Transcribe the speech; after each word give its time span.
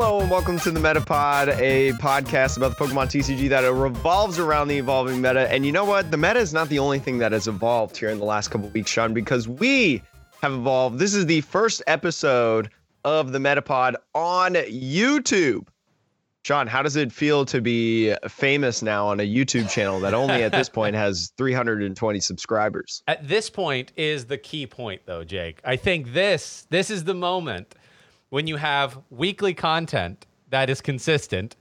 Hello 0.00 0.20
and 0.20 0.30
welcome 0.30 0.60
to 0.60 0.70
the 0.70 0.78
Metapod, 0.78 1.58
a 1.58 1.90
podcast 1.94 2.56
about 2.56 2.78
the 2.78 2.84
Pokemon 2.84 3.06
TCG 3.06 3.48
that 3.48 3.68
revolves 3.68 4.38
around 4.38 4.68
the 4.68 4.78
evolving 4.78 5.20
meta. 5.20 5.52
And 5.52 5.66
you 5.66 5.72
know 5.72 5.84
what? 5.84 6.12
The 6.12 6.16
meta 6.16 6.38
is 6.38 6.54
not 6.54 6.68
the 6.68 6.78
only 6.78 7.00
thing 7.00 7.18
that 7.18 7.32
has 7.32 7.48
evolved 7.48 7.96
here 7.96 8.08
in 8.08 8.20
the 8.20 8.24
last 8.24 8.52
couple 8.52 8.68
weeks, 8.68 8.92
Sean, 8.92 9.12
because 9.12 9.48
we 9.48 10.00
have 10.40 10.52
evolved. 10.52 11.00
This 11.00 11.14
is 11.14 11.26
the 11.26 11.40
first 11.40 11.82
episode 11.88 12.70
of 13.02 13.32
the 13.32 13.40
Metapod 13.40 13.96
on 14.14 14.54
YouTube. 14.54 15.66
Sean, 16.44 16.68
how 16.68 16.80
does 16.80 16.94
it 16.94 17.10
feel 17.10 17.44
to 17.46 17.60
be 17.60 18.14
famous 18.28 18.82
now 18.82 19.08
on 19.08 19.18
a 19.18 19.28
YouTube 19.28 19.68
channel 19.68 19.98
that 19.98 20.14
only 20.14 20.44
at 20.44 20.52
this 20.52 20.68
point 20.68 20.94
has 20.94 21.32
320 21.36 22.20
subscribers? 22.20 23.02
At 23.08 23.26
this 23.26 23.50
point 23.50 23.90
is 23.96 24.26
the 24.26 24.38
key 24.38 24.64
point 24.64 25.02
though, 25.06 25.24
Jake. 25.24 25.60
I 25.64 25.74
think 25.74 26.12
this 26.12 26.68
this 26.70 26.88
is 26.88 27.02
the 27.02 27.14
moment 27.14 27.74
when 28.30 28.46
you 28.46 28.56
have 28.56 28.98
weekly 29.10 29.54
content 29.54 30.26
that 30.50 30.70
is 30.70 30.80
consistent 30.80 31.56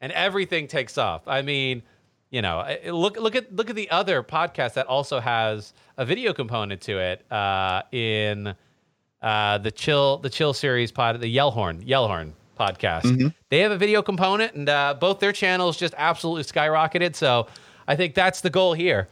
and 0.00 0.12
everything 0.12 0.66
takes 0.66 0.98
off. 0.98 1.26
I 1.26 1.42
mean, 1.42 1.82
you 2.30 2.42
know, 2.42 2.64
look 2.86 3.16
look 3.16 3.34
at 3.34 3.54
look 3.54 3.70
at 3.70 3.76
the 3.76 3.90
other 3.90 4.22
podcast 4.22 4.74
that 4.74 4.86
also 4.86 5.20
has 5.20 5.72
a 5.96 6.04
video 6.04 6.32
component 6.32 6.80
to 6.82 6.98
it 6.98 7.30
uh, 7.32 7.82
in 7.92 8.54
uh, 9.22 9.58
the 9.58 9.70
chill 9.70 10.18
the 10.18 10.30
chill 10.30 10.52
series 10.52 10.92
pod 10.92 11.20
the 11.20 11.34
Yellhorn 11.34 11.86
Yellhorn 11.86 12.32
podcast. 12.58 13.04
Mm-hmm. 13.04 13.28
They 13.48 13.60
have 13.60 13.72
a 13.72 13.78
video 13.78 14.02
component, 14.02 14.54
and 14.54 14.68
uh, 14.68 14.94
both 15.00 15.20
their 15.20 15.32
channels 15.32 15.76
just 15.76 15.94
absolutely 15.96 16.44
skyrocketed. 16.44 17.16
So 17.16 17.46
I 17.86 17.96
think 17.96 18.14
that's 18.14 18.40
the 18.40 18.50
goal 18.50 18.74
here. 18.74 19.08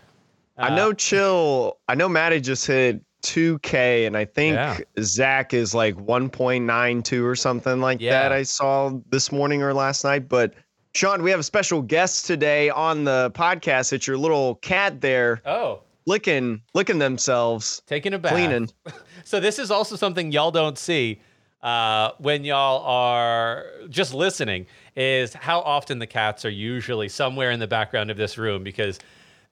I 0.59 0.75
know 0.75 0.91
uh, 0.91 0.95
Chill. 0.95 1.79
I 1.89 1.95
know 1.95 2.09
Maddie 2.09 2.41
just 2.41 2.67
hit 2.67 3.03
2K, 3.23 4.07
and 4.07 4.17
I 4.17 4.25
think 4.25 4.55
yeah. 4.55 4.79
Zach 5.01 5.53
is 5.53 5.75
like 5.75 5.97
1.92 5.97 7.25
or 7.25 7.35
something 7.35 7.81
like 7.81 8.01
yeah. 8.01 8.11
that. 8.11 8.33
I 8.33 8.43
saw 8.43 8.93
this 9.11 9.33
morning 9.33 9.63
or 9.63 9.75
last 9.75 10.05
night. 10.05 10.29
But 10.29 10.55
Sean, 10.95 11.23
we 11.23 11.31
have 11.31 11.41
a 11.41 11.45
special 11.45 11.83
guest 11.83 12.27
today 12.27 12.71
on 12.71 13.05
the 13.05 13.31
podcast. 13.35 13.93
It's 13.93 14.07
your 14.07 14.17
little 14.17 14.57
cat 14.57 15.01
there. 15.01 15.43
Oh. 15.45 15.83
Licking, 16.07 16.63
licking 16.73 16.99
themselves, 16.99 17.83
taking 17.87 18.15
a 18.15 18.19
bath, 18.19 18.33
cleaning. 18.33 18.71
so 19.25 19.41
this 19.41 19.59
is 19.59 19.73
also 19.73 19.97
something 19.97 20.31
y'all 20.31 20.53
don't 20.53 20.79
see 20.79 21.21
uh, 21.63 22.13
when 22.19 22.45
y'all 22.45 22.85
are 22.85 23.67
just 23.89 24.15
listening. 24.15 24.67
Is 24.95 25.35
how 25.35 25.61
often 25.61 25.99
the 25.99 26.07
cats 26.07 26.45
are 26.45 26.51
usually 26.51 27.09
somewhere 27.09 27.51
in 27.51 27.61
the 27.61 27.67
background 27.67 28.11
of 28.11 28.17
this 28.17 28.39
room 28.39 28.63
because 28.63 28.99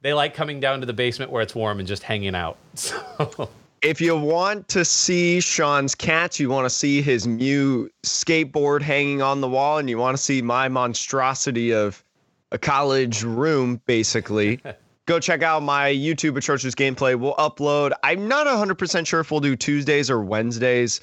they 0.04 0.12
like 0.12 0.34
coming 0.34 0.60
down 0.60 0.80
to 0.80 0.86
the 0.86 0.92
basement 0.92 1.32
where 1.32 1.42
it's 1.42 1.54
warm 1.54 1.78
and 1.80 1.88
just 1.88 2.04
hanging 2.04 2.36
out. 2.36 2.58
So 2.76 3.48
if 3.82 4.00
you 4.00 4.16
want 4.16 4.68
to 4.68 4.84
see 4.84 5.40
Sean's 5.40 5.94
cats, 5.94 6.40
you 6.40 6.48
want 6.48 6.64
to 6.64 6.70
see 6.70 7.02
his 7.02 7.26
new 7.26 7.90
skateboard 8.02 8.80
hanging 8.80 9.20
on 9.20 9.42
the 9.42 9.48
wall, 9.48 9.76
and 9.76 9.90
you 9.90 9.98
want 9.98 10.16
to 10.16 10.22
see 10.22 10.40
my 10.40 10.68
monstrosity 10.68 11.72
of 11.72 12.02
a 12.50 12.58
college 12.58 13.22
room, 13.22 13.80
basically. 13.84 14.60
go 15.06 15.20
check 15.20 15.42
out 15.42 15.62
my 15.62 15.90
YouTube 15.90 16.36
atrocious 16.36 16.74
gameplay. 16.74 17.18
We'll 17.18 17.34
upload. 17.34 17.92
I'm 18.02 18.26
not 18.26 18.46
100% 18.46 19.06
sure 19.06 19.20
if 19.20 19.30
we'll 19.30 19.40
do 19.40 19.54
Tuesdays 19.54 20.10
or 20.10 20.22
Wednesdays. 20.22 21.00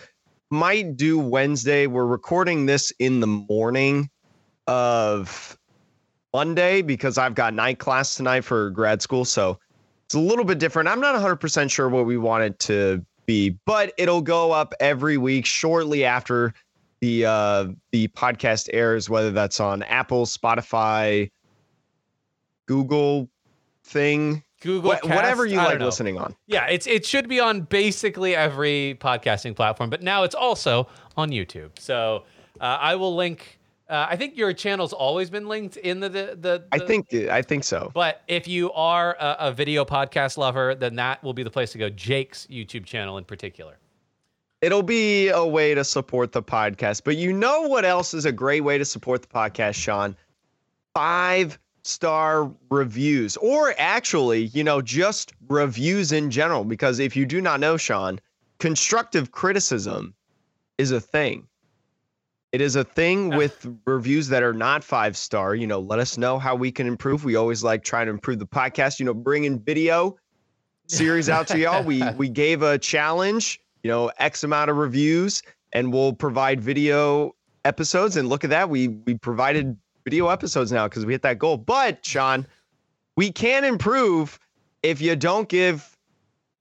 Might 0.49 0.97
do 0.97 1.19
Wednesday. 1.19 1.85
We're 1.85 2.07
recording 2.07 2.65
this 2.65 2.91
in 2.97 3.19
the 3.19 3.27
morning 3.27 4.09
of 4.65 5.57
Monday 6.33 6.81
because 6.81 7.17
I've 7.17 7.35
got 7.35 7.53
night 7.53 7.79
class 7.79 8.15
tonight 8.15 8.41
for 8.41 8.69
grad 8.69 9.01
school. 9.01 9.25
So 9.25 9.59
it's 10.05 10.15
a 10.15 10.19
little 10.19 10.45
bit 10.45 10.59
different. 10.59 10.89
I'm 10.89 10.99
not 10.99 11.15
100% 11.15 11.71
sure 11.71 11.89
what 11.89 12.05
we 12.05 12.17
want 12.17 12.43
it 12.43 12.59
to 12.59 13.05
be, 13.25 13.57
but 13.65 13.93
it'll 13.97 14.21
go 14.21 14.51
up 14.51 14.73
every 14.79 15.17
week 15.17 15.45
shortly 15.45 16.05
after 16.05 16.53
the 16.99 17.25
uh, 17.25 17.67
the 17.91 18.07
podcast 18.09 18.69
airs, 18.73 19.09
whether 19.09 19.31
that's 19.31 19.59
on 19.59 19.83
Apple, 19.83 20.25
Spotify, 20.25 21.31
Google 22.67 23.27
thing, 23.83 24.43
Google, 24.61 24.93
Wh- 24.95 25.05
whatever 25.05 25.45
you 25.45 25.57
like 25.57 25.79
listening 25.79 26.19
on. 26.19 26.35
Yeah, 26.45 26.67
it's 26.67 26.85
it 26.85 27.05
should 27.05 27.27
be 27.27 27.39
on 27.39 27.61
basically 27.61 28.35
every 28.35 28.97
podcasting 28.99 29.55
platform, 29.55 29.89
but 29.89 30.03
now 30.03 30.23
it's 30.23 30.35
also 30.35 30.87
on 31.17 31.31
YouTube. 31.31 31.71
So 31.79 32.23
uh, 32.59 32.77
I 32.79 32.95
will 32.95 33.15
link 33.15 33.57
uh, 33.91 34.07
I 34.09 34.15
think 34.15 34.37
your 34.37 34.53
channel's 34.53 34.93
always 34.93 35.29
been 35.29 35.49
linked 35.49 35.75
in 35.75 35.99
the, 35.99 36.07
the, 36.07 36.37
the, 36.39 36.63
I 36.71 36.79
think 36.79 37.13
I 37.13 37.41
think 37.41 37.65
so. 37.65 37.91
But 37.93 38.21
if 38.25 38.47
you 38.47 38.71
are 38.71 39.17
a, 39.19 39.35
a, 39.39 39.51
video 39.51 39.83
podcast 39.83 40.37
lover, 40.37 40.73
then 40.75 40.95
that 40.95 41.21
will 41.21 41.33
be 41.33 41.43
the 41.43 41.49
place 41.49 41.73
to 41.73 41.77
go. 41.77 41.89
Jake's 41.89 42.47
YouTube 42.49 42.85
channel 42.85 43.17
in 43.17 43.25
particular. 43.25 43.77
It'll 44.61 44.81
be 44.81 45.27
a 45.27 45.45
way 45.45 45.75
to 45.75 45.83
support 45.83 46.31
the 46.31 46.41
podcast. 46.41 47.01
But 47.03 47.17
you 47.17 47.33
know 47.33 47.63
what 47.63 47.83
else 47.83 48.13
is 48.13 48.23
a 48.23 48.31
great 48.31 48.61
way 48.61 48.77
to 48.77 48.85
support 48.85 49.23
the 49.23 49.27
podcast, 49.27 49.75
Sean? 49.75 50.15
Five 50.95 51.59
star 51.83 52.49
reviews, 52.69 53.35
or 53.37 53.73
actually, 53.77 54.45
you 54.45 54.63
know, 54.63 54.81
just 54.81 55.33
reviews 55.49 56.13
in 56.13 56.31
general. 56.31 56.63
Because 56.63 56.99
if 56.99 57.17
you 57.17 57.25
do 57.25 57.41
not 57.41 57.59
know, 57.59 57.75
Sean, 57.75 58.21
constructive 58.59 59.33
criticism 59.33 60.13
is 60.77 60.91
a 60.91 61.01
thing 61.01 61.45
it 62.51 62.59
is 62.59 62.75
a 62.75 62.83
thing 62.83 63.29
with 63.29 63.65
reviews 63.85 64.27
that 64.27 64.43
are 64.43 64.53
not 64.53 64.83
five 64.83 65.15
star. 65.15 65.55
You 65.55 65.67
know, 65.67 65.79
let 65.79 65.99
us 65.99 66.17
know 66.17 66.37
how 66.37 66.55
we 66.55 66.71
can 66.71 66.85
improve. 66.85 67.23
We 67.23 67.35
always 67.35 67.63
like 67.63 67.83
trying 67.83 68.07
to 68.07 68.11
improve 68.11 68.39
the 68.39 68.47
podcast. 68.47 68.99
You 68.99 69.05
know, 69.05 69.13
bringing 69.13 69.59
video 69.59 70.17
series 70.87 71.29
out 71.29 71.47
to 71.47 71.57
y'all. 71.57 71.83
We 71.83 72.03
we 72.17 72.29
gave 72.29 72.61
a 72.61 72.77
challenge. 72.77 73.59
You 73.83 73.89
know, 73.89 74.11
X 74.17 74.43
amount 74.43 74.69
of 74.69 74.77
reviews, 74.77 75.41
and 75.71 75.91
we'll 75.93 76.13
provide 76.13 76.61
video 76.61 77.35
episodes. 77.65 78.17
And 78.17 78.27
look 78.27 78.43
at 78.43 78.49
that, 78.49 78.69
we 78.69 78.89
we 78.89 79.15
provided 79.15 79.77
video 80.03 80.27
episodes 80.27 80.71
now 80.71 80.87
because 80.87 81.05
we 81.05 81.13
hit 81.13 81.21
that 81.21 81.39
goal. 81.39 81.57
But 81.57 82.05
Sean, 82.05 82.45
we 83.15 83.31
can 83.31 83.63
improve 83.63 84.39
if 84.83 84.99
you 84.99 85.15
don't 85.15 85.47
give 85.47 85.97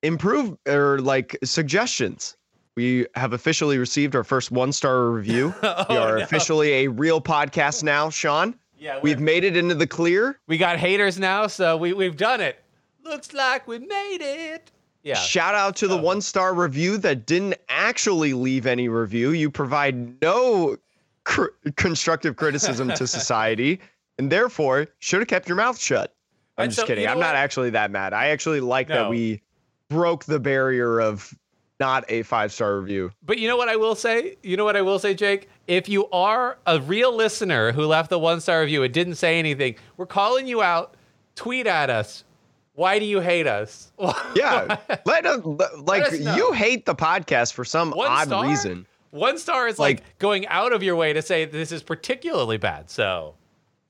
improve 0.02 0.56
or 0.68 1.00
like 1.00 1.36
suggestions 1.42 2.36
we 2.80 3.06
have 3.14 3.34
officially 3.34 3.76
received 3.76 4.16
our 4.16 4.24
first 4.24 4.50
one 4.50 4.72
star 4.72 5.10
review. 5.10 5.54
oh, 5.62 5.84
we 5.90 5.96
are 5.98 6.16
no. 6.16 6.24
officially 6.24 6.72
a 6.72 6.88
real 6.88 7.20
podcast 7.20 7.82
now, 7.82 8.08
Sean. 8.08 8.54
Yeah, 8.78 8.98
we've 9.02 9.20
made 9.20 9.44
it 9.44 9.54
into 9.54 9.74
the 9.74 9.86
clear. 9.86 10.40
We 10.46 10.56
got 10.56 10.78
haters 10.78 11.18
now, 11.18 11.46
so 11.46 11.76
we 11.76 11.92
we've 11.92 12.16
done 12.16 12.40
it. 12.40 12.64
Looks 13.04 13.34
like 13.34 13.68
we 13.68 13.80
made 13.80 14.22
it. 14.22 14.70
Yeah. 15.02 15.16
Shout 15.16 15.54
out 15.54 15.76
to 15.76 15.88
the 15.88 15.96
one 15.96 16.22
star 16.22 16.54
review 16.54 16.96
that 16.98 17.26
didn't 17.26 17.56
actually 17.68 18.32
leave 18.32 18.66
any 18.66 18.88
review. 18.88 19.32
You 19.32 19.50
provide 19.50 20.22
no 20.22 20.78
cr- 21.24 21.52
constructive 21.76 22.36
criticism 22.36 22.88
to 22.88 23.06
society, 23.18 23.80
and 24.18 24.32
therefore 24.32 24.86
should 25.00 25.20
have 25.20 25.28
kept 25.28 25.48
your 25.48 25.56
mouth 25.56 25.78
shut. 25.78 26.14
I'm 26.56 26.68
just 26.68 26.80
so, 26.80 26.86
kidding. 26.86 27.06
I'm 27.06 27.18
what? 27.18 27.24
not 27.24 27.34
actually 27.34 27.70
that 27.70 27.90
mad. 27.90 28.14
I 28.14 28.28
actually 28.28 28.60
like 28.60 28.88
no. 28.88 28.94
that 28.94 29.10
we 29.10 29.42
broke 29.90 30.24
the 30.24 30.40
barrier 30.40 30.98
of 30.98 31.34
not 31.80 32.04
a 32.08 32.22
five 32.22 32.52
star 32.52 32.78
review. 32.78 33.10
But 33.24 33.38
you 33.38 33.48
know 33.48 33.56
what 33.56 33.68
I 33.68 33.76
will 33.76 33.94
say? 33.94 34.36
You 34.42 34.56
know 34.56 34.64
what 34.64 34.76
I 34.76 34.82
will 34.82 34.98
say, 34.98 35.14
Jake? 35.14 35.48
If 35.66 35.88
you 35.88 36.08
are 36.10 36.58
a 36.66 36.80
real 36.80 37.14
listener 37.14 37.72
who 37.72 37.86
left 37.86 38.10
the 38.10 38.18
one 38.18 38.40
star 38.40 38.60
review 38.60 38.82
and 38.82 38.92
didn't 38.92 39.16
say 39.16 39.38
anything, 39.38 39.76
we're 39.96 40.06
calling 40.06 40.46
you 40.46 40.62
out. 40.62 40.96
Tweet 41.34 41.66
at 41.66 41.90
us. 41.90 42.24
Why 42.74 42.98
do 42.98 43.04
you 43.04 43.20
hate 43.20 43.46
us? 43.46 43.92
yeah, 44.36 44.76
let 45.04 45.26
us 45.26 45.44
like 45.44 46.02
let 46.02 46.12
us 46.12 46.36
you 46.36 46.52
hate 46.52 46.86
the 46.86 46.94
podcast 46.94 47.52
for 47.52 47.64
some 47.64 47.90
one 47.90 48.10
odd 48.10 48.28
star? 48.28 48.46
reason. 48.46 48.86
One 49.10 49.38
star 49.38 49.66
is 49.66 49.78
like, 49.78 49.98
like 49.98 50.18
going 50.18 50.46
out 50.46 50.72
of 50.72 50.82
your 50.82 50.94
way 50.94 51.12
to 51.12 51.20
say 51.20 51.44
this 51.44 51.72
is 51.72 51.82
particularly 51.82 52.58
bad. 52.58 52.88
So 52.88 53.34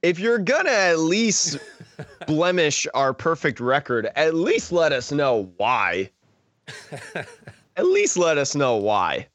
if 0.02 0.18
you're 0.18 0.38
gonna 0.38 0.70
at 0.70 0.98
least 0.98 1.58
blemish 2.26 2.86
our 2.94 3.12
perfect 3.12 3.60
record, 3.60 4.08
at 4.16 4.34
least 4.34 4.72
let 4.72 4.92
us 4.92 5.12
know 5.12 5.52
why 5.56 6.10
at 7.80 7.86
least 7.86 8.18
let 8.18 8.36
us 8.36 8.54
know 8.54 8.76
why. 8.76 9.26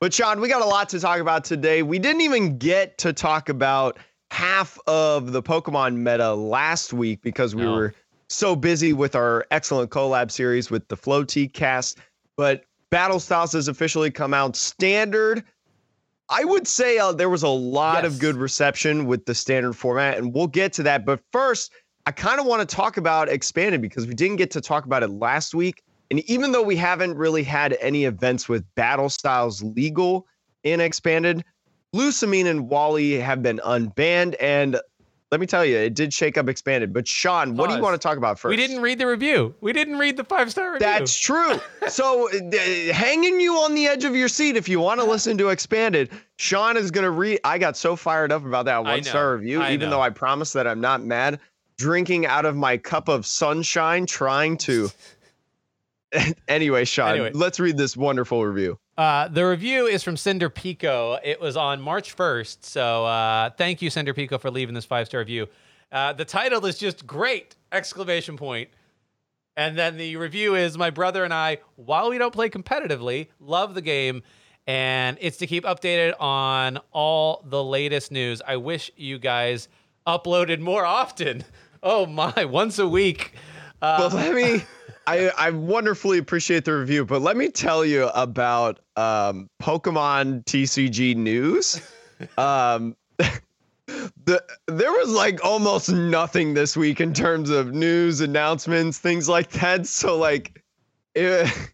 But 0.00 0.12
Sean, 0.12 0.40
we 0.40 0.48
got 0.48 0.60
a 0.60 0.66
lot 0.66 0.90
to 0.90 1.00
talk 1.00 1.18
about 1.18 1.44
today. 1.44 1.82
We 1.82 1.98
didn't 1.98 2.20
even 2.20 2.58
get 2.58 2.98
to 2.98 3.12
talk 3.14 3.48
about 3.48 3.98
half 4.30 4.78
of 4.86 5.32
the 5.32 5.42
Pokemon 5.42 5.96
meta 5.96 6.34
last 6.34 6.92
week 6.92 7.22
because 7.22 7.54
we 7.54 7.62
no. 7.62 7.74
were 7.74 7.94
so 8.28 8.54
busy 8.54 8.92
with 8.92 9.16
our 9.16 9.46
excellent 9.50 9.90
collab 9.90 10.30
series 10.30 10.70
with 10.70 10.86
the 10.88 10.96
Floaty 10.96 11.50
cast. 11.50 11.98
But 12.36 12.64
Battle 12.90 13.18
Styles 13.18 13.54
has 13.54 13.66
officially 13.66 14.10
come 14.10 14.34
out 14.34 14.56
standard. 14.56 15.42
I 16.28 16.44
would 16.44 16.68
say 16.68 16.98
uh, 16.98 17.12
there 17.12 17.30
was 17.30 17.42
a 17.42 17.48
lot 17.48 18.04
yes. 18.04 18.12
of 18.12 18.20
good 18.20 18.36
reception 18.36 19.06
with 19.06 19.24
the 19.24 19.34
standard 19.34 19.72
format, 19.72 20.18
and 20.18 20.34
we'll 20.34 20.46
get 20.48 20.74
to 20.74 20.82
that. 20.82 21.06
But 21.06 21.20
first, 21.32 21.72
I 22.04 22.12
kind 22.12 22.40
of 22.40 22.44
want 22.44 22.66
to 22.66 22.76
talk 22.76 22.98
about 22.98 23.30
expanded 23.30 23.80
because 23.80 24.06
we 24.06 24.14
didn't 24.14 24.36
get 24.36 24.50
to 24.50 24.60
talk 24.60 24.84
about 24.84 25.02
it 25.02 25.08
last 25.08 25.54
week. 25.54 25.82
And 26.10 26.20
even 26.28 26.52
though 26.52 26.62
we 26.62 26.76
haven't 26.76 27.16
really 27.16 27.42
had 27.42 27.76
any 27.80 28.04
events 28.04 28.48
with 28.48 28.64
battle 28.74 29.08
styles 29.08 29.62
legal 29.62 30.26
in 30.64 30.80
expanded, 30.80 31.44
Lusamine 31.94 32.46
and 32.46 32.68
Wally 32.68 33.18
have 33.18 33.42
been 33.42 33.60
unbanned. 33.64 34.34
And 34.40 34.80
let 35.30 35.40
me 35.40 35.46
tell 35.46 35.64
you, 35.64 35.76
it 35.76 35.94
did 35.94 36.12
shake 36.12 36.36
up 36.36 36.48
expanded. 36.48 36.92
But 36.92 37.06
Sean, 37.06 37.56
what 37.56 37.70
do 37.70 37.76
you 37.76 37.82
want 37.82 38.00
to 38.00 38.04
talk 38.04 38.16
about 38.16 38.38
first? 38.38 38.50
We 38.50 38.56
didn't 38.56 38.80
read 38.80 38.98
the 38.98 39.06
review. 39.06 39.54
We 39.60 39.72
didn't 39.72 39.98
read 39.98 40.16
the 40.16 40.24
five 40.24 40.50
star 40.50 40.72
review. 40.72 40.86
That's 40.86 41.18
true. 41.18 41.60
So, 41.88 42.28
uh, 42.28 42.92
hanging 42.92 43.40
you 43.40 43.56
on 43.56 43.74
the 43.74 43.88
edge 43.88 44.04
of 44.04 44.14
your 44.14 44.28
seat, 44.28 44.56
if 44.56 44.68
you 44.68 44.78
want 44.78 45.00
to 45.00 45.06
listen 45.10 45.36
to 45.38 45.48
Expanded, 45.48 46.10
Sean 46.36 46.76
is 46.76 46.90
going 46.90 47.04
to 47.04 47.10
read. 47.10 47.40
I 47.42 47.58
got 47.58 47.76
so 47.76 47.96
fired 47.96 48.30
up 48.30 48.44
about 48.44 48.66
that 48.66 48.84
one 48.84 49.02
star 49.02 49.34
review, 49.34 49.60
I 49.60 49.72
even 49.72 49.88
know. 49.88 49.96
though 49.96 50.02
I 50.02 50.10
promised 50.10 50.54
that 50.54 50.66
I'm 50.66 50.80
not 50.80 51.02
mad. 51.02 51.40
Drinking 51.78 52.26
out 52.26 52.44
of 52.44 52.54
my 52.54 52.76
cup 52.76 53.08
of 53.08 53.24
sunshine, 53.26 54.06
trying 54.06 54.56
to. 54.58 54.90
anyway, 56.48 56.84
Sean, 56.84 57.10
Anyway. 57.12 57.30
let's 57.34 57.60
read 57.60 57.76
this 57.76 57.96
wonderful 57.96 58.44
review. 58.44 58.78
Uh, 58.98 59.28
the 59.28 59.46
review 59.46 59.86
is 59.86 60.02
from 60.02 60.16
Cinder 60.16 60.50
Pico. 60.50 61.18
It 61.22 61.40
was 61.40 61.56
on 61.56 61.80
March 61.80 62.16
1st. 62.16 62.58
So 62.64 63.04
uh, 63.06 63.50
thank 63.50 63.80
you, 63.82 63.90
Cinder 63.90 64.12
Pico, 64.14 64.38
for 64.38 64.50
leaving 64.50 64.74
this 64.74 64.84
five 64.84 65.06
star 65.06 65.20
review. 65.20 65.46
Uh, 65.92 66.12
the 66.12 66.24
title 66.24 66.64
is 66.66 66.78
just 66.78 67.06
great! 67.06 67.56
Exclamation 67.72 68.36
point. 68.36 68.68
And 69.56 69.76
then 69.76 69.96
the 69.96 70.16
review 70.16 70.54
is 70.54 70.78
my 70.78 70.90
brother 70.90 71.24
and 71.24 71.34
I, 71.34 71.58
while 71.76 72.10
we 72.10 72.18
don't 72.18 72.32
play 72.32 72.48
competitively, 72.48 73.28
love 73.40 73.74
the 73.74 73.82
game. 73.82 74.22
And 74.66 75.16
it's 75.20 75.38
to 75.38 75.46
keep 75.46 75.64
updated 75.64 76.14
on 76.20 76.78
all 76.92 77.42
the 77.46 77.62
latest 77.62 78.12
news. 78.12 78.40
I 78.46 78.56
wish 78.56 78.90
you 78.96 79.18
guys 79.18 79.68
uploaded 80.06 80.60
more 80.60 80.84
often. 80.84 81.44
Oh 81.82 82.04
my, 82.04 82.44
once 82.44 82.78
a 82.78 82.86
week. 82.86 83.32
Uh, 83.80 84.10
But 84.10 84.12
let 84.12 84.34
me. 84.34 84.62
I, 85.10 85.32
I 85.36 85.50
wonderfully 85.50 86.18
appreciate 86.18 86.64
the 86.64 86.72
review, 86.72 87.04
but 87.04 87.20
let 87.20 87.36
me 87.36 87.48
tell 87.48 87.84
you 87.84 88.06
about 88.14 88.78
um, 88.94 89.50
Pokemon 89.60 90.44
TCG 90.44 91.16
news. 91.16 91.80
Um, 92.36 92.98
the 93.16 94.44
there 94.66 94.92
was 94.92 95.08
like 95.08 95.42
almost 95.42 95.90
nothing 95.90 96.52
this 96.52 96.76
week 96.76 97.00
in 97.00 97.14
terms 97.14 97.48
of 97.48 97.72
news 97.72 98.20
announcements, 98.20 98.98
things 98.98 99.26
like 99.26 99.48
that. 99.52 99.86
So 99.86 100.18
like, 100.18 100.62
if, 101.14 101.72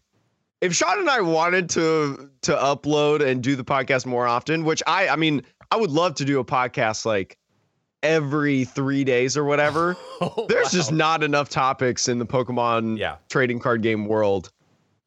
if 0.61 0.73
Sean 0.73 0.99
and 0.99 1.09
I 1.09 1.19
wanted 1.19 1.69
to 1.71 2.29
to 2.43 2.53
upload 2.53 3.19
and 3.19 3.43
do 3.43 3.57
the 3.57 3.65
podcast 3.65 4.05
more 4.05 4.25
often, 4.25 4.63
which 4.63 4.81
I 4.87 5.09
I 5.09 5.17
mean 5.17 5.43
I 5.69 5.75
would 5.75 5.91
love 5.91 6.15
to 6.15 6.23
do 6.23 6.39
a 6.39 6.45
podcast 6.45 7.05
like 7.05 7.37
every 8.03 8.63
three 8.65 9.03
days 9.03 9.35
or 9.37 9.43
whatever. 9.43 9.95
oh, 10.21 10.45
There's 10.49 10.71
just 10.71 10.91
not 10.91 11.23
enough 11.23 11.49
topics 11.49 12.07
in 12.07 12.19
the 12.19 12.25
Pokemon 12.25 12.97
Yeah. 12.97 13.17
trading 13.29 13.59
card 13.59 13.81
game 13.81 14.05
world. 14.05 14.51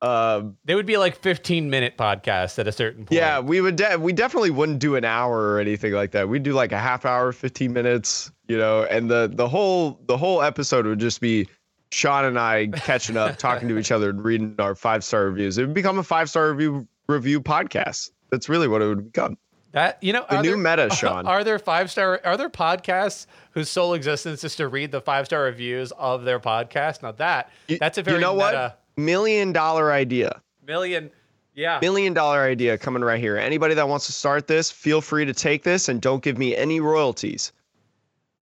Um, 0.03 0.57
They 0.65 0.75
would 0.75 0.87
be 0.87 0.97
like 0.97 1.15
15 1.17 1.69
minute 1.69 1.99
podcasts 1.99 2.59
at 2.59 2.67
a 2.67 2.73
certain 2.73 3.05
point. 3.05 3.13
yeah, 3.19 3.39
we 3.41 3.61
would. 3.61 3.77
De- 3.77 3.99
we 3.99 4.13
definitely 4.15 4.51
wouldn't 4.51 4.79
do 4.79 4.97
an 4.97 5.05
hour 5.05 5.53
or 5.53 5.61
anything 5.61 5.93
like 5.93 6.13
that. 6.13 6.29
We'd 6.29 6.43
do 6.43 6.53
like 6.55 6.73
a 6.73 6.79
half 6.79 7.05
hour, 7.05 7.33
fifteen 7.33 7.73
minutes, 7.75 8.33
you 8.49 8.57
know, 8.57 8.85
and 8.85 9.11
the 9.11 9.31
the 9.33 9.47
whole 9.47 10.01
the 10.07 10.17
whole 10.17 10.41
episode 10.43 10.87
would 10.87 11.01
just 11.01 11.21
be 11.21 11.47
Sean 11.93 12.25
and 12.25 12.39
I 12.39 12.69
catching 12.69 13.19
up, 13.19 13.37
talking 13.39 13.69
to 13.69 13.77
each 13.79 13.93
other, 13.93 14.09
and 14.09 14.25
reading 14.25 14.55
our 14.59 14.75
five 14.75 15.05
star 15.05 15.27
reviews. 15.27 15.59
It 15.59 15.67
would 15.67 15.75
become 15.75 15.99
a 15.99 16.03
five 16.03 16.31
star 16.31 16.51
review 16.51 16.89
review 17.07 17.43
podcast. 17.43 18.09
That's 18.31 18.49
really 18.49 18.69
what 18.69 18.81
it 18.81 18.87
would 18.87 19.13
become. 19.13 19.37
That 19.73 19.99
you 20.03 20.13
know, 20.13 20.25
The 20.29 20.43
new 20.43 20.61
there, 20.63 20.77
meta, 20.87 20.91
Sean. 20.95 21.27
Are 21.27 21.45
there 21.45 21.59
five 21.59 21.91
star? 21.91 22.21
Are 22.25 22.37
there 22.37 22.51
podcasts 22.51 23.27
whose 23.53 23.69
sole 23.69 23.95
existence 23.95 24.43
is 24.43 24.57
to 24.57 24.69
read 24.69 24.91
the 24.91 25.01
five 25.01 25.27
star 25.27 25.43
reviews 25.45 25.93
of 25.93 26.25
their 26.25 26.41
podcast? 26.41 27.03
Now 27.03 27.13
that 27.13 27.51
You- 27.69 27.79
that's 27.79 27.99
a 27.99 28.03
very 28.03 28.17
you 28.17 28.21
know 28.21 28.35
meta 28.35 28.77
what 28.77 28.81
million 28.97 29.53
dollar 29.53 29.93
idea. 29.93 30.41
million. 30.67 31.11
Yeah, 31.53 31.79
million 31.83 32.15
dollar 32.15 32.43
idea 32.45 32.79
coming 32.79 33.03
right 33.03 33.19
here. 33.21 33.37
Anybody 33.37 33.75
that 33.75 33.89
wants 33.89 34.07
to 34.07 34.13
start 34.13 34.47
this, 34.47 34.71
feel 34.71 35.01
free 35.01 35.25
to 35.25 35.35
take 35.35 35.65
this 35.65 35.89
and 35.89 36.01
don't 36.01 36.23
give 36.23 36.39
me 36.39 36.57
any 36.57 36.79
royalties. 36.81 37.53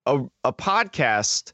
A, 0.06 0.20
a 0.44 0.52
podcast 0.52 1.52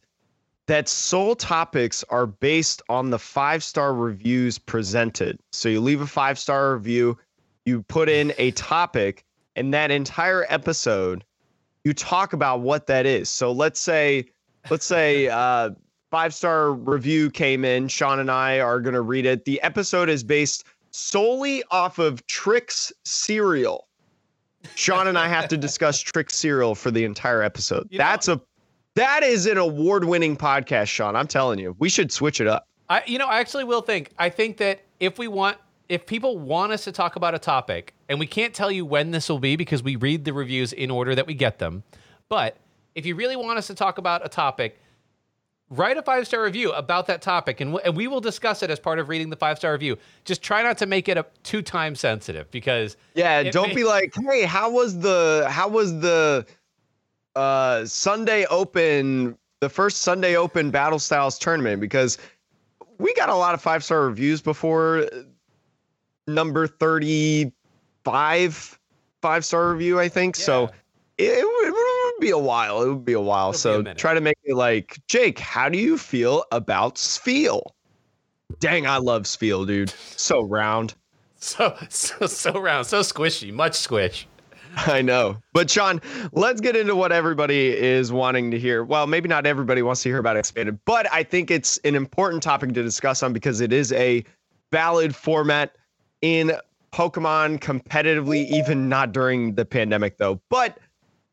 that 0.67 0.89
sole 0.89 1.37
topics 1.37 2.05
are 2.11 2.27
based 2.27 2.83
on 2.89 3.11
the 3.11 3.19
five 3.21 3.63
star 3.63 3.95
reviews 3.95 4.59
presented. 4.59 5.39
So 5.53 5.69
you 5.69 5.81
leave 5.81 6.01
a 6.01 6.07
five 6.07 6.39
star 6.41 6.75
review, 6.75 7.17
you 7.65 7.83
put 7.83 8.09
in 8.09 8.33
a 8.37 8.51
topic, 8.53 9.24
and 9.57 9.73
that 9.75 9.91
entire 9.91 10.47
episode, 10.49 11.25
you 11.85 11.93
talk 11.93 12.33
about 12.33 12.61
what 12.61 12.87
that 12.87 13.07
is. 13.07 13.29
So 13.29 13.53
let's 13.53 13.81
say, 13.81 14.27
let's 14.71 14.87
say, 14.87 15.29
uh, 15.29 15.71
five 16.11 16.33
star 16.35 16.73
review 16.73 17.31
came 17.31 17.65
in. 17.65 17.89
Sean 17.89 18.21
and 18.21 18.31
I 18.31 18.61
are 18.61 18.81
going 18.81 18.95
to 18.95 19.01
read 19.03 19.27
it. 19.27 19.45
The 19.45 19.61
episode 19.63 20.09
is 20.09 20.23
based 20.23 20.65
solely 20.93 21.63
off 21.71 21.99
of 21.99 22.25
Trix 22.27 22.93
cereal. 23.05 23.89
Sean 24.77 25.09
and 25.09 25.19
I 25.19 25.29
have 25.29 25.49
to 25.49 25.57
discuss 25.57 26.01
Trix 26.01 26.37
cereal 26.37 26.75
for 26.75 26.91
the 26.91 27.05
entire 27.05 27.43
episode. 27.43 27.87
You 27.91 27.99
know- 27.99 28.05
That's 28.05 28.29
a 28.29 28.41
that 28.97 29.25
is 29.25 29.47
an 29.47 29.59
award-winning 29.59 30.37
podcast, 30.37 30.87
Sean. 30.87 31.17
I'm 31.17 31.27
telling 31.27 31.59
you. 31.59 31.75
We 31.81 31.89
should 31.89 32.13
switch 32.13 32.41
it 32.41 32.47
up. 32.47 32.69
I 32.89 33.03
you 33.07 33.19
know 33.19 33.27
I 33.27 33.41
actually 33.41 33.65
will 33.65 33.81
think. 33.83 34.13
I 34.19 34.31
think 34.31 34.57
that 34.59 34.83
if 35.01 35.19
we 35.19 35.27
want, 35.27 35.57
if 35.89 36.07
people 36.07 36.39
want 36.39 36.73
us 36.73 36.85
to 36.85 36.93
talk 36.93 37.17
about 37.17 37.35
a 37.35 37.39
topic, 37.39 37.95
and 38.09 38.19
we 38.19 38.27
can't 38.27 38.55
tell 38.55 38.71
you 38.71 38.85
when 38.87 39.11
this 39.11 39.29
will 39.29 39.39
be 39.39 39.57
because 39.57 39.83
we 39.83 39.97
read 39.97 40.25
the 40.25 40.33
reviews 40.33 40.73
in 40.73 40.91
order 40.91 41.15
that 41.15 41.27
we 41.27 41.35
get 41.35 41.59
them, 41.59 41.83
but 42.29 42.57
if 42.95 43.05
you 43.07 43.15
really 43.15 43.37
want 43.37 43.59
us 43.59 43.67
to 43.69 43.75
talk 43.75 43.99
about 43.99 44.25
a 44.25 44.29
topic. 44.29 44.81
Write 45.71 45.97
a 45.97 46.03
five 46.03 46.27
star 46.27 46.43
review 46.45 46.71
about 46.73 47.07
that 47.07 47.23
topic, 47.23 47.61
and, 47.63 47.73
w- 47.73 47.83
and 47.85 47.97
we 47.97 48.07
will 48.07 48.21
discuss 48.21 48.63
it 48.63 48.71
as 48.71 48.79
part 48.79 48.99
of 48.99 49.09
reading 49.09 49.31
the 49.31 49.35
five 49.37 49.57
star 49.57 49.73
review. 49.73 49.97
Just 50.27 50.43
try 50.43 50.63
not 50.63 50.77
to 50.79 50.87
make 50.87 51.09
it 51.09 51.17
a 51.17 51.25
too 51.43 51.63
time 51.63 51.95
sensitive 51.95 52.49
because 52.51 52.99
Yeah, 53.15 53.43
don't 53.45 53.71
may- 53.71 53.75
be 53.77 53.85
like, 53.85 54.13
"Hey, 54.29 54.43
how 54.43 54.71
was 54.71 54.99
the 55.01 55.47
how 55.49 55.69
was 55.69 55.99
the 56.01 56.45
uh 57.35 57.87
Sunday 57.87 58.45
Open, 58.51 59.37
the 59.61 59.71
first 59.71 60.03
Sunday 60.03 60.37
Open 60.37 60.71
Battle 60.71 60.99
Styles 60.99 61.39
tournament 61.39 61.81
because 61.81 62.19
we 62.99 63.15
got 63.15 63.31
a 63.31 63.35
lot 63.35 63.55
of 63.55 63.63
five-star 63.63 64.03
reviews 64.07 64.43
before 64.43 65.09
number 66.27 66.67
35 66.67 68.79
five-star 69.23 69.73
review, 69.73 69.99
I 69.99 70.09
think. 70.09 70.37
So 70.37 70.65
it, 71.17 71.25
it 71.25 71.45
would- 71.45 71.69
it 71.69 72.15
would 72.17 72.21
be 72.21 72.31
a 72.31 72.39
while. 72.39 72.83
It 72.83 72.89
would 72.89 73.05
be 73.05 73.13
a 73.15 73.21
while. 73.21 73.51
It'll 73.51 73.83
be 73.83 73.91
a 73.91 73.95
so 73.95 73.95
try 73.95 74.15
to 74.15 74.21
make 74.21 74.37
it 74.45 74.55
like, 74.55 74.99
"Jake, 75.09 75.39
how 75.39 75.69
do 75.69 75.79
you 75.79 75.99
feel 75.99 76.45
about 76.53 76.97
Spheal?" 76.97 77.63
Dang, 78.61 78.87
I 78.87 78.99
love 78.99 79.23
Spheal, 79.23 79.67
dude. 79.67 79.91
So 79.91 80.43
round. 80.43 80.95
so 81.37 81.77
so 81.89 82.27
so 82.27 82.61
round, 82.61 82.87
so 82.87 83.01
squishy, 83.01 83.53
much 83.53 83.75
squish. 83.75 84.29
I 84.77 85.03
know. 85.03 85.37
But 85.53 85.71
Sean, 85.71 86.01
let's 86.33 86.61
get 86.61 86.77
into 86.77 86.97
what 86.97 87.13
everybody 87.13 87.69
is 87.77 88.13
wanting 88.13 88.51
to 88.51 88.59
hear. 88.59 88.85
Well, 88.85 89.07
maybe 89.07 89.29
not 89.29 89.47
everybody 89.47 89.83
wants 89.83 90.03
to 90.03 90.09
hear 90.09 90.19
about 90.19 90.37
expanded, 90.37 90.79
but 90.85 91.11
I 91.13 91.23
think 91.23 91.51
it's 91.51 91.79
an 91.79 91.95
important 91.95 92.43
topic 92.43 92.73
to 92.75 92.83
discuss 92.83 93.23
on 93.23 93.33
because 93.33 93.61
it 93.61 93.73
is 93.73 93.93
a 93.93 94.25
valid 94.73 95.15
format 95.15 95.77
in 96.25 96.53
Pokemon 96.91 97.59
competitively, 97.59 98.47
even 98.47 98.89
not 98.89 99.13
during 99.13 99.55
the 99.57 99.65
pandemic 99.67 100.17
though. 100.17 100.41
But 100.49 100.79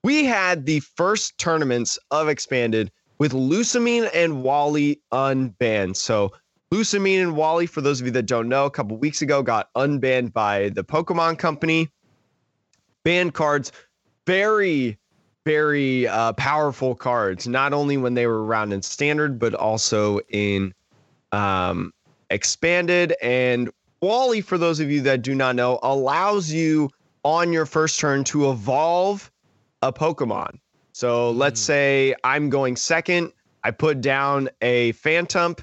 we 0.03 0.25
had 0.25 0.65
the 0.65 0.81
first 0.81 1.38
tournaments 1.38 1.98
of 2.12 2.27
expanded 2.27 2.91
with 3.17 3.31
Lusamine 3.31 4.10
and 4.13 4.43
Wally 4.43 5.00
unbanned. 5.13 5.95
So 5.95 6.33
Lusamine 6.74 7.21
and 7.21 7.38
Wally, 7.38 7.67
for 7.67 7.79
those 7.79 8.01
of 8.01 8.07
you 8.07 8.12
that 8.12 8.25
don't 8.25 8.50
know, 8.50 8.65
a 8.65 8.69
couple 8.69 8.98
weeks 8.98 9.21
ago 9.21 9.41
got 9.41 9.74
unbanned 9.75 10.33
by 10.33 10.69
the 10.69 10.83
Pokemon 10.83 11.38
Company 11.38 11.88
banned 13.05 13.33
cards 13.33 13.71
very 14.27 14.98
very 15.43 16.07
uh, 16.07 16.33
powerful 16.33 16.93
cards 16.93 17.48
not 17.48 17.74
only 17.74 17.98
when 17.98 18.13
they 18.13 18.27
were 18.27 18.45
around 18.45 18.71
in 18.74 18.81
standard 18.81 19.39
but 19.39 19.55
also 19.55 20.19
in 20.29 20.71
um, 21.31 21.91
expanded 22.29 23.15
and 23.24 23.71
wally 24.01 24.41
for 24.41 24.58
those 24.58 24.79
of 24.79 24.89
you 24.89 25.01
that 25.01 25.22
do 25.22 25.36
not 25.36 25.55
know 25.55 25.79
allows 25.84 26.51
you 26.51 26.89
on 27.24 27.53
your 27.53 27.65
first 27.65 28.00
turn 28.00 28.24
to 28.24 28.50
evolve 28.50 29.31
a 29.84 29.93
pokemon 29.93 30.60
so 30.93 31.31
let's 31.31 31.62
Mm. 31.62 31.65
say 31.65 32.15
i'm 32.24 32.50
going 32.50 32.75
second 32.75 33.31
i 33.63 33.72
put 33.72 34.01
down 34.01 34.50
a 34.62 34.91
Phantump 34.93 35.62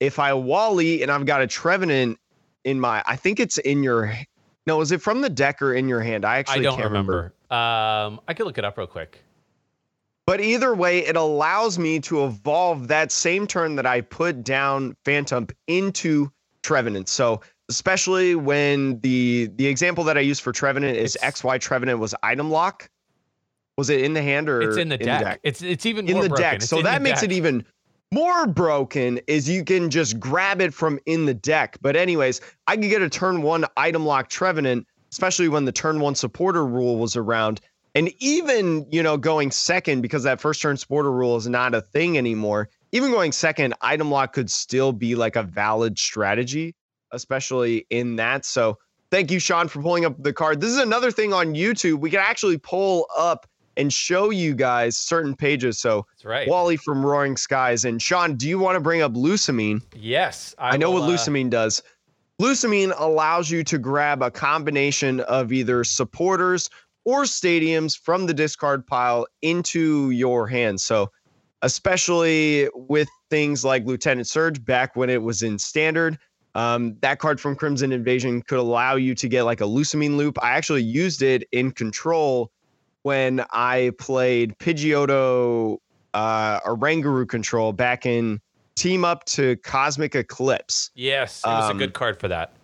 if 0.00 0.18
i 0.18 0.32
wally 0.34 1.02
and 1.02 1.10
i've 1.10 1.26
got 1.26 1.40
a 1.40 1.46
trevenant 1.46 2.18
in 2.64 2.78
my 2.78 3.02
i 3.06 3.16
think 3.16 3.40
it's 3.40 3.58
in 3.58 3.82
your 3.82 4.12
no, 4.66 4.82
is 4.82 4.92
it 4.92 5.00
from 5.00 5.22
the 5.22 5.30
deck 5.30 5.62
or 5.62 5.72
in 5.72 5.88
your 5.88 6.02
hand? 6.02 6.26
I 6.26 6.36
actually 6.36 6.60
I 6.60 6.62
don't 6.64 6.76
can't 6.76 6.88
remember. 6.90 7.32
remember. 7.50 7.54
Um, 8.14 8.20
I 8.28 8.34
could 8.34 8.44
look 8.44 8.58
it 8.58 8.66
up 8.66 8.76
real 8.76 8.86
quick. 8.86 9.24
But 10.26 10.42
either 10.42 10.74
way, 10.74 11.06
it 11.06 11.16
allows 11.16 11.78
me 11.78 12.00
to 12.00 12.26
evolve 12.26 12.88
that 12.88 13.10
same 13.10 13.46
turn 13.46 13.76
that 13.76 13.86
I 13.86 14.02
put 14.02 14.44
down 14.44 14.94
Phantump 15.06 15.52
into 15.68 16.30
Trevenant. 16.62 17.08
So 17.08 17.40
especially 17.68 18.34
when 18.34 19.00
the 19.00 19.50
the 19.56 19.66
example 19.66 20.04
that 20.04 20.16
I 20.16 20.20
use 20.20 20.40
for 20.40 20.52
Trevenant 20.52 20.96
is 20.96 21.16
It's- 21.16 21.40
XY 21.42 21.58
Trevenant 21.60 21.98
was 21.98 22.14
item 22.22 22.50
lock. 22.50 22.88
Was 23.76 23.90
it 23.90 24.00
in 24.02 24.12
the 24.14 24.22
hand 24.22 24.48
or 24.48 24.60
It's 24.60 24.76
in 24.76 24.88
the 24.88 24.98
deck. 24.98 25.40
It's 25.42 25.62
it's 25.62 25.86
even 25.86 26.08
in 26.08 26.14
more 26.14 26.22
the 26.24 26.28
broken. 26.30 26.42
deck. 26.42 26.54
It's 26.56 26.68
So 26.68 26.82
that 26.82 27.02
makes 27.02 27.20
deck. 27.20 27.30
it 27.30 27.34
even 27.34 27.64
more 28.12 28.46
broken 28.46 29.20
is 29.26 29.48
you 29.48 29.64
can 29.64 29.90
just 29.90 30.18
grab 30.18 30.60
it 30.60 30.72
from 30.74 30.98
in 31.06 31.26
the 31.26 31.34
deck. 31.34 31.76
But 31.80 31.94
anyways, 31.94 32.40
I 32.66 32.74
could 32.76 32.88
get 32.88 33.02
a 33.02 33.08
turn 33.10 33.42
one 33.42 33.66
item 33.76 34.04
lock 34.06 34.28
Trevenant, 34.30 34.86
especially 35.12 35.48
when 35.48 35.64
the 35.66 35.72
turn 35.72 36.00
one 36.00 36.14
supporter 36.14 36.66
rule 36.66 36.96
was 36.96 37.16
around, 37.16 37.60
And 37.94 38.12
even, 38.18 38.86
you 38.90 39.02
know, 39.02 39.16
going 39.16 39.50
second 39.50 40.02
because 40.02 40.22
that 40.22 40.40
first 40.40 40.60
turn 40.62 40.76
supporter 40.76 41.10
rule 41.10 41.36
is 41.36 41.48
not 41.48 41.74
a 41.74 41.80
thing 41.80 42.16
anymore. 42.18 42.68
Even 42.92 43.10
going 43.10 43.32
second, 43.32 43.74
item 43.80 44.10
lock 44.10 44.32
could 44.32 44.50
still 44.50 44.92
be 44.92 45.14
like 45.14 45.36
a 45.36 45.42
valid 45.42 45.98
strategy, 45.98 46.74
especially 47.12 47.86
in 47.90 48.16
that. 48.16 48.44
So 48.44 48.78
thank 49.10 49.30
you, 49.30 49.38
Sean, 49.38 49.68
for 49.68 49.82
pulling 49.82 50.04
up 50.04 50.22
the 50.22 50.32
card. 50.32 50.60
This 50.60 50.70
is 50.70 50.78
another 50.78 51.10
thing 51.10 51.32
on 51.32 51.54
YouTube. 51.54 52.00
We 52.00 52.10
can 52.10 52.20
actually 52.20 52.58
pull 52.58 53.06
up 53.16 53.46
and 53.76 53.92
show 53.92 54.30
you 54.30 54.54
guys 54.54 54.98
certain 54.98 55.36
pages. 55.36 55.78
So 55.78 56.04
That's 56.16 56.24
right. 56.24 56.48
Wally 56.48 56.76
from 56.76 57.06
Roaring 57.06 57.36
Skies. 57.36 57.84
And 57.84 58.02
Sean, 58.02 58.34
do 58.34 58.48
you 58.48 58.58
want 58.58 58.76
to 58.76 58.80
bring 58.80 59.02
up 59.02 59.12
Lusamine? 59.12 59.82
yes. 59.94 60.54
I, 60.58 60.76
know 60.76 60.90
will, 60.90 61.06
what 61.06 61.28
uh, 61.28 61.48
does. 61.48 61.82
Lusamine 62.40 62.92
allows 62.98 63.50
you 63.50 63.64
to 63.64 63.78
grab 63.78 64.22
a 64.22 64.30
combination 64.30 65.20
of 65.20 65.52
either 65.52 65.84
supporters 65.84 66.68
or 67.04 67.22
stadiums 67.22 67.98
from 67.98 68.26
the 68.26 68.34
discard 68.34 68.86
pile 68.86 69.26
into 69.42 70.10
your 70.10 70.46
hand. 70.46 70.80
So, 70.80 71.10
especially 71.62 72.68
with 72.74 73.08
things 73.30 73.64
like 73.64 73.84
Lieutenant 73.86 74.28
Surge 74.28 74.64
back 74.64 74.94
when 74.94 75.10
it 75.10 75.22
was 75.22 75.42
in 75.42 75.58
standard, 75.58 76.18
um, 76.58 76.96
that 77.02 77.20
card 77.20 77.40
from 77.40 77.54
Crimson 77.54 77.92
Invasion 77.92 78.42
could 78.42 78.58
allow 78.58 78.96
you 78.96 79.14
to 79.14 79.28
get 79.28 79.44
like 79.44 79.60
a 79.60 79.64
Lusamine 79.64 80.16
loop. 80.16 80.42
I 80.42 80.50
actually 80.50 80.82
used 80.82 81.22
it 81.22 81.44
in 81.52 81.70
control 81.70 82.50
when 83.02 83.44
I 83.52 83.92
played 84.00 84.58
Pidgeotto 84.58 85.78
uh, 86.14 86.60
Oranguru 86.60 87.28
control 87.28 87.72
back 87.72 88.06
in 88.06 88.40
Team 88.74 89.04
Up 89.04 89.24
to 89.26 89.54
Cosmic 89.58 90.16
Eclipse. 90.16 90.90
Yes, 90.96 91.42
it 91.44 91.48
was 91.48 91.70
Um, 91.70 91.76
a 91.76 91.78
good 91.78 91.94
card 91.94 92.18
for 92.18 92.26
that. 92.26 92.54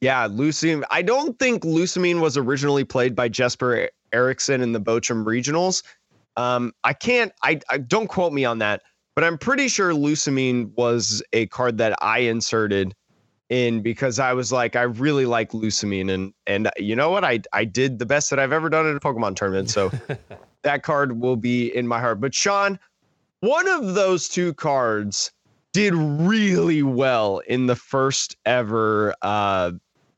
Yeah, 0.00 0.26
Lusamine. 0.26 0.82
I 0.90 1.02
don't 1.02 1.38
think 1.38 1.62
Lusamine 1.62 2.20
was 2.20 2.36
originally 2.36 2.82
played 2.82 3.14
by 3.14 3.28
Jesper 3.28 3.88
Erickson 4.12 4.62
in 4.62 4.72
the 4.72 4.80
Bochum 4.80 5.24
Regionals. 5.24 5.84
Um, 6.36 6.72
I 6.82 6.92
can't. 6.92 7.30
I, 7.44 7.60
I 7.70 7.78
don't 7.78 8.08
quote 8.08 8.32
me 8.32 8.44
on 8.44 8.58
that, 8.58 8.82
but 9.14 9.22
I'm 9.22 9.38
pretty 9.38 9.68
sure 9.68 9.92
Lusamine 9.92 10.74
was 10.74 11.22
a 11.32 11.46
card 11.46 11.78
that 11.78 11.96
I 12.02 12.18
inserted 12.20 12.96
in 13.52 13.82
because 13.82 14.18
I 14.18 14.32
was 14.32 14.50
like, 14.50 14.76
I 14.76 14.82
really 14.82 15.26
like 15.26 15.52
Lusamine, 15.52 16.10
and 16.10 16.32
and 16.46 16.70
you 16.78 16.96
know 16.96 17.10
what? 17.10 17.22
I 17.22 17.40
I 17.52 17.64
did 17.64 17.98
the 17.98 18.06
best 18.06 18.30
that 18.30 18.38
I've 18.38 18.52
ever 18.52 18.70
done 18.70 18.86
in 18.86 18.96
a 18.96 19.00
Pokemon 19.00 19.36
tournament, 19.36 19.68
so 19.68 19.92
that 20.62 20.82
card 20.82 21.20
will 21.20 21.36
be 21.36 21.74
in 21.76 21.86
my 21.86 22.00
heart. 22.00 22.18
But 22.18 22.34
Sean, 22.34 22.78
one 23.40 23.68
of 23.68 23.94
those 23.94 24.28
two 24.28 24.54
cards 24.54 25.30
did 25.72 25.94
really 25.94 26.82
well 26.82 27.40
in 27.40 27.66
the 27.66 27.76
first 27.76 28.36
ever 28.46 29.14
uh, 29.20 29.72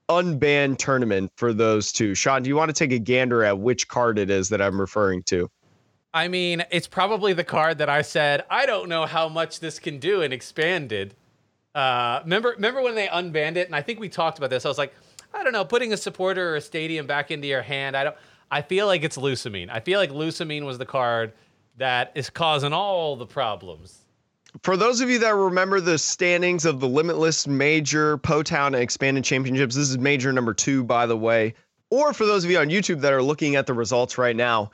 unbanned 0.08 0.78
tournament 0.78 1.32
for 1.36 1.52
those 1.52 1.90
two. 1.90 2.14
Sean, 2.14 2.42
do 2.42 2.48
you 2.48 2.56
want 2.56 2.68
to 2.68 2.72
take 2.72 2.92
a 2.92 2.98
gander 3.00 3.42
at 3.42 3.58
which 3.58 3.88
card 3.88 4.16
it 4.16 4.30
is 4.30 4.48
that 4.50 4.62
I'm 4.62 4.80
referring 4.80 5.24
to? 5.24 5.50
I 6.12 6.28
mean, 6.28 6.64
it's 6.70 6.86
probably 6.86 7.32
the 7.32 7.42
card 7.42 7.78
that 7.78 7.88
I 7.88 8.02
said 8.02 8.44
I 8.48 8.64
don't 8.64 8.88
know 8.88 9.06
how 9.06 9.28
much 9.28 9.58
this 9.58 9.80
can 9.80 9.98
do 9.98 10.22
and 10.22 10.32
expanded. 10.32 11.16
Uh, 11.74 12.20
remember, 12.22 12.50
remember 12.50 12.82
when 12.82 12.94
they 12.94 13.08
unbanned 13.08 13.56
it, 13.56 13.66
and 13.66 13.74
I 13.74 13.82
think 13.82 13.98
we 13.98 14.08
talked 14.08 14.38
about 14.38 14.50
this. 14.50 14.64
I 14.64 14.68
was 14.68 14.78
like, 14.78 14.94
I 15.32 15.42
don't 15.42 15.52
know, 15.52 15.64
putting 15.64 15.92
a 15.92 15.96
supporter 15.96 16.50
or 16.50 16.56
a 16.56 16.60
stadium 16.60 17.06
back 17.06 17.30
into 17.30 17.46
your 17.46 17.62
hand. 17.62 17.96
I 17.96 18.04
don't. 18.04 18.16
I 18.50 18.62
feel 18.62 18.86
like 18.86 19.02
it's 19.02 19.16
Lusamine. 19.16 19.68
I 19.70 19.80
feel 19.80 19.98
like 19.98 20.10
Lusamine 20.10 20.64
was 20.64 20.78
the 20.78 20.86
card 20.86 21.32
that 21.76 22.12
is 22.14 22.30
causing 22.30 22.72
all 22.72 23.16
the 23.16 23.26
problems. 23.26 24.04
For 24.62 24.76
those 24.76 25.00
of 25.00 25.10
you 25.10 25.18
that 25.18 25.34
remember 25.34 25.80
the 25.80 25.98
standings 25.98 26.64
of 26.64 26.78
the 26.78 26.86
Limitless 26.86 27.48
Major, 27.48 28.18
Potown, 28.18 28.68
and 28.68 28.76
Expanded 28.76 29.24
Championships, 29.24 29.74
this 29.74 29.90
is 29.90 29.98
Major 29.98 30.32
number 30.32 30.54
two, 30.54 30.84
by 30.84 31.06
the 31.06 31.16
way. 31.16 31.54
Or 31.90 32.12
for 32.12 32.24
those 32.24 32.44
of 32.44 32.50
you 32.50 32.58
on 32.58 32.68
YouTube 32.68 33.00
that 33.00 33.12
are 33.12 33.22
looking 33.22 33.56
at 33.56 33.66
the 33.66 33.74
results 33.74 34.16
right 34.16 34.36
now, 34.36 34.70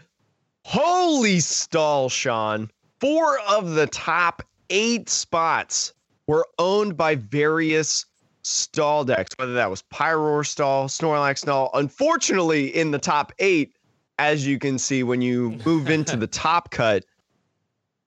holy 0.66 1.40
stall, 1.40 2.11
Sean. 2.11 2.71
Four 3.00 3.38
of 3.49 3.71
the 3.71 3.87
top 3.87 4.42
eight 4.69 5.09
spots 5.09 5.95
were 6.31 6.47
owned 6.61 6.97
by 6.97 7.17
various 7.17 8.07
stall 8.43 9.05
decks, 9.05 9.35
whether 9.37 9.55
that 9.55 9.69
was 9.69 9.83
Pyroar 9.93 10.47
stall, 10.47 10.87
Snorlax 10.87 11.39
stall. 11.39 11.71
Unfortunately, 11.75 12.69
in 12.69 12.93
the 12.93 13.01
top 13.01 13.33
eight, 13.41 13.75
as 14.17 14.47
you 14.47 14.57
can 14.57 14.79
see 14.79 15.03
when 15.03 15.21
you 15.21 15.59
move 15.67 15.91
into 15.91 16.17
the 16.17 16.29
top 16.29 16.71
cut, 16.71 17.05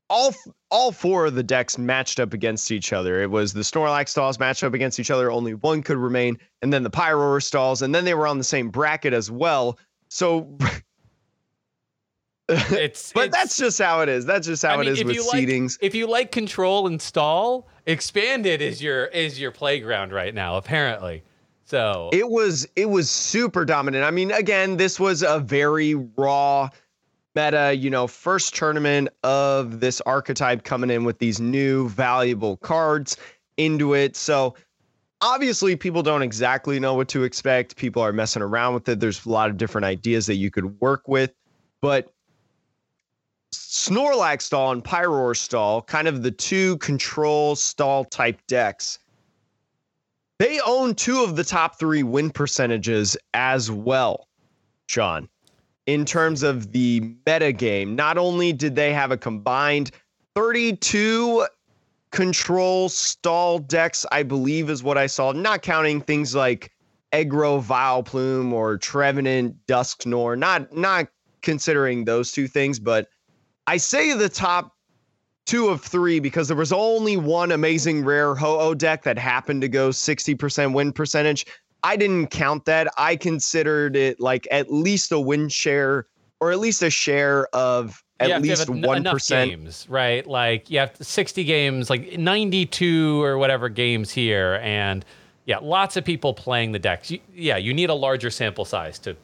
all 0.10 0.34
all 0.72 0.94
four 0.94 1.26
of 1.26 1.36
the 1.36 1.44
decks 1.44 1.78
matched 1.78 2.18
up 2.18 2.32
against 2.32 2.72
each 2.72 2.94
other. 2.94 3.22
It 3.22 3.30
was 3.30 3.52
the 3.52 3.60
Snorlax 3.60 4.10
stalls 4.10 4.40
matched 4.40 4.64
up 4.64 4.74
against 4.74 5.02
each 5.02 5.12
other. 5.12 5.30
Only 5.30 5.56
one 5.56 5.84
could 5.84 5.98
remain, 5.98 6.38
and 6.62 6.72
then 6.72 6.84
the 6.84 6.90
Pyroar 6.90 7.44
stalls, 7.44 7.82
and 7.82 7.94
then 7.94 8.06
they 8.06 8.14
were 8.14 8.26
on 8.26 8.38
the 8.38 8.44
same 8.46 8.70
bracket 8.70 9.12
as 9.12 9.30
well. 9.30 9.78
So, 10.08 10.58
It's 12.50 13.14
but 13.14 13.26
it's- 13.28 13.42
that's 13.42 13.58
just 13.58 13.80
how 13.82 14.02
it 14.02 14.10
is. 14.10 14.26
That's 14.26 14.46
just 14.48 14.64
how 14.64 14.74
I 14.76 14.78
mean, 14.78 14.88
it 14.88 14.92
is 14.94 15.00
if 15.00 15.08
with 15.08 15.16
you 15.16 15.28
like- 15.28 15.48
seedings. 15.48 15.78
If 15.82 15.96
you 15.96 16.08
like 16.08 16.32
control 16.32 16.88
and 16.88 17.02
stall, 17.02 17.68
expanded 17.86 18.62
is 18.62 18.82
your 18.82 19.06
is 19.06 19.40
your 19.40 19.52
playground 19.52 20.12
right 20.12 20.34
now, 20.34 20.58
apparently. 20.58 21.24
So 21.66 22.10
it 22.12 22.30
was 22.30 22.68
it 22.76 22.90
was 22.90 23.10
super 23.10 23.64
dominant. 23.66 24.04
I 24.04 24.12
mean, 24.12 24.32
again, 24.32 24.78
this 24.78 25.00
was 25.00 25.24
a 25.24 25.40
very 25.40 25.96
raw 25.96 26.70
meta, 27.36 27.74
you 27.74 27.90
know, 27.90 28.06
first 28.06 28.56
tournament 28.56 29.10
of 29.24 29.80
this 29.80 30.02
archetype 30.02 30.64
coming 30.64 30.90
in 30.90 31.04
with 31.04 31.18
these 31.20 31.40
new 31.40 31.90
valuable 31.90 32.58
cards 32.58 33.18
into 33.58 33.94
it. 33.96 34.16
So 34.16 34.54
obviously 35.22 35.76
people 35.76 36.04
don't 36.04 36.22
exactly 36.22 36.80
know 36.80 36.94
what 36.94 37.08
to 37.08 37.24
expect. 37.24 37.76
People 37.76 38.04
are 38.04 38.14
messing 38.14 38.44
around 38.44 38.74
with 38.76 38.88
it. 38.90 39.00
There's 39.00 39.26
a 39.26 39.30
lot 39.30 39.50
of 39.50 39.58
different 39.58 39.86
ideas 39.86 40.28
that 40.28 40.36
you 40.36 40.52
could 40.52 40.80
work 40.80 41.08
with, 41.08 41.32
but 41.82 42.13
Snorlax 43.74 44.44
stall 44.44 44.72
and 44.72 44.84
Pyroar 44.84 45.36
stall, 45.36 45.82
kind 45.82 46.08
of 46.08 46.22
the 46.22 46.30
two 46.30 46.78
control 46.78 47.56
stall 47.56 48.06
type 48.06 48.40
decks. 48.46 49.00
They 50.38 50.60
own 50.60 50.94
two 50.94 51.24
of 51.24 51.36
the 51.36 51.44
top 51.44 51.80
three 51.80 52.04
win 52.04 52.30
percentages 52.30 53.18
as 53.34 53.72
well, 53.72 54.28
Sean. 54.86 55.28
In 55.88 56.06
terms 56.06 56.44
of 56.44 56.72
the 56.72 57.16
meta 57.26 57.52
game, 57.52 57.96
not 57.96 58.20
only 58.20 58.54
did 58.54 58.76
they 58.76 58.94
have 58.94 59.10
a 59.10 59.18
combined 59.18 59.90
32 60.36 61.48
control 62.12 62.90
stall 62.90 63.58
decks, 63.58 64.06
I 64.12 64.22
believe 64.22 64.70
is 64.70 64.84
what 64.84 65.00
I 65.00 65.08
saw, 65.08 65.32
not 65.32 65.64
counting 65.64 66.00
things 66.00 66.36
like 66.36 66.72
Egro 67.12 67.60
Vileplume 67.60 68.54
or 68.54 68.78
Trevenant 68.78 69.56
Dusknor, 69.66 70.38
not 70.38 70.72
not 70.78 71.08
considering 71.42 72.06
those 72.06 72.32
two 72.32 72.48
things, 72.48 72.80
but 72.80 73.08
I 73.68 73.78
say 73.78 74.14
the 74.14 74.30
top 74.30 74.76
two 75.46 75.68
of 75.68 75.82
three 75.82 76.20
because 76.20 76.48
there 76.48 76.58
was 76.58 76.72
only 76.72 77.18
one 77.18 77.52
amazing 77.52 78.06
rare 78.06 78.36
Ho-Oh 78.36 78.74
deck 78.74 79.04
that 79.04 79.18
happened 79.18 79.62
to 79.62 79.68
go 79.68 79.90
60% 79.90 80.74
win 80.74 80.94
percentage. 80.94 81.46
I 81.84 81.98
didn't 81.98 82.28
count 82.28 82.66
that. 82.66 82.88
I 82.98 83.16
considered 83.16 83.96
it 83.96 84.20
like 84.20 84.48
at 84.52 84.72
least 84.72 85.12
a 85.12 85.20
win 85.20 85.50
share 85.50 86.08
or 86.40 86.52
at 86.52 86.60
least 86.60 86.82
a 86.82 86.90
share 86.90 87.48
of 87.54 88.04
at 88.20 88.30
have 88.30 88.44
to 88.44 88.50
have 88.50 88.70
least 88.70 88.86
one 88.86 88.98
enough 88.98 89.28
games, 89.28 89.88
right? 89.90 90.26
Like 90.26 90.70
you 90.70 90.80
have 90.80 90.96
60 91.00 91.44
games, 91.44 91.90
like 91.90 92.18
92 92.18 93.22
or 93.24 93.38
whatever 93.38 93.70
games 93.70 94.12
here, 94.12 94.60
and 94.62 95.04
yeah, 95.46 95.58
lots 95.58 95.98
of 95.98 96.06
people 96.06 96.34
playing 96.34 96.72
the 96.72 96.80
decks. 96.80 97.12
You, 97.12 97.20
yeah, 97.34 97.58
you 97.58 97.74
need 97.74 97.90
a 97.90 97.94
larger 97.94 98.30
sample 98.30 98.66
size 98.66 99.00
to. 99.00 99.16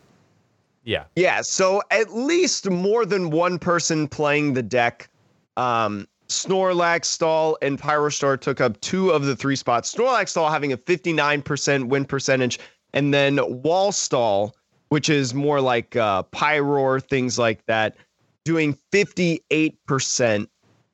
Yeah, 0.89 1.03
Yeah, 1.15 1.41
so 1.41 1.83
at 1.91 2.15
least 2.15 2.67
more 2.67 3.05
than 3.05 3.29
one 3.29 3.59
person 3.59 4.07
playing 4.07 4.55
the 4.55 4.63
deck. 4.63 5.07
Um, 5.55 6.07
Snorlax 6.29 7.05
Stall 7.05 7.59
and 7.61 7.79
Pyrostar 7.79 8.41
took 8.41 8.59
up 8.59 8.81
two 8.81 9.11
of 9.11 9.25
the 9.25 9.35
three 9.35 9.55
spots. 9.55 9.93
Snorlax 9.93 10.29
Stall 10.29 10.49
having 10.49 10.73
a 10.73 10.77
59% 10.77 11.89
win 11.89 12.05
percentage, 12.05 12.57
and 12.93 13.13
then 13.13 13.39
Wall 13.61 13.91
Stall, 13.91 14.55
which 14.87 15.09
is 15.09 15.35
more 15.35 15.61
like 15.61 15.95
uh, 15.95 16.23
Pyroar, 16.23 17.03
things 17.03 17.37
like 17.37 17.63
that, 17.67 17.95
doing 18.43 18.75
58% 18.91 20.47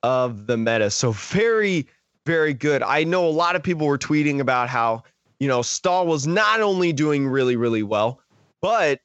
of 0.04 0.46
the 0.46 0.58
meta. 0.58 0.90
So 0.90 1.14
very, 1.14 1.88
very 2.26 2.54
good. 2.54 2.84
I 2.84 3.06
know 3.06 3.26
a 3.26 3.32
lot 3.32 3.56
of 3.56 3.64
people 3.64 3.88
were 3.88 3.98
tweeting 3.98 4.42
about 4.42 4.68
how, 4.68 5.04
you 5.40 5.48
know, 5.48 5.62
Stall 5.62 6.06
was 6.06 6.28
not 6.28 6.60
only 6.60 6.92
doing 6.92 7.30
really, 7.30 7.56
really 7.56 7.84
well, 7.84 8.20
but 8.62 9.00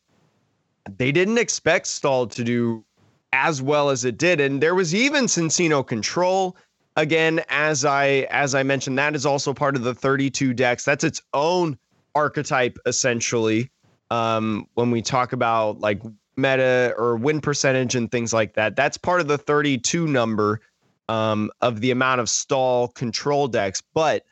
they 0.96 1.12
didn't 1.12 1.38
expect 1.38 1.86
Stall 1.86 2.26
to 2.28 2.44
do 2.44 2.84
as 3.32 3.62
well 3.62 3.90
as 3.90 4.04
it 4.04 4.18
did. 4.18 4.40
And 4.40 4.62
there 4.62 4.74
was 4.74 4.94
even 4.94 5.24
Cinccino 5.24 5.86
control. 5.86 6.56
Again, 6.96 7.42
as 7.48 7.84
I 7.84 8.26
as 8.30 8.54
I 8.54 8.62
mentioned, 8.62 8.98
that 8.98 9.14
is 9.14 9.24
also 9.24 9.54
part 9.54 9.76
of 9.76 9.82
the 9.82 9.94
32 9.94 10.54
decks. 10.54 10.84
That's 10.84 11.04
its 11.04 11.22
own 11.32 11.78
archetype, 12.14 12.78
essentially. 12.86 13.70
Um, 14.10 14.66
when 14.74 14.90
we 14.90 15.02
talk 15.02 15.32
about 15.32 15.80
like 15.80 16.02
meta 16.36 16.94
or 16.98 17.16
win 17.16 17.40
percentage 17.40 17.94
and 17.94 18.10
things 18.10 18.32
like 18.32 18.54
that, 18.54 18.74
that's 18.74 18.96
part 18.96 19.20
of 19.20 19.28
the 19.28 19.38
32 19.38 20.08
number 20.08 20.60
um, 21.08 21.50
of 21.60 21.80
the 21.80 21.92
amount 21.92 22.20
of 22.20 22.28
stall 22.28 22.88
control 22.88 23.46
decks, 23.46 23.82
but 23.94 24.24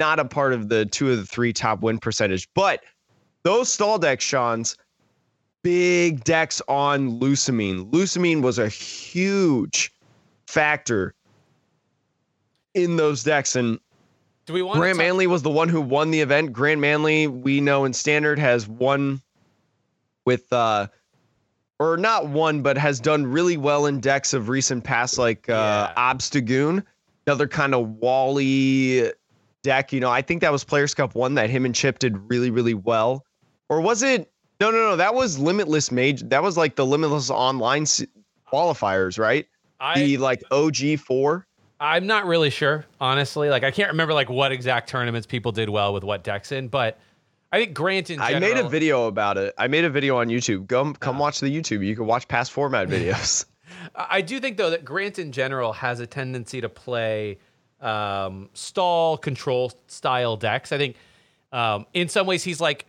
not 0.00 0.18
a 0.18 0.24
part 0.24 0.52
of 0.52 0.68
the 0.68 0.86
two 0.86 1.10
of 1.10 1.18
the 1.18 1.26
three 1.26 1.52
top 1.52 1.82
win 1.82 1.98
percentage. 1.98 2.48
But 2.54 2.82
those 3.42 3.72
stall 3.72 3.98
decks, 3.98 4.24
Sean's, 4.24 4.76
big 5.62 6.24
decks 6.24 6.62
on 6.68 7.20
Lusamine. 7.20 7.90
Lusamine 7.90 8.42
was 8.42 8.58
a 8.58 8.68
huge 8.68 9.92
factor 10.46 11.14
in 12.74 12.96
those 12.96 13.24
decks. 13.24 13.56
And 13.56 13.78
Do 14.46 14.52
we 14.52 14.62
want 14.62 14.78
Grant 14.78 14.98
Manley 14.98 15.26
was 15.26 15.42
the 15.42 15.50
one 15.50 15.68
who 15.68 15.80
won 15.80 16.10
the 16.10 16.20
event. 16.20 16.52
Grant 16.52 16.80
Manley, 16.80 17.26
we 17.26 17.60
know 17.60 17.84
in 17.84 17.92
standard, 17.92 18.38
has 18.38 18.68
won 18.68 19.20
with 20.24 20.52
uh 20.52 20.88
or 21.78 21.96
not 21.96 22.28
won, 22.28 22.62
but 22.62 22.78
has 22.78 23.00
done 23.00 23.26
really 23.26 23.56
well 23.56 23.86
in 23.86 24.00
decks 24.00 24.32
of 24.32 24.48
recent 24.48 24.84
past, 24.84 25.18
like 25.18 25.48
uh 25.48 25.92
Yeah. 25.96 26.12
Obstagoon, 26.14 26.84
another 27.26 27.48
kind 27.48 27.74
of 27.74 27.88
Wally 27.88 29.12
deck. 29.62 29.92
You 29.92 30.00
know, 30.00 30.10
I 30.10 30.22
think 30.22 30.42
that 30.42 30.52
was 30.52 30.64
Players 30.64 30.94
Cup 30.94 31.14
one 31.14 31.34
that 31.34 31.50
him 31.50 31.64
and 31.64 31.74
Chip 31.74 31.98
did 31.98 32.16
really, 32.30 32.50
really 32.50 32.74
well. 32.74 33.24
Or 33.68 33.80
was 33.80 34.02
it? 34.02 34.30
No, 34.60 34.70
no, 34.70 34.78
no. 34.78 34.96
That 34.96 35.14
was 35.14 35.38
Limitless 35.38 35.92
Mage. 35.92 36.22
That 36.28 36.42
was 36.42 36.56
like 36.56 36.76
the 36.76 36.86
Limitless 36.86 37.30
Online 37.30 37.84
qualifiers, 38.50 39.18
right? 39.18 39.46
I, 39.80 39.94
the 39.94 40.16
like 40.18 40.42
OG 40.50 40.98
four. 40.98 41.46
I'm 41.78 42.06
not 42.06 42.26
really 42.26 42.50
sure, 42.50 42.86
honestly. 43.00 43.50
Like 43.50 43.64
I 43.64 43.70
can't 43.70 43.90
remember 43.90 44.14
like 44.14 44.30
what 44.30 44.52
exact 44.52 44.88
tournaments 44.88 45.26
people 45.26 45.52
did 45.52 45.68
well 45.68 45.92
with 45.92 46.04
what 46.04 46.24
decks 46.24 46.52
in, 46.52 46.68
but 46.68 46.98
I 47.52 47.58
think 47.58 47.74
Grant 47.74 48.10
in 48.10 48.18
general, 48.18 48.36
I 48.36 48.40
made 48.40 48.56
a 48.56 48.68
video 48.68 49.06
about 49.06 49.36
it. 49.36 49.54
I 49.58 49.68
made 49.68 49.84
a 49.84 49.90
video 49.90 50.18
on 50.18 50.28
YouTube. 50.28 50.66
Go 50.66 50.92
come 50.94 51.18
watch 51.18 51.40
the 51.40 51.54
YouTube. 51.54 51.84
You 51.84 51.94
can 51.94 52.06
watch 52.06 52.26
past 52.28 52.52
format 52.52 52.88
videos. 52.90 53.44
I 53.94 54.06
I 54.10 54.20
do 54.22 54.40
think 54.40 54.56
though 54.56 54.70
that 54.70 54.84
Grant 54.84 55.18
in 55.18 55.32
general 55.32 55.72
has 55.74 56.00
a 56.00 56.06
tendency 56.06 56.60
to 56.62 56.68
play 56.68 57.38
um, 57.80 58.48
stall 58.54 59.18
control 59.18 59.72
style 59.86 60.36
decks. 60.36 60.72
I 60.72 60.78
think 60.78 60.96
um, 61.52 61.86
in 61.92 62.08
some 62.08 62.26
ways 62.26 62.42
he's 62.42 62.60
like 62.60 62.86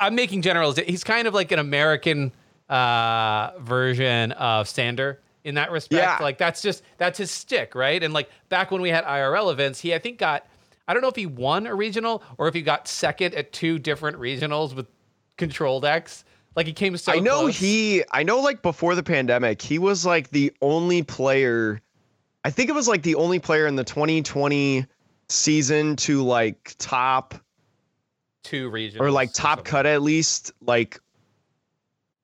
I'm 0.00 0.14
making 0.14 0.42
generals. 0.42 0.78
He's 0.78 1.04
kind 1.04 1.28
of 1.28 1.34
like 1.34 1.52
an 1.52 1.58
American 1.58 2.32
uh, 2.68 3.52
version 3.60 4.32
of 4.32 4.68
Sander 4.68 5.20
in 5.44 5.54
that 5.54 5.70
respect. 5.70 6.02
Yeah. 6.02 6.18
Like 6.20 6.38
that's 6.38 6.62
just 6.62 6.82
that's 6.98 7.18
his 7.18 7.30
stick, 7.30 7.74
right? 7.74 8.02
And 8.02 8.12
like 8.12 8.30
back 8.48 8.70
when 8.70 8.82
we 8.82 8.90
had 8.90 9.04
IRL 9.04 9.52
events, 9.52 9.80
he 9.80 9.94
I 9.94 9.98
think 9.98 10.18
got 10.18 10.46
I 10.88 10.92
don't 10.92 11.02
know 11.02 11.08
if 11.08 11.16
he 11.16 11.26
won 11.26 11.66
a 11.66 11.74
regional 11.74 12.22
or 12.38 12.48
if 12.48 12.54
he 12.54 12.62
got 12.62 12.88
second 12.88 13.34
at 13.34 13.52
two 13.52 13.78
different 13.78 14.18
regionals 14.18 14.74
with 14.74 14.86
control 15.36 15.80
decks. 15.80 16.24
Like 16.56 16.66
he 16.66 16.72
came 16.72 16.96
so 16.96 17.12
I 17.12 17.20
know 17.20 17.42
close. 17.42 17.58
he 17.58 18.02
I 18.10 18.22
know 18.22 18.40
like 18.40 18.62
before 18.62 18.94
the 18.94 19.02
pandemic, 19.02 19.62
he 19.62 19.78
was 19.78 20.04
like 20.04 20.30
the 20.30 20.52
only 20.60 21.02
player 21.02 21.80
I 22.44 22.50
think 22.50 22.70
it 22.70 22.74
was 22.74 22.88
like 22.88 23.02
the 23.02 23.14
only 23.16 23.38
player 23.38 23.66
in 23.66 23.76
the 23.76 23.84
2020 23.84 24.86
season 25.28 25.96
to 25.96 26.22
like 26.22 26.74
top 26.78 27.34
two 28.42 28.70
regions 28.70 29.00
or 29.00 29.10
like 29.10 29.32
top 29.32 29.58
something. 29.58 29.64
cut 29.64 29.86
at 29.86 30.02
least 30.02 30.52
like 30.62 30.98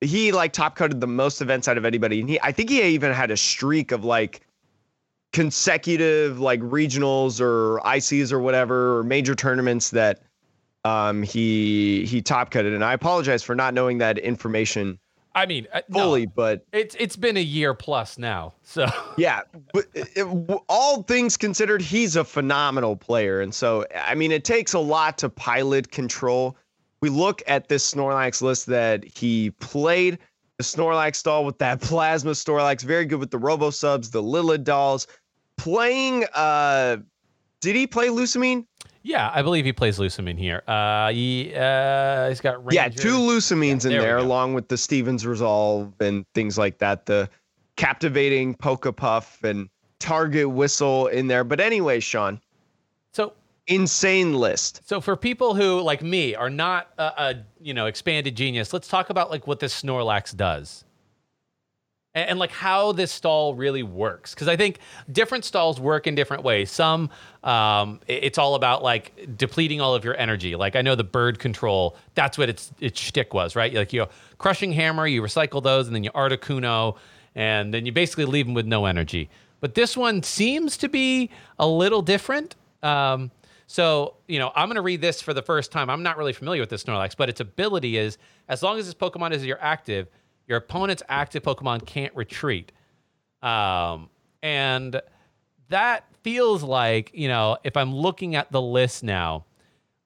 he 0.01 0.31
like 0.31 0.53
top 0.53 0.75
cutted 0.75 0.99
the 1.01 1.07
most 1.07 1.41
events 1.41 1.67
out 1.67 1.77
of 1.77 1.85
anybody 1.85 2.19
and 2.19 2.29
he 2.29 2.39
i 2.41 2.51
think 2.51 2.69
he 2.69 2.81
even 2.81 3.11
had 3.13 3.31
a 3.31 3.37
streak 3.37 3.91
of 3.91 4.03
like 4.03 4.41
consecutive 5.33 6.39
like 6.39 6.59
regionals 6.61 7.39
or 7.39 7.79
ics 7.85 8.31
or 8.31 8.39
whatever 8.39 8.97
or 8.97 9.03
major 9.03 9.35
tournaments 9.35 9.91
that 9.91 10.21
um 10.85 11.21
he 11.21 12.05
he 12.05 12.21
top 12.21 12.49
cutted 12.49 12.73
and 12.73 12.83
i 12.83 12.93
apologize 12.93 13.43
for 13.43 13.55
not 13.55 13.73
knowing 13.73 13.97
that 13.99 14.17
information 14.17 14.97
I 15.37 15.45
mean, 15.45 15.67
uh, 15.71 15.81
no, 15.87 15.99
fully 15.99 16.25
but 16.25 16.65
it's 16.73 16.95
it's 16.99 17.15
been 17.15 17.37
a 17.37 17.41
year 17.41 17.75
plus 17.75 18.17
now. 18.17 18.55
So. 18.63 18.87
Yeah 19.17 19.41
but 19.73 19.85
it, 19.93 20.27
all 20.69 21.03
things 21.03 21.37
considered 21.37 21.81
he's 21.81 22.15
a 22.15 22.23
phenomenal 22.23 22.95
player 22.95 23.41
and 23.41 23.53
so 23.53 23.85
i 23.95 24.13
mean 24.15 24.31
it 24.31 24.43
takes 24.43 24.73
a 24.73 24.79
lot 24.79 25.17
to 25.19 25.29
pilot 25.29 25.91
control. 25.91 26.57
We 27.01 27.09
look 27.09 27.43
at 27.47 27.67
this 27.69 27.93
snorlax 27.93 28.41
list 28.41 28.65
that 28.67 29.03
he 29.03 29.51
played 29.51 30.17
the 30.57 30.63
snorlax 30.63 31.23
doll 31.23 31.45
with 31.45 31.59
that 31.59 31.81
plasma 31.89 32.31
snorlax 32.31 32.81
very 32.81 33.05
good 33.05 33.19
with 33.19 33.31
the 33.31 33.37
robo 33.37 33.69
subs 33.69 34.09
the 34.09 34.21
lilith 34.21 34.63
dolls. 34.63 35.07
Playing 35.57 36.25
uh 36.33 36.97
did 37.61 37.75
he 37.75 37.87
play 37.87 38.07
lusamine 38.07 38.65
yeah, 39.07 39.31
I 39.33 39.41
believe 39.41 39.63
he 39.65 39.71
plays 39.73 39.97
Lusamine 39.99 40.37
here. 40.37 40.61
Uh, 40.67 41.11
he 41.11 41.53
uh, 41.55 42.27
he's 42.29 42.41
got 42.41 42.57
Ranger. 42.65 42.75
yeah 42.75 42.89
two 42.89 43.17
lusamines 43.17 43.85
in 43.85 43.91
there 43.91 44.01
there 44.01 44.17
along 44.17 44.53
with 44.53 44.67
the 44.67 44.77
stevens 44.77 45.25
resolve 45.25 45.93
and 45.99 46.25
things 46.33 46.57
like 46.57 46.77
that 46.79 47.05
the 47.05 47.29
captivating 47.77 48.53
poke 48.55 48.85
puff 48.97 49.43
and 49.43 49.69
target 49.99 50.49
whistle 50.49 51.07
in 51.07 51.27
there 51.27 51.43
but 51.43 51.59
anyway 51.59 51.99
sean 51.99 52.39
So 53.13 53.33
insane 53.67 54.33
list. 54.33 54.81
so 54.85 54.99
for 55.01 55.15
people 55.15 55.55
who 55.55 55.81
like 55.81 56.01
me 56.01 56.35
are 56.35 56.49
not 56.49 56.89
a, 56.97 57.03
a 57.03 57.35
you 57.61 57.73
know 57.73 57.85
expanded 57.85 58.35
genius, 58.35 58.73
let's 58.73 58.87
talk 58.87 59.09
about 59.09 59.29
like 59.29 59.47
what 59.47 59.59
this 59.59 59.81
Snorlax 59.81 60.35
does. 60.35 60.83
And, 62.17 62.31
and 62.31 62.39
like 62.39 62.51
how 62.51 62.91
this 62.91 63.11
stall 63.11 63.53
really 63.53 63.83
works, 63.83 64.33
because 64.33 64.47
I 64.47 64.55
think 64.57 64.79
different 65.11 65.45
stalls 65.45 65.79
work 65.79 66.07
in 66.07 66.15
different 66.15 66.43
ways. 66.43 66.71
Some, 66.71 67.09
um, 67.43 67.99
it- 68.07 68.23
it's 68.23 68.37
all 68.37 68.55
about 68.55 68.81
like 68.83 69.37
depleting 69.37 69.79
all 69.79 69.93
of 69.95 70.03
your 70.03 70.17
energy. 70.17 70.55
Like 70.55 70.75
I 70.75 70.81
know 70.81 70.95
the 70.95 71.03
bird 71.03 71.37
control, 71.39 71.95
that's 72.15 72.37
what 72.37 72.49
its 72.49 72.71
its 72.79 72.99
shtick 72.99 73.33
was, 73.33 73.55
right? 73.55 73.73
Like 73.73 73.93
you 73.93 74.07
crushing 74.39 74.71
hammer, 74.71 75.05
you 75.07 75.21
recycle 75.21 75.61
those, 75.61 75.87
and 75.87 75.95
then 75.95 76.03
you 76.03 76.11
Articuno, 76.11 76.97
and 77.35 77.73
then 77.73 77.85
you 77.85 77.91
basically 77.91 78.25
leave 78.25 78.47
them 78.47 78.55
with 78.55 78.65
no 78.65 78.85
energy. 78.85 79.29
But 79.59 79.75
this 79.75 79.95
one 79.95 80.23
seems 80.23 80.77
to 80.77 80.89
be 80.89 81.29
a 81.59 81.67
little 81.67 82.01
different. 82.01 82.55
Um, 82.83 83.31
so, 83.67 84.13
you 84.27 84.39
know, 84.39 84.51
I'm 84.55 84.69
going 84.69 84.75
to 84.75 84.81
read 84.81 85.01
this 85.01 85.21
for 85.21 85.33
the 85.33 85.41
first 85.41 85.71
time. 85.71 85.89
I'm 85.89 86.03
not 86.03 86.17
really 86.17 86.31
familiar 86.33 86.61
with 86.61 86.69
this 86.69 86.83
Snorlax, 86.83 87.17
but 87.17 87.27
its 87.27 87.41
ability 87.41 87.97
is 87.97 88.17
as 88.47 88.63
long 88.63 88.79
as 88.79 88.85
this 88.85 88.93
Pokemon 88.95 89.33
is 89.33 89.45
your 89.45 89.59
active, 89.61 90.07
your 90.47 90.57
opponent's 90.57 91.03
active 91.09 91.43
Pokemon 91.43 91.85
can't 91.85 92.15
retreat. 92.15 92.71
Um, 93.43 94.09
and 94.41 95.01
that 95.69 96.05
feels 96.23 96.63
like, 96.63 97.11
you 97.13 97.27
know, 97.27 97.57
if 97.63 97.77
I'm 97.77 97.93
looking 97.93 98.35
at 98.35 98.51
the 98.51 98.61
list 98.61 99.03
now, 99.03 99.45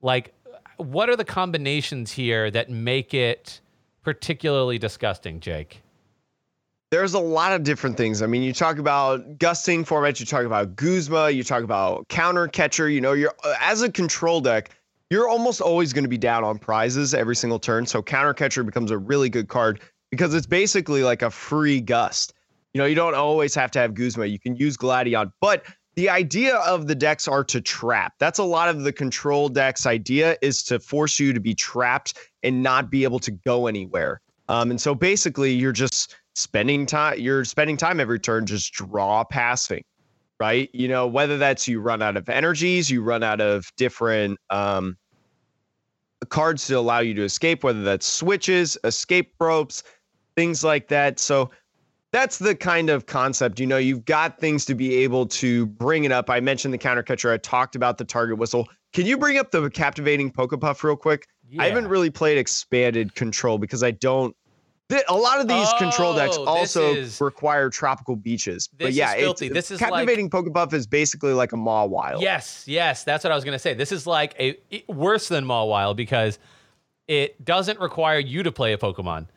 like 0.01 0.34
what 0.77 1.10
are 1.10 1.15
the 1.15 1.25
combinations 1.25 2.12
here 2.12 2.49
that 2.51 2.69
make 2.69 3.13
it 3.13 3.62
particularly 4.04 4.77
disgusting, 4.77 5.39
Jake? 5.39 5.82
There's 6.89 7.13
a 7.13 7.19
lot 7.19 7.54
of 7.54 7.63
different 7.63 7.95
things. 7.95 8.21
I 8.21 8.27
mean, 8.27 8.41
you 8.41 8.51
talk 8.51 8.77
about 8.77 9.39
gusting 9.39 9.86
formats, 9.86 10.19
you 10.19 10.25
talk 10.25 10.45
about 10.45 10.75
Guzma, 10.75 11.30
you 11.30 11.43
talk 11.43 11.63
about 11.63 12.08
counter 12.10 12.47
catcher. 12.47 12.89
You 12.89 12.99
know, 12.99 13.13
you're 13.13 13.34
uh, 13.45 13.56
as 13.62 13.82
a 13.82 13.89
control 13.89 14.41
deck, 14.41 14.71
you're 15.10 15.30
almost 15.30 15.62
always 15.62 15.93
going 15.93 16.04
to 16.04 16.10
be 16.10 16.17
down 16.17 16.43
on 16.43 16.58
prizes 16.58 17.13
every 17.13 17.36
single 17.36 17.60
turn. 17.60 17.86
So 17.86 18.01
counter 18.01 18.34
catcher 18.34 18.63
becomes 18.63 18.91
a 18.91 18.97
really 18.97 19.30
good 19.30 19.47
card 19.47 19.80
because 20.12 20.34
it's 20.34 20.45
basically 20.45 21.04
like 21.04 21.21
a 21.21 21.32
free 21.32 21.82
gust. 21.82 22.34
You 22.74 22.80
know, 22.80 22.86
you 22.86 22.95
don't 22.95 23.15
always 23.15 23.56
have 23.56 23.71
to 23.71 23.80
have 23.80 23.93
Guzma. 23.93 24.28
You 24.28 24.39
can 24.39 24.56
use 24.56 24.78
Gladion, 24.78 25.32
but 25.41 25.65
the 25.95 26.10
idea 26.10 26.56
of 26.58 26.88
the 26.88 26.95
decks 26.95 27.28
are 27.28 27.43
to 27.45 27.60
trap. 27.60 28.13
That's 28.19 28.39
a 28.39 28.43
lot 28.43 28.69
of 28.69 28.84
the 28.84 28.93
control 28.93 29.50
decks 29.50 29.86
idea 29.86 30.38
is 30.41 30.63
to 30.63 30.80
force 30.80 31.19
you 31.19 31.34
to 31.34 31.39
be 31.39 31.54
trapped 31.54 32.17
and 32.43 32.63
not 32.63 32.89
be 32.89 33.04
able 33.04 33.19
to 33.19 33.32
go 33.32 33.67
anywhere. 33.67 34.21
Um, 34.47 34.71
and 34.71 34.80
so 34.80 34.95
basically 34.95 35.52
you're 35.52 35.74
just 35.74 36.15
spending 36.36 36.86
time 36.86 37.19
you're 37.19 37.43
spending 37.43 37.78
time 37.78 38.00
every 38.00 38.19
turn 38.19 38.45
just 38.45 38.71
draw 38.71 39.24
passing 39.24 39.84
right 40.39 40.69
you 40.74 40.88
know 40.88 41.06
whether 41.06 41.38
that's 41.38 41.67
you 41.67 41.82
run 41.82 42.02
out 42.02 42.15
of 42.15 42.30
energies 42.30 42.89
you 42.89 43.02
run 43.02 43.21
out 43.21 43.41
of 43.41 43.69
different 43.76 44.39
um 44.50 44.97
cards 46.30 46.67
to 46.67 46.74
allow 46.76 47.00
you 47.00 47.13
to 47.13 47.24
escape 47.24 47.63
whether 47.63 47.84
that's 47.84 48.06
switches 48.06 48.78
escape 48.86 49.34
ropes 49.39 49.84
things 50.36 50.63
like 50.63 50.88
that 50.88 51.20
so 51.20 51.50
that's 52.12 52.38
the 52.39 52.54
kind 52.56 52.89
of 52.89 53.06
concept 53.06 53.60
you 53.60 53.67
know 53.67 53.78
you've 53.78 54.06
got 54.06 54.39
things 54.39 54.65
to 54.65 54.76
be 54.76 54.96
able 54.96 55.26
to 55.26 55.65
bring 55.65 56.04
it 56.04 56.12
up 56.12 56.30
i 56.30 56.39
mentioned 56.39 56.74
the 56.74 56.78
counter 56.78 57.04
catcher 57.04 57.32
i 57.32 57.38
talked 57.38 57.76
about 57.76 57.98
the 57.98 58.06
target 58.06 58.38
whistle 58.38 58.67
can 58.94 59.06
you 59.06 59.17
bring 59.17 59.38
up 59.38 59.52
the 59.52 59.70
captivating 59.70 60.32
pokepuff 60.32 60.84
real 60.84 60.96
quick 60.96 61.28
Yeah. 61.50 61.63
I 61.63 61.67
haven't 61.67 61.88
really 61.88 62.10
played 62.10 62.38
expanded 62.38 63.13
control 63.15 63.58
because 63.58 63.84
I 63.84 63.91
don't. 63.91 64.34
A 65.08 65.15
lot 65.15 65.39
of 65.41 65.48
these 65.48 65.67
control 65.78 66.13
decks 66.15 66.36
Oh, 66.38 66.44
also 66.46 66.94
is- 66.94 67.20
require 67.22 67.70
tropical 67.70 68.15
beaches. 68.17 68.67
This 68.78 68.86
but 68.86 68.89
is 68.89 68.98
yeah, 68.98 69.13
filthy. 69.15 69.46
it's, 69.48 69.54
This 69.54 69.72
is 69.72 69.80
like- 69.82 69.89
captivating 69.91 70.30
Pokepuff 70.30 70.74
is 70.74 70.86
basically 70.88 71.32
like 71.34 71.54
a 71.54 71.56
Mawile. 71.58 72.20
Yes, 72.22 72.65
yes, 72.67 73.04
that's 73.06 73.24
what 73.24 73.32
I 73.32 73.36
was 73.36 73.44
going 73.46 73.56
to 73.56 73.60
say. 73.60 73.74
This 73.74 73.91
is 73.94 74.06
like 74.08 74.34
a 74.39 74.58
worse 74.89 75.30
than 75.30 75.46
Mawile 75.46 75.96
because 75.96 76.39
it 77.08 77.44
doesn't 77.46 77.80
require 77.80 78.20
you 78.20 78.44
to 78.44 78.52
play 78.52 78.74
a 78.74 78.78
Pokemon, 78.78 79.28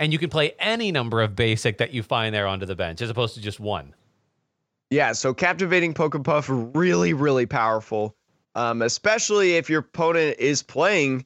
and 0.00 0.14
you 0.14 0.18
can 0.18 0.30
play 0.30 0.54
any 0.58 0.90
number 0.90 1.20
of 1.20 1.36
basic 1.36 1.76
that 1.78 1.92
you 1.92 2.02
find 2.02 2.34
there 2.34 2.46
onto 2.46 2.64
the 2.64 2.74
bench, 2.74 3.02
as 3.02 3.10
opposed 3.10 3.34
to 3.34 3.40
just 3.40 3.60
one. 3.60 3.94
Yeah, 4.88 5.12
so 5.12 5.34
captivating 5.34 5.94
Pokepuff 5.94 6.72
really, 6.74 7.12
really 7.12 7.46
powerful. 7.46 8.16
Um, 8.56 8.82
especially 8.82 9.56
if 9.56 9.70
your 9.70 9.80
opponent 9.80 10.36
is 10.40 10.62
playing, 10.62 11.24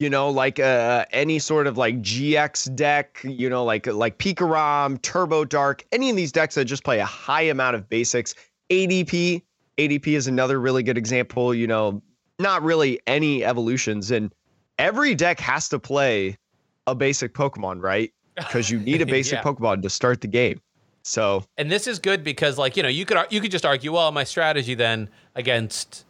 you 0.00 0.10
know, 0.10 0.30
like 0.30 0.58
uh, 0.58 1.04
any 1.12 1.38
sort 1.38 1.68
of 1.68 1.76
like 1.76 2.00
GX 2.00 2.74
deck, 2.74 3.20
you 3.22 3.48
know, 3.48 3.62
like 3.62 3.86
like 3.86 4.18
Pikarom, 4.18 5.00
Turbo 5.02 5.44
Dark, 5.44 5.84
any 5.92 6.10
of 6.10 6.16
these 6.16 6.32
decks 6.32 6.56
that 6.56 6.64
just 6.64 6.82
play 6.82 6.98
a 6.98 7.04
high 7.04 7.42
amount 7.42 7.76
of 7.76 7.88
basics. 7.88 8.34
ADP, 8.70 9.42
ADP 9.78 10.06
is 10.08 10.26
another 10.26 10.58
really 10.58 10.82
good 10.82 10.98
example. 10.98 11.54
You 11.54 11.66
know, 11.66 12.02
not 12.40 12.62
really 12.62 12.98
any 13.06 13.44
evolutions, 13.44 14.10
and 14.10 14.34
every 14.78 15.14
deck 15.14 15.38
has 15.38 15.68
to 15.68 15.78
play 15.78 16.38
a 16.86 16.94
basic 16.94 17.34
Pokemon, 17.34 17.82
right? 17.82 18.12
Because 18.36 18.70
you 18.70 18.78
need 18.80 19.00
a 19.02 19.06
basic 19.18 19.34
Yeah. 19.34 19.42
Pokemon 19.42 19.82
to 19.82 19.90
start 19.90 20.20
the 20.20 20.26
game. 20.26 20.60
So 21.02 21.44
And 21.58 21.70
this 21.70 21.86
is 21.86 21.98
good 21.98 22.24
because, 22.24 22.56
like, 22.56 22.76
you 22.76 22.82
know, 22.82 22.88
you 22.88 23.04
could 23.04 23.18
you 23.30 23.40
could 23.40 23.50
just 23.50 23.66
argue, 23.66 23.92
well, 23.92 24.10
my 24.10 24.24
strategy 24.24 24.74
then 24.74 25.08
against 25.34 26.04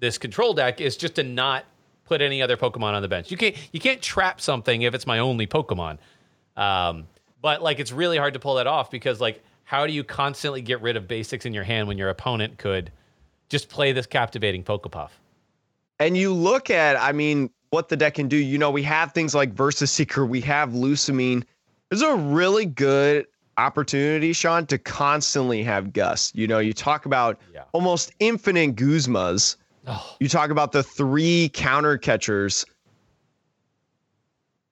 this 0.00 0.18
control 0.18 0.54
deck 0.54 0.80
is 0.80 0.96
just 0.96 1.14
to 1.16 1.22
not 1.22 1.64
put 2.04 2.20
any 2.20 2.42
other 2.42 2.56
Pokemon 2.56 2.94
on 2.94 3.02
the 3.02 3.08
bench. 3.08 3.30
You 3.30 3.36
can't 3.36 3.56
you 3.72 3.78
can't 3.78 4.02
trap 4.02 4.40
something 4.40 4.82
if 4.82 4.94
it's 4.94 5.06
my 5.06 5.20
only 5.20 5.46
Pokemon. 5.46 5.98
Um, 6.56 7.06
but 7.40 7.62
like, 7.62 7.78
it's 7.78 7.92
really 7.92 8.18
hard 8.18 8.34
to 8.34 8.40
pull 8.40 8.56
that 8.56 8.66
off 8.66 8.90
because, 8.90 9.20
like, 9.20 9.42
how 9.64 9.86
do 9.86 9.92
you 9.92 10.02
constantly 10.02 10.62
get 10.62 10.82
rid 10.82 10.96
of 10.96 11.06
basics 11.06 11.46
in 11.46 11.54
your 11.54 11.64
hand 11.64 11.86
when 11.86 11.96
your 11.96 12.08
opponent 12.08 12.58
could 12.58 12.90
just 13.48 13.68
play 13.68 13.92
this 13.92 14.06
captivating 14.06 14.64
Pokepuff? 14.64 15.10
And 16.00 16.16
you 16.16 16.34
look 16.34 16.70
at, 16.70 16.96
I 16.96 17.12
mean, 17.12 17.50
what 17.70 17.88
the 17.88 17.96
deck 17.96 18.14
can 18.14 18.28
do. 18.28 18.36
You 18.36 18.58
know, 18.58 18.70
we 18.70 18.82
have 18.82 19.12
things 19.12 19.34
like 19.34 19.52
Versus 19.52 19.90
Seeker, 19.90 20.26
we 20.26 20.40
have 20.42 20.70
Lusamine. 20.70 21.44
There's 21.88 22.02
a 22.02 22.14
really 22.14 22.66
good 22.66 23.26
opportunity, 23.56 24.32
Sean, 24.32 24.66
to 24.66 24.78
constantly 24.78 25.62
have 25.62 25.92
Gus. 25.92 26.32
You 26.34 26.46
know, 26.46 26.58
you 26.58 26.72
talk 26.72 27.06
about 27.06 27.40
Yeah. 27.52 27.64
almost 27.72 28.12
infinite 28.20 28.76
Guzmas. 28.76 29.56
Oh, 29.86 30.16
You 30.20 30.28
talk 30.28 30.50
about 30.50 30.72
the 30.72 30.82
three 30.82 31.50
counter 31.52 31.96
catchers. 31.96 32.64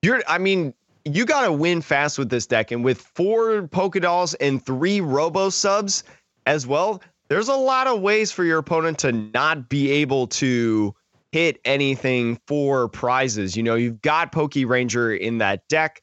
You're, 0.01 0.21
I 0.27 0.37
mean, 0.37 0.73
you 1.05 1.25
got 1.25 1.45
to 1.45 1.51
win 1.51 1.81
fast 1.81 2.17
with 2.17 2.29
this 2.29 2.45
deck. 2.45 2.71
And 2.71 2.83
with 2.83 3.01
four 3.01 3.63
Pokedolls 3.63 4.35
and 4.39 4.63
three 4.65 5.01
Robo 5.01 5.49
subs 5.49 6.03
as 6.45 6.65
well, 6.67 7.01
there's 7.27 7.47
a 7.49 7.55
lot 7.55 7.87
of 7.87 8.01
ways 8.01 8.31
for 8.31 8.43
your 8.43 8.59
opponent 8.59 8.97
to 8.99 9.11
not 9.11 9.67
be 9.69 9.91
able 9.91 10.27
to 10.27 10.95
hit 11.31 11.59
anything 11.65 12.39
for 12.47 12.89
prizes. 12.89 13.55
You 13.55 13.63
know, 13.63 13.75
you've 13.75 14.01
got 14.01 14.31
Poke 14.31 14.55
Ranger 14.55 15.13
in 15.13 15.37
that 15.39 15.67
deck 15.67 16.01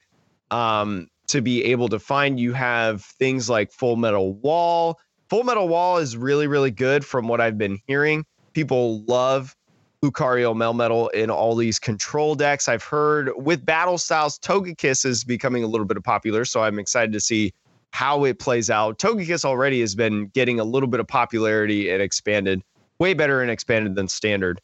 um, 0.51 1.09
to 1.29 1.41
be 1.41 1.65
able 1.65 1.89
to 1.89 1.99
find. 1.99 2.39
You 2.39 2.53
have 2.53 3.03
things 3.03 3.51
like 3.51 3.73
Full 3.73 3.97
Metal 3.97 4.35
Wall. 4.35 4.99
Full 5.29 5.43
Metal 5.45 5.67
Wall 5.69 5.99
is 5.99 6.17
really, 6.17 6.47
really 6.47 6.71
good 6.71 7.05
from 7.05 7.27
what 7.29 7.41
I've 7.41 7.59
been 7.59 7.79
hearing. 7.87 8.25
People 8.53 9.03
love 9.05 9.57
Lucario 10.03 10.55
Melmetal 10.55 11.13
in 11.13 11.31
all 11.31 11.57
these 11.57 11.79
control 11.79 12.35
decks. 12.35 12.69
I've 12.69 12.85
heard 12.85 13.31
with 13.37 13.65
battle 13.65 13.99
styles, 13.99 14.39
Togekiss 14.39 15.05
is 15.05 15.25
becoming 15.25 15.65
a 15.65 15.67
little 15.67 15.87
bit 15.87 15.97
of 15.97 16.05
popular, 16.05 16.45
so 16.45 16.63
I'm 16.63 16.79
excited 16.79 17.13
to 17.13 17.21
see 17.21 17.53
how 17.91 18.25
it 18.25 18.39
plays 18.39 18.71
out. 18.71 18.99
Togekiss 18.99 19.45
already 19.45 19.81
has 19.81 19.95
been 19.95 20.27
getting 20.29 20.61
a 20.61 20.65
little 20.65 20.89
bit 20.89 21.01
of 21.01 21.09
popularity 21.09 21.91
and 21.91 22.01
expanded, 22.03 22.63
way 22.99 23.15
better 23.15 23.43
and 23.43 23.51
expanded 23.51 23.95
than 23.95 24.07
standard. 24.07 24.61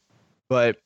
But 0.52 0.76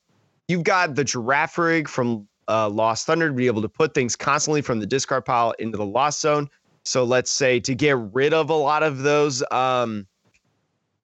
you've 0.47 0.63
got 0.63 0.95
the 0.95 1.03
Girafarig 1.03 1.89
from 1.89 2.25
uh, 2.47 2.69
Lost 2.69 3.05
Thunder 3.05 3.27
to 3.27 3.33
be 3.33 3.47
able 3.47 3.61
to 3.61 3.67
put 3.67 3.93
things 3.93 4.15
constantly 4.15 4.61
from 4.61 4.79
the 4.79 4.85
discard 4.85 5.25
pile 5.25 5.51
into 5.59 5.77
the 5.77 5.85
Lost 5.85 6.21
Zone. 6.21 6.49
So 6.85 7.03
let's 7.03 7.29
say 7.29 7.59
to 7.59 7.75
get 7.75 7.97
rid 8.13 8.33
of 8.33 8.49
a 8.49 8.53
lot 8.53 8.81
of 8.81 8.99
those 8.99 9.43
um, 9.51 10.07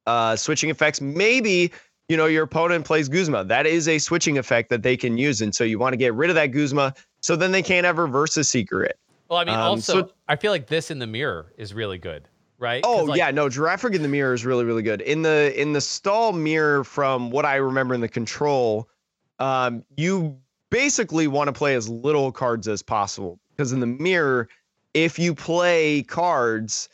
uh, 0.08 0.38
switching 0.38 0.70
effects, 0.70 1.02
maybe 1.02 1.74
you 2.08 2.16
know 2.16 2.26
your 2.26 2.44
opponent 2.44 2.86
plays 2.86 3.10
Guzma. 3.10 3.44
That 3.44 3.68
is 3.68 3.90
a 3.90 4.00
switching 4.00 4.38
effect 4.38 4.70
that 4.70 4.82
they 4.82 4.96
can 4.96 5.18
use, 5.18 5.42
and 5.42 5.54
so 5.54 5.66
you 5.66 5.78
want 5.78 5.92
to 5.92 5.98
get 5.98 6.14
rid 6.14 6.30
of 6.30 6.36
that 6.38 6.48
Guzma, 6.48 6.94
so 7.22 7.36
then 7.36 7.52
they 7.52 7.62
can't 7.64 7.86
ever 7.86 8.08
versus 8.08 8.50
seeker 8.50 8.82
it. 8.82 8.98
well, 9.28 9.40
I 9.40 9.44
mean, 9.44 9.56
Um, 9.56 9.62
also, 9.62 10.04
so- 10.04 10.12
I 10.30 10.38
feel 10.38 10.54
like 10.54 10.68
this 10.68 10.90
in 10.90 11.00
the 11.00 11.08
mirror 11.08 11.52
is 11.58 11.74
really 11.74 11.98
good, 11.98 12.30
right? 12.64 12.82
Oh 12.84 13.04
like, 13.04 13.18
yeah, 13.18 13.30
no, 13.30 13.50
Giraffe 13.50 13.84
in 13.84 14.02
the 14.02 14.08
mirror 14.08 14.34
is 14.34 14.46
really 14.46 14.64
really 14.64 14.82
good. 14.82 15.02
In 15.02 15.22
the 15.22 15.54
in 15.62 15.74
the 15.74 15.82
stall 15.82 16.32
mirror, 16.32 16.84
from 16.84 17.30
what 17.30 17.46
I 17.46 17.58
remember 17.58 17.94
in 17.94 18.02
the 18.02 18.08
control, 18.08 18.90
um, 19.38 19.84
you 19.98 20.38
basically 20.72 21.28
want 21.28 21.50
to 21.50 21.52
play 21.52 21.76
as 21.76 21.88
little 21.90 22.32
cards 22.32 22.68
as 22.68 22.82
possible 22.82 23.40
because 23.52 23.74
in 23.74 23.82
the 23.82 23.86
mirror, 23.86 24.48
if 24.94 25.20
you 25.20 25.36
play 25.36 26.02
cards, 26.04 26.90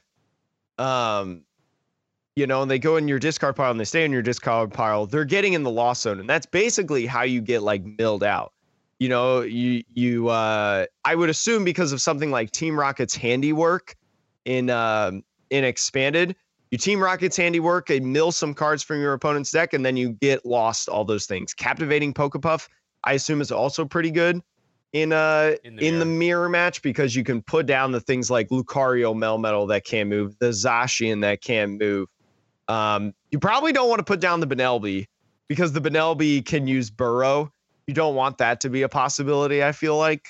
um, 0.80 1.44
you 2.36 2.48
know, 2.48 2.64
and 2.64 2.72
they 2.72 2.80
go 2.80 2.98
in 2.98 3.08
your 3.08 3.20
discard 3.20 3.56
pile 3.56 3.70
and 3.72 3.80
they 3.80 3.86
stay 3.86 4.04
in 4.04 4.12
your 4.12 4.24
discard 4.24 4.74
pile, 4.74 5.06
they're 5.06 5.24
getting 5.24 5.54
in 5.54 5.64
the 5.64 5.72
Lost 5.72 6.02
Zone, 6.02 6.20
and 6.20 6.28
that's 6.28 6.48
basically 6.48 7.06
how 7.06 7.22
you 7.22 7.42
get 7.42 7.62
like 7.62 7.84
milled 8.00 8.24
out. 8.24 8.54
You 8.98 9.08
know, 9.08 9.42
you 9.42 9.84
you 9.94 10.30
uh, 10.30 10.88
I 11.06 11.16
would 11.16 11.30
assume 11.30 11.64
because 11.64 11.92
of 11.92 12.02
something 12.02 12.32
like 12.32 12.50
Team 12.52 12.78
Rocket's 12.78 13.16
handiwork 13.16 13.96
in 14.46 14.72
um 14.72 15.24
in 15.50 15.64
expanded, 15.64 16.36
you 16.72 16.78
Team 16.78 17.02
Rocket's 17.02 17.36
handiwork, 17.36 17.88
they 17.88 18.00
mill 18.00 18.32
some 18.32 18.54
cards 18.54 18.84
from 18.84 19.02
your 19.02 19.14
opponent's 19.14 19.52
deck, 19.52 19.74
and 19.74 19.84
then 19.84 19.98
you 19.98 20.12
get 20.22 20.46
lost 20.46 20.88
all 20.88 21.04
those 21.04 21.26
things. 21.26 21.54
Captivating 21.54 22.14
Pokepuff, 22.14 22.68
I 23.04 23.14
assume 23.14 23.42
is 23.42 23.52
also 23.52 23.86
pretty 23.86 24.12
good 24.12 24.42
in 24.94 25.12
uh 25.12 25.56
In 25.64 25.80
in 25.80 26.00
the 26.00 26.00
the, 26.00 26.06
mirror 26.06 26.50
match 26.50 26.82
because 26.82 27.16
you 27.16 27.24
can 27.24 27.42
put 27.42 27.66
down 27.66 27.92
the 27.92 28.02
things 28.02 28.30
like 28.30 28.50
Lucario 28.50 29.16
Melmetal 29.16 29.68
that 29.70 29.84
can 29.84 30.10
move, 30.10 30.38
the 30.40 30.50
Zacian 30.50 31.22
that 31.22 31.42
can 31.42 31.78
move. 31.78 32.08
Um, 32.68 33.14
you 33.32 33.40
probably 33.40 33.72
don't 33.72 33.90
want 33.90 34.00
to 34.00 34.04
put 34.04 34.20
down 34.20 34.40
the 34.40 34.48
Bunnelby 34.48 35.08
because 35.48 35.74
the 35.74 35.82
Bunnelby 35.82 36.46
can 36.46 36.68
use 36.68 36.92
Burrow. 36.92 37.52
You 37.88 37.96
don't 37.96 38.14
want 38.14 38.38
that 38.38 38.62
to 38.62 38.70
be 38.70 38.84
a 38.84 38.90
possibility. 38.90 39.64
I 39.64 39.72
feel 39.72 39.98
like. 39.98 40.28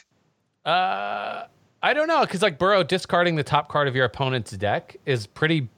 Uh, 0.65 1.45
I 1.81 1.93
don't 1.93 2.07
know, 2.07 2.21
because 2.21 2.41
like 2.41 2.57
Burrow 2.59 2.83
discarding 2.83 3.35
the 3.35 3.43
top 3.43 3.69
card 3.69 3.87
of 3.87 3.95
your 3.95 4.05
opponent's 4.05 4.51
deck 4.51 4.97
is 5.05 5.27
pretty, 5.27 5.69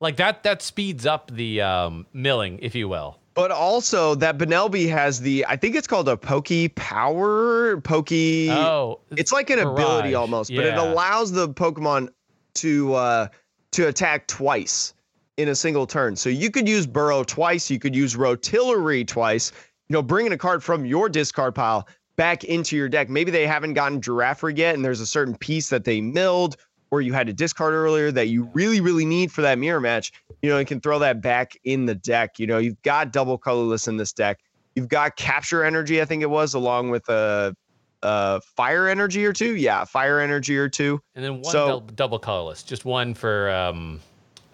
like 0.00 0.16
that. 0.16 0.42
That 0.44 0.62
speeds 0.62 1.06
up 1.06 1.30
the 1.32 1.60
um, 1.60 2.06
milling, 2.12 2.58
if 2.62 2.74
you 2.74 2.88
will. 2.88 3.18
But 3.34 3.50
also 3.50 4.14
that 4.14 4.38
Bunnelby 4.38 4.88
has 4.88 5.20
the 5.20 5.44
I 5.46 5.56
think 5.56 5.74
it's 5.76 5.86
called 5.86 6.08
a 6.08 6.16
Pokey 6.16 6.68
Power 6.68 7.80
Pokey. 7.82 8.50
Oh, 8.50 9.00
it's 9.10 9.32
like 9.32 9.50
an 9.50 9.58
ability 9.58 10.10
Barrage, 10.10 10.14
almost, 10.14 10.54
but 10.54 10.64
it 10.64 10.78
allows 10.78 11.32
the 11.32 11.48
Pokemon 11.48 12.08
to 12.54 12.94
uh 12.94 13.28
to 13.72 13.88
attack 13.88 14.26
twice 14.26 14.94
in 15.36 15.48
a 15.48 15.54
single 15.54 15.86
turn. 15.86 16.16
So 16.16 16.30
you 16.30 16.50
could 16.50 16.66
use 16.66 16.86
Burrow 16.86 17.24
twice, 17.24 17.70
you 17.70 17.78
could 17.78 17.94
use 17.94 18.14
Rototiller 18.16 19.06
twice, 19.06 19.52
you 19.88 19.94
know, 19.94 20.02
bringing 20.02 20.32
a 20.32 20.38
card 20.38 20.64
from 20.64 20.86
your 20.86 21.10
discard 21.10 21.54
pile 21.54 21.86
back 22.16 22.44
into 22.44 22.76
your 22.76 22.88
deck. 22.88 23.08
Maybe 23.08 23.30
they 23.30 23.46
haven't 23.46 23.74
gotten 23.74 24.00
Giraffe 24.00 24.44
yet, 24.56 24.74
and 24.74 24.84
there's 24.84 25.00
a 25.00 25.06
certain 25.06 25.36
piece 25.36 25.68
that 25.70 25.84
they 25.84 26.00
milled 26.00 26.56
or 26.92 27.00
you 27.00 27.12
had 27.12 27.26
to 27.26 27.32
discard 27.32 27.74
earlier 27.74 28.12
that 28.12 28.28
you 28.28 28.44
really, 28.54 28.80
really 28.80 29.04
need 29.04 29.32
for 29.32 29.42
that 29.42 29.58
mirror 29.58 29.80
match. 29.80 30.12
You 30.40 30.48
know, 30.50 30.58
you 30.58 30.64
can 30.64 30.80
throw 30.80 30.98
that 31.00 31.20
back 31.20 31.52
in 31.64 31.84
the 31.86 31.96
deck. 31.96 32.38
You 32.38 32.46
know, 32.46 32.58
you've 32.58 32.80
got 32.82 33.12
double 33.12 33.36
colorless 33.38 33.88
in 33.88 33.96
this 33.96 34.12
deck. 34.12 34.38
You've 34.76 34.88
got 34.88 35.16
capture 35.16 35.64
energy, 35.64 36.00
I 36.00 36.04
think 36.04 36.22
it 36.22 36.30
was, 36.30 36.54
along 36.54 36.90
with 36.90 37.08
a, 37.08 37.56
a 38.02 38.40
fire 38.40 38.86
energy 38.86 39.26
or 39.26 39.32
two. 39.32 39.56
Yeah, 39.56 39.84
fire 39.84 40.20
energy 40.20 40.56
or 40.56 40.68
two. 40.68 41.00
and 41.16 41.24
then 41.24 41.34
one 41.42 41.44
So- 41.50 41.80
dou- 41.80 41.94
double 41.94 42.18
colorless, 42.20 42.62
just 42.62 42.84
one 42.84 43.14
for 43.14 43.50
um, 43.50 44.00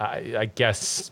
I, 0.00 0.34
I 0.38 0.44
guess 0.46 1.10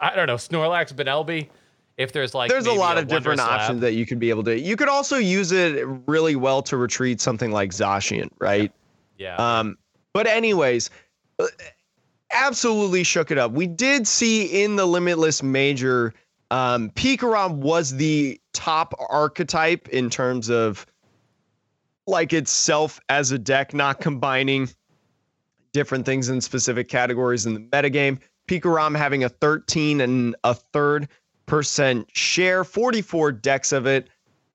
I 0.00 0.16
don't 0.16 0.26
know 0.26 0.36
Snorlax, 0.36 0.94
Bunnelby. 0.94 1.48
If 1.96 2.12
there's 2.12 2.34
like 2.34 2.50
There's 2.50 2.66
a 2.66 2.72
lot 2.72 2.98
of 2.98 3.06
different 3.06 3.40
Slab. 3.40 3.60
options 3.60 3.80
that 3.80 3.92
you 3.92 4.04
could 4.04 4.18
be 4.18 4.30
able 4.30 4.42
to. 4.44 4.58
You 4.58 4.76
could 4.76 4.88
also 4.88 5.16
use 5.16 5.52
it 5.52 5.86
really 6.06 6.34
well 6.36 6.60
to 6.62 6.76
retreat 6.76 7.20
something 7.20 7.52
like 7.52 7.70
Zacian, 7.70 8.28
right? 8.40 8.72
Yeah, 9.16 9.36
Um, 9.36 9.78
but 10.12 10.26
anyways, 10.26 10.90
uh, 11.38 11.46
absolutely 12.32 13.04
shook 13.04 13.30
it 13.30 13.38
up. 13.38 13.52
We 13.52 13.68
did 13.68 14.08
see 14.08 14.64
in 14.64 14.74
the 14.74 14.86
Limitless 14.86 15.40
Major, 15.42 16.12
um, 16.50 16.90
Pikarom 16.90 17.58
was 17.58 17.94
the 17.96 18.40
top 18.52 18.92
archetype 19.08 19.88
in 19.88 20.10
terms 20.10 20.50
of 20.50 20.84
like 22.08 22.32
itself 22.32 23.00
as 23.08 23.30
a 23.30 23.38
deck, 23.38 23.72
not 23.72 24.00
combining 24.00 24.68
different 25.72 26.04
things 26.04 26.28
in 26.28 26.40
specific 26.40 26.88
categories 26.88 27.46
in 27.46 27.54
the 27.54 27.60
metagame. 27.60 28.18
Pikarom 28.48 28.96
having 28.96 29.24
a 29.24 29.28
13 29.28 30.00
and 30.00 30.36
a 30.44 30.54
third 30.54 31.08
percent 31.46 32.08
share, 32.16 32.64
44 32.64 33.32
decks 33.32 33.72
of 33.72 33.86
it 33.86 34.08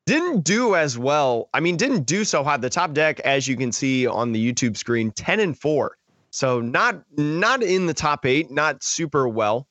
didn't 0.05 0.41
do 0.41 0.75
as 0.75 0.97
well. 0.97 1.49
I 1.53 1.59
mean, 1.59 1.77
didn't 1.77 2.03
do 2.03 2.23
so 2.23 2.43
hot. 2.43 2.61
The 2.61 2.69
top 2.69 2.93
deck, 2.93 3.19
as 3.19 3.47
you 3.47 3.55
can 3.55 3.71
see 3.71 4.07
on 4.07 4.31
the 4.31 4.53
YouTube 4.53 4.75
screen, 4.75 5.11
10 5.11 5.39
and 5.39 5.57
4. 5.57 5.97
So 6.31 6.61
not 6.61 7.03
not 7.17 7.63
in 7.63 7.85
the 7.85 7.93
top 7.93 8.25
eight, 8.25 8.51
not 8.51 8.83
super 8.83 9.27
well, 9.27 9.67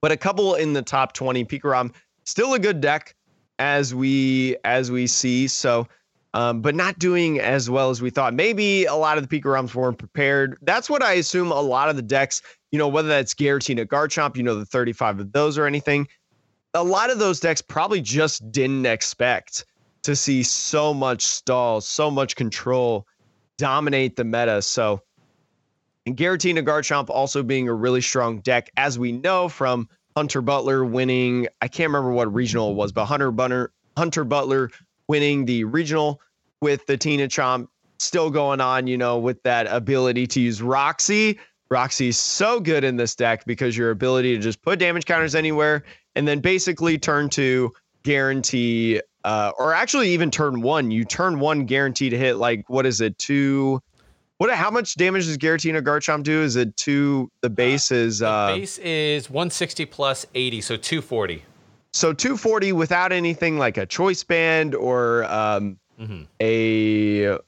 but 0.00 0.12
a 0.12 0.16
couple 0.16 0.54
in 0.54 0.72
the 0.72 0.82
top 0.82 1.12
20. 1.14 1.44
Pikarom 1.44 1.92
still 2.24 2.54
a 2.54 2.58
good 2.58 2.80
deck 2.80 3.14
as 3.58 3.94
we 3.94 4.56
as 4.64 4.90
we 4.90 5.06
see. 5.06 5.48
So 5.48 5.86
um, 6.34 6.60
but 6.60 6.74
not 6.74 6.98
doing 6.98 7.38
as 7.38 7.70
well 7.70 7.90
as 7.90 8.02
we 8.02 8.10
thought. 8.10 8.34
Maybe 8.34 8.84
a 8.86 8.94
lot 8.94 9.18
of 9.18 9.28
the 9.28 9.40
Pikaroms 9.40 9.74
weren't 9.74 9.98
prepared. 9.98 10.58
That's 10.62 10.90
what 10.90 11.02
I 11.02 11.12
assume 11.14 11.52
a 11.52 11.60
lot 11.60 11.88
of 11.88 11.96
the 11.96 12.02
decks, 12.02 12.42
you 12.74 12.78
know, 12.78 12.88
whether 12.88 13.06
that's 13.06 13.34
Giratina 13.34 13.86
Garchomp, 13.86 14.36
you 14.36 14.42
know, 14.42 14.56
the 14.56 14.66
35 14.66 15.20
of 15.20 15.30
those 15.30 15.56
or 15.56 15.64
anything, 15.64 16.08
a 16.74 16.82
lot 16.82 17.08
of 17.08 17.20
those 17.20 17.38
decks 17.38 17.62
probably 17.62 18.00
just 18.00 18.50
didn't 18.50 18.84
expect 18.84 19.64
to 20.02 20.16
see 20.16 20.42
so 20.42 20.92
much 20.92 21.22
stall, 21.24 21.80
so 21.80 22.10
much 22.10 22.34
control 22.34 23.06
dominate 23.58 24.16
the 24.16 24.24
meta. 24.24 24.60
So, 24.60 25.00
and 26.04 26.16
Giratina 26.16 26.66
Garchomp 26.66 27.10
also 27.10 27.44
being 27.44 27.68
a 27.68 27.72
really 27.72 28.00
strong 28.00 28.40
deck, 28.40 28.72
as 28.76 28.98
we 28.98 29.12
know 29.12 29.48
from 29.48 29.88
Hunter 30.16 30.42
Butler 30.42 30.84
winning. 30.84 31.46
I 31.62 31.68
can't 31.68 31.90
remember 31.90 32.10
what 32.10 32.34
regional 32.34 32.72
it 32.72 32.74
was, 32.74 32.90
but 32.90 33.04
Hunter 33.04 33.30
Bunner, 33.30 33.70
Hunter 33.96 34.24
Butler 34.24 34.72
winning 35.06 35.44
the 35.44 35.62
regional 35.62 36.20
with 36.60 36.84
the 36.86 36.96
Tina 36.96 37.28
Chomp 37.28 37.68
still 38.00 38.30
going 38.30 38.60
on, 38.60 38.88
you 38.88 38.98
know, 38.98 39.16
with 39.16 39.40
that 39.44 39.68
ability 39.68 40.26
to 40.26 40.40
use 40.40 40.60
Roxie. 40.60 41.38
Roxie's 41.74 42.16
so 42.16 42.60
good 42.60 42.84
in 42.84 42.96
this 42.96 43.16
deck 43.16 43.44
because 43.46 43.76
your 43.76 43.90
ability 43.90 44.36
to 44.36 44.40
just 44.40 44.62
put 44.62 44.78
damage 44.78 45.06
counters 45.06 45.34
anywhere 45.34 45.82
and 46.14 46.26
then 46.26 46.38
basically 46.38 46.96
turn 46.98 47.28
to 47.30 47.72
guarantee 48.04 49.00
uh, 49.24 49.50
or 49.58 49.74
actually 49.74 50.10
even 50.10 50.30
turn 50.30 50.60
one, 50.62 50.92
you 50.92 51.04
turn 51.04 51.40
one 51.40 51.66
guarantee 51.66 52.10
to 52.10 52.16
hit 52.16 52.36
like 52.36 52.64
what 52.68 52.86
is 52.86 53.00
it, 53.00 53.18
two 53.18 53.82
what 54.38 54.50
how 54.50 54.70
much 54.70 54.94
damage 54.94 55.26
does 55.26 55.36
Giratina 55.36 55.82
Garchomp 55.82 56.22
do? 56.22 56.42
Is 56.42 56.54
it 56.54 56.76
two 56.76 57.28
the 57.40 57.50
base 57.50 57.90
is 57.90 58.22
uh 58.22 58.52
the 58.52 58.60
base 58.60 58.78
is 58.78 59.28
160 59.28 59.86
plus 59.86 60.26
80, 60.34 60.60
so 60.60 60.76
240. 60.76 61.42
So 61.92 62.12
240 62.12 62.72
without 62.72 63.10
anything 63.10 63.58
like 63.58 63.78
a 63.78 63.86
choice 63.86 64.22
band 64.22 64.76
or 64.76 65.24
um 65.24 65.78
mm-hmm. 66.00 66.22
a 66.40 67.38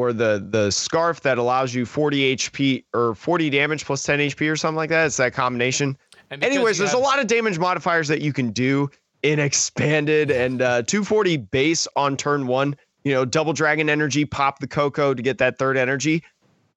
or 0.00 0.12
the 0.14 0.44
the 0.48 0.70
scarf 0.70 1.20
that 1.20 1.36
allows 1.36 1.74
you 1.74 1.84
40 1.84 2.36
HP 2.36 2.84
or 2.94 3.14
40 3.14 3.50
damage 3.50 3.84
plus 3.84 4.02
10 4.02 4.18
HP 4.18 4.50
or 4.50 4.56
something 4.56 4.76
like 4.76 4.88
that. 4.88 5.06
It's 5.06 5.18
that 5.18 5.34
combination. 5.34 5.96
Anyways, 6.30 6.78
there's 6.78 6.92
have- 6.92 6.98
a 6.98 7.02
lot 7.02 7.18
of 7.18 7.26
damage 7.26 7.58
modifiers 7.58 8.08
that 8.08 8.22
you 8.22 8.32
can 8.32 8.50
do 8.50 8.88
in 9.22 9.38
expanded 9.38 10.30
and 10.30 10.62
uh, 10.62 10.82
240 10.82 11.36
base 11.36 11.86
on 11.96 12.16
turn 12.16 12.46
one. 12.46 12.74
You 13.04 13.12
know, 13.12 13.24
double 13.24 13.52
dragon 13.52 13.88
energy, 13.88 14.24
pop 14.24 14.58
the 14.58 14.66
Koko 14.66 15.14
to 15.14 15.22
get 15.22 15.38
that 15.38 15.58
third 15.58 15.76
energy. 15.76 16.22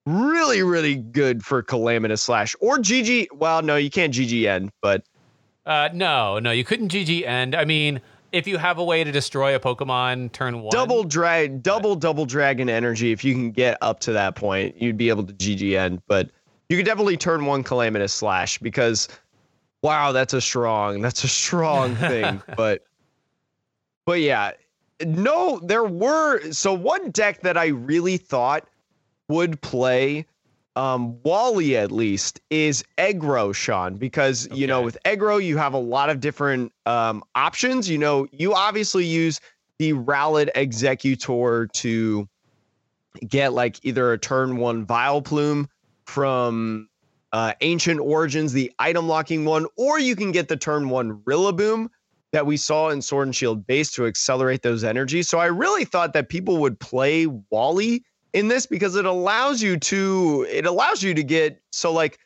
Really, 0.05 0.63
really 0.63 0.95
good 0.95 1.45
for 1.45 1.61
Calamitous 1.63 2.21
Slash 2.21 2.55
or 2.59 2.77
GG. 2.77 3.27
Well, 3.33 3.61
no, 3.61 3.77
you 3.77 3.89
can't 3.89 4.13
GG 4.13 4.45
end, 4.45 4.71
but 4.81 5.03
uh, 5.65 5.89
no, 5.93 6.39
no, 6.39 6.51
you 6.51 6.65
couldn't 6.65 6.91
GG 6.91 7.25
end. 7.25 7.55
I 7.55 7.63
mean, 7.63 8.01
if 8.33 8.47
you 8.47 8.57
have 8.57 8.79
a 8.79 8.83
way 8.83 9.03
to 9.03 9.11
destroy 9.11 9.55
a 9.55 9.59
Pokemon 9.59 10.31
turn 10.31 10.61
one, 10.61 10.71
double 10.71 11.03
drag, 11.03 11.61
double 11.61 11.95
double 11.95 12.25
dragon 12.25 12.67
energy. 12.67 13.11
If 13.11 13.23
you 13.23 13.33
can 13.33 13.51
get 13.51 13.77
up 13.81 13.99
to 14.01 14.11
that 14.11 14.35
point, 14.35 14.75
you'd 14.81 14.97
be 14.97 15.09
able 15.09 15.23
to 15.23 15.33
GG 15.33 15.77
end. 15.77 16.01
But 16.07 16.29
you 16.67 16.75
could 16.75 16.85
definitely 16.85 17.15
turn 17.15 17.45
one 17.45 17.63
Calamitous 17.63 18.11
Slash 18.11 18.57
because, 18.57 19.07
wow, 19.83 20.11
that's 20.11 20.33
a 20.33 20.41
strong, 20.41 20.99
that's 21.01 21.23
a 21.23 21.27
strong 21.27 21.95
thing. 21.97 22.41
But, 22.57 22.83
but 24.05 24.19
yeah, 24.19 24.53
no, 25.05 25.59
there 25.59 25.83
were 25.83 26.51
so 26.51 26.73
one 26.73 27.11
deck 27.11 27.41
that 27.41 27.55
I 27.55 27.67
really 27.67 28.17
thought 28.17 28.67
would 29.29 29.61
play 29.61 30.25
um, 30.75 31.21
Wally 31.23 31.77
at 31.77 31.91
least 31.91 32.41
is 32.49 32.83
Egro, 32.97 33.53
Sean, 33.53 33.95
because 33.95 34.47
okay. 34.47 34.55
you 34.55 34.67
know 34.67 34.81
with 34.81 34.97
Egro 35.05 35.43
you 35.43 35.57
have 35.57 35.73
a 35.73 35.79
lot 35.79 36.09
of 36.09 36.19
different 36.19 36.71
um, 36.85 37.23
options. 37.35 37.89
You 37.89 37.97
know, 37.97 38.27
you 38.31 38.53
obviously 38.53 39.05
use 39.05 39.39
the 39.79 39.93
Rowlet 39.93 40.51
Exeggutor 40.53 41.71
to 41.73 42.27
get 43.27 43.53
like 43.53 43.79
either 43.83 44.13
a 44.13 44.17
turn 44.17 44.57
one 44.57 44.85
Vileplume 44.85 45.67
from 46.05 46.89
uh, 47.31 47.53
Ancient 47.61 47.99
Origins, 47.99 48.53
the 48.53 48.71
item 48.79 49.07
locking 49.07 49.45
one, 49.45 49.65
or 49.77 49.99
you 49.99 50.15
can 50.15 50.31
get 50.31 50.47
the 50.47 50.57
turn 50.57 50.89
one 50.89 51.19
Rillaboom 51.21 51.89
that 52.31 52.45
we 52.45 52.57
saw 52.57 52.89
in 52.89 53.01
Sword 53.01 53.27
and 53.27 53.35
Shield 53.35 53.65
base 53.65 53.91
to 53.91 54.05
accelerate 54.07 54.63
those 54.63 54.83
energies. 54.83 55.29
So 55.29 55.37
I 55.37 55.45
really 55.45 55.85
thought 55.85 56.13
that 56.13 56.29
people 56.29 56.57
would 56.57 56.79
play 56.79 57.27
Wally 57.51 58.03
in 58.33 58.47
this 58.47 58.65
because 58.65 58.95
it 58.95 59.05
allows 59.05 59.61
you 59.61 59.77
to 59.77 60.45
it 60.49 60.65
allows 60.65 61.01
you 61.01 61.13
to 61.13 61.23
get 61.23 61.61
so 61.71 61.91
like 61.91 62.19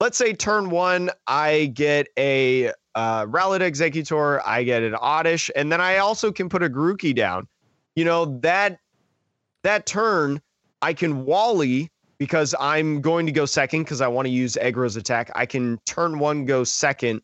let's 0.00 0.18
say 0.18 0.32
turn 0.32 0.70
one 0.70 1.10
I 1.26 1.66
get 1.74 2.08
a 2.18 2.72
uh, 2.94 3.26
Rowlet 3.26 3.60
Exeggutor, 3.60 4.40
I 4.44 4.62
get 4.62 4.82
an 4.82 4.94
Oddish, 4.94 5.50
and 5.56 5.70
then 5.70 5.80
I 5.80 5.98
also 5.98 6.30
can 6.30 6.48
put 6.48 6.62
a 6.62 6.68
Grookey 6.68 7.14
down. 7.14 7.48
You 7.96 8.04
know 8.04 8.38
that 8.40 8.78
that 9.62 9.86
turn 9.86 10.40
I 10.82 10.92
can 10.92 11.24
Wally 11.24 11.90
because 12.18 12.54
I'm 12.60 13.00
going 13.00 13.26
to 13.26 13.32
go 13.32 13.46
second 13.46 13.84
because 13.84 14.00
I 14.00 14.08
want 14.08 14.26
to 14.26 14.32
use 14.32 14.56
Egro's 14.56 14.96
attack. 14.96 15.30
I 15.34 15.46
can 15.46 15.78
turn 15.86 16.18
one 16.18 16.44
go 16.44 16.64
second, 16.64 17.22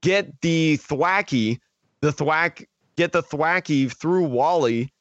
get 0.00 0.40
the 0.40 0.78
Thwackey, 0.78 1.58
the 2.00 2.12
Thwack, 2.12 2.64
get 2.96 3.12
the 3.12 3.22
Thwackey 3.22 3.92
through 3.92 4.24
Wally, 4.24 4.92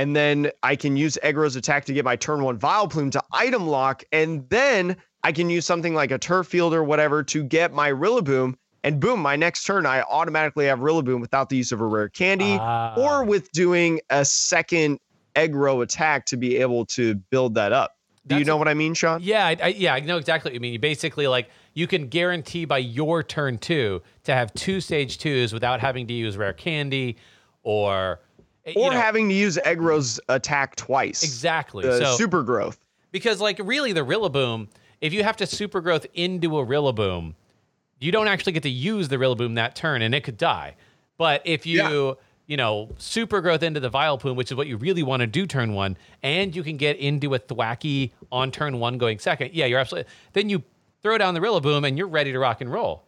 and 0.00 0.16
then 0.16 0.50
I 0.62 0.76
can 0.76 0.96
use 0.96 1.18
Egro's 1.22 1.56
attack 1.56 1.84
to 1.84 1.92
get 1.92 2.06
my 2.06 2.16
turn 2.16 2.42
one 2.42 2.58
Vileplume 2.58 3.12
to 3.12 3.22
item 3.32 3.66
lock, 3.66 4.02
and 4.12 4.48
then 4.48 4.96
I 5.22 5.30
can 5.30 5.50
use 5.50 5.66
something 5.66 5.92
like 5.92 6.10
a 6.10 6.16
Turf 6.16 6.46
Field 6.46 6.72
or 6.72 6.82
whatever 6.82 7.22
to 7.24 7.44
get 7.44 7.74
my 7.74 7.90
Rillaboom, 7.90 8.54
and 8.82 8.98
boom, 8.98 9.20
my 9.20 9.36
next 9.36 9.64
turn 9.64 9.84
I 9.84 10.00
automatically 10.00 10.64
have 10.64 10.78
Rillaboom 10.78 11.20
without 11.20 11.50
the 11.50 11.58
use 11.58 11.70
of 11.70 11.82
a 11.82 11.84
rare 11.84 12.08
candy, 12.08 12.54
uh, 12.54 12.94
or 12.98 13.24
with 13.24 13.52
doing 13.52 14.00
a 14.08 14.24
second 14.24 15.00
Egro 15.36 15.82
attack 15.82 16.24
to 16.26 16.38
be 16.38 16.56
able 16.56 16.86
to 16.86 17.16
build 17.16 17.54
that 17.56 17.74
up. 17.74 17.98
Do 18.26 18.38
you 18.38 18.46
know 18.46 18.54
a, 18.54 18.56
what 18.56 18.68
I 18.68 18.74
mean, 18.74 18.94
Sean? 18.94 19.20
Yeah, 19.22 19.46
I, 19.46 19.56
I, 19.62 19.68
yeah, 19.68 19.92
I 19.92 20.00
know 20.00 20.16
exactly 20.16 20.48
what 20.48 20.54
you 20.54 20.60
mean. 20.60 20.72
You 20.72 20.78
basically 20.78 21.26
like 21.26 21.50
you 21.74 21.86
can 21.86 22.08
guarantee 22.08 22.64
by 22.64 22.78
your 22.78 23.22
turn 23.22 23.58
two 23.58 24.00
to 24.24 24.32
have 24.32 24.54
two 24.54 24.80
stage 24.80 25.18
twos 25.18 25.52
without 25.52 25.80
having 25.80 26.06
to 26.06 26.14
use 26.14 26.38
rare 26.38 26.54
candy 26.54 27.18
or 27.62 28.20
Eh, 28.66 28.74
or 28.76 28.90
know, 28.90 28.96
having 28.96 29.28
to 29.28 29.34
use 29.34 29.58
Egro's 29.64 30.20
attack 30.28 30.76
twice. 30.76 31.22
Exactly. 31.22 31.84
The 31.84 31.98
so, 31.98 32.16
super 32.16 32.42
growth. 32.42 32.78
Because 33.12 33.40
like 33.40 33.60
really 33.62 33.92
the 33.92 34.04
Rillaboom, 34.04 34.68
if 35.00 35.12
you 35.12 35.22
have 35.22 35.36
to 35.38 35.46
super 35.46 35.80
growth 35.80 36.06
into 36.14 36.58
a 36.58 36.66
Rillaboom, 36.66 37.34
you 37.98 38.12
don't 38.12 38.28
actually 38.28 38.52
get 38.52 38.62
to 38.62 38.70
use 38.70 39.08
the 39.08 39.16
Rillaboom 39.16 39.56
that 39.56 39.74
turn 39.74 40.02
and 40.02 40.14
it 40.14 40.24
could 40.24 40.36
die. 40.36 40.76
But 41.18 41.42
if 41.44 41.66
you 41.66 41.76
yeah. 42.08 42.14
you 42.46 42.56
know, 42.56 42.90
super 42.98 43.40
growth 43.40 43.62
into 43.62 43.80
the 43.80 43.90
Vileplume, 43.90 44.36
which 44.36 44.50
is 44.50 44.56
what 44.56 44.66
you 44.66 44.76
really 44.76 45.02
want 45.02 45.20
to 45.20 45.26
do 45.26 45.46
turn 45.46 45.74
one, 45.74 45.96
and 46.22 46.54
you 46.54 46.62
can 46.62 46.76
get 46.76 46.96
into 46.96 47.34
a 47.34 47.38
Thwackey 47.38 48.12
on 48.32 48.50
turn 48.50 48.78
one 48.78 48.98
going 48.98 49.18
second. 49.18 49.50
Yeah, 49.52 49.66
you're 49.66 49.78
absolutely. 49.78 50.10
Then 50.32 50.48
you 50.48 50.62
throw 51.02 51.18
down 51.18 51.34
the 51.34 51.40
Rillaboom 51.40 51.86
and 51.86 51.96
you're 51.96 52.08
ready 52.08 52.32
to 52.32 52.38
rock 52.38 52.60
and 52.60 52.70
roll. 52.72 53.04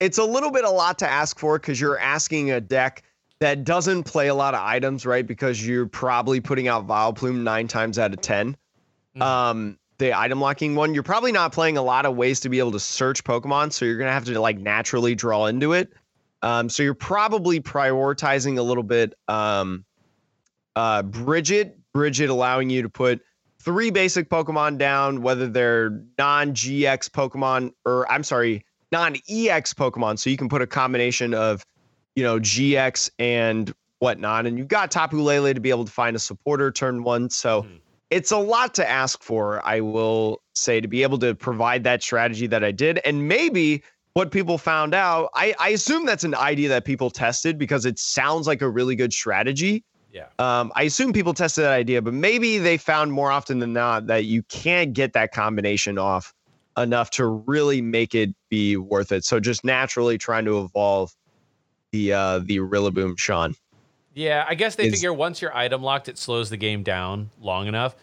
It's 0.00 0.18
a 0.18 0.24
little 0.24 0.50
bit 0.50 0.64
a 0.64 0.70
lot 0.70 0.98
to 0.98 1.08
ask 1.08 1.38
for 1.38 1.58
because 1.58 1.80
you're 1.80 1.98
asking 1.98 2.50
a 2.50 2.60
deck 2.60 3.02
that 3.40 3.64
doesn't 3.64 4.04
play 4.04 4.28
a 4.28 4.34
lot 4.34 4.54
of 4.54 4.60
items, 4.60 5.04
right? 5.04 5.26
Because 5.26 5.66
you're 5.66 5.86
probably 5.86 6.40
putting 6.40 6.68
out 6.68 6.86
Vileplume 6.86 7.42
nine 7.42 7.68
times 7.68 7.98
out 7.98 8.12
of 8.12 8.20
10. 8.20 8.52
Mm-hmm. 8.52 9.22
Um, 9.22 9.78
the 9.98 10.18
item 10.18 10.40
locking 10.40 10.74
one, 10.74 10.94
you're 10.94 11.02
probably 11.02 11.32
not 11.32 11.52
playing 11.52 11.76
a 11.76 11.82
lot 11.82 12.06
of 12.06 12.16
ways 12.16 12.40
to 12.40 12.48
be 12.48 12.58
able 12.58 12.72
to 12.72 12.80
search 12.80 13.24
Pokemon, 13.24 13.72
so 13.72 13.84
you're 13.84 13.98
gonna 13.98 14.12
have 14.12 14.24
to 14.26 14.38
like 14.40 14.58
naturally 14.58 15.14
draw 15.14 15.46
into 15.46 15.72
it. 15.72 15.92
Um, 16.42 16.68
so 16.68 16.82
you're 16.82 16.94
probably 16.94 17.60
prioritizing 17.60 18.58
a 18.58 18.62
little 18.62 18.82
bit 18.82 19.14
um, 19.26 19.84
uh, 20.76 21.02
Brigette, 21.02 21.76
Brigette 21.94 22.28
allowing 22.28 22.68
you 22.68 22.82
to 22.82 22.90
put 22.90 23.22
three 23.58 23.90
basic 23.90 24.28
Pokemon 24.28 24.78
down, 24.78 25.22
whether 25.22 25.48
they're 25.48 26.02
non-GX 26.18 27.10
Pokemon 27.10 27.72
or 27.86 28.10
I'm 28.12 28.22
sorry, 28.22 28.64
non-EX 28.92 29.74
Pokemon. 29.74 30.18
So 30.18 30.30
you 30.30 30.36
can 30.36 30.48
put 30.50 30.60
a 30.60 30.66
combination 30.66 31.32
of 31.32 31.64
you 32.16 32.22
know, 32.24 32.40
GX 32.40 33.10
and 33.18 33.72
whatnot. 34.00 34.46
And 34.46 34.58
you've 34.58 34.68
got 34.68 34.90
Tapu 34.90 35.20
Lele 35.20 35.54
to 35.54 35.60
be 35.60 35.70
able 35.70 35.84
to 35.84 35.92
find 35.92 36.16
a 36.16 36.18
supporter 36.18 36.72
turn 36.72 37.04
one. 37.04 37.30
So 37.30 37.62
mm-hmm. 37.62 37.76
it's 38.10 38.32
a 38.32 38.38
lot 38.38 38.74
to 38.74 38.88
ask 38.88 39.22
for, 39.22 39.64
I 39.64 39.80
will 39.80 40.42
say, 40.54 40.80
to 40.80 40.88
be 40.88 41.02
able 41.02 41.18
to 41.18 41.34
provide 41.34 41.84
that 41.84 42.02
strategy 42.02 42.46
that 42.48 42.64
I 42.64 42.72
did. 42.72 42.98
And 43.04 43.28
maybe 43.28 43.82
what 44.14 44.30
people 44.30 44.58
found 44.58 44.94
out, 44.94 45.30
I, 45.34 45.54
I 45.60 45.68
assume 45.70 46.06
that's 46.06 46.24
an 46.24 46.34
idea 46.34 46.70
that 46.70 46.84
people 46.84 47.10
tested 47.10 47.58
because 47.58 47.84
it 47.84 47.98
sounds 47.98 48.46
like 48.46 48.62
a 48.62 48.68
really 48.68 48.96
good 48.96 49.12
strategy. 49.12 49.84
Yeah. 50.10 50.28
Um, 50.38 50.72
I 50.74 50.84
assume 50.84 51.12
people 51.12 51.34
tested 51.34 51.64
that 51.64 51.72
idea, 51.72 52.00
but 52.00 52.14
maybe 52.14 52.56
they 52.56 52.78
found 52.78 53.12
more 53.12 53.30
often 53.30 53.58
than 53.58 53.74
not 53.74 54.06
that 54.06 54.24
you 54.24 54.42
can't 54.44 54.94
get 54.94 55.12
that 55.12 55.32
combination 55.32 55.98
off 55.98 56.32
enough 56.78 57.10
to 57.10 57.26
really 57.26 57.82
make 57.82 58.14
it 58.14 58.34
be 58.48 58.78
worth 58.78 59.12
it. 59.12 59.24
So 59.24 59.40
just 59.40 59.64
naturally 59.64 60.16
trying 60.16 60.46
to 60.46 60.60
evolve 60.60 61.14
the 61.92 62.12
uh 62.12 62.38
the 62.40 62.58
Rillaboom 62.58 63.18
Sean. 63.18 63.54
Yeah, 64.14 64.44
I 64.48 64.54
guess 64.54 64.76
they 64.76 64.86
is, 64.86 64.94
figure 64.94 65.12
once 65.12 65.42
you're 65.42 65.54
item 65.54 65.82
locked, 65.82 66.08
it 66.08 66.18
slows 66.18 66.48
the 66.50 66.56
game 66.56 66.82
down 66.82 67.30
long 67.40 67.66
enough 67.66 67.96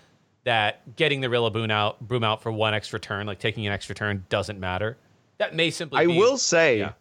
that 0.43 0.96
getting 0.96 1.22
the 1.22 1.28
Rillaboom 1.28 1.72
out, 1.72 2.06
boom 2.06 2.24
out 2.24 2.41
for 2.41 2.52
one 2.52 2.74
extra 2.74 3.00
turn, 3.00 3.28
like 3.28 3.39
taking 3.39 3.65
an 3.65 3.74
extra 3.74 3.96
turn, 3.96 4.26
doesn't 4.30 4.60
matter. 4.60 4.98
That 5.38 5.56
may 5.56 5.72
simply. 5.72 6.00
I 6.00 6.08
be, 6.08 6.17
will 6.17 6.38
say. 6.38 6.80
Yeah. 6.80 6.93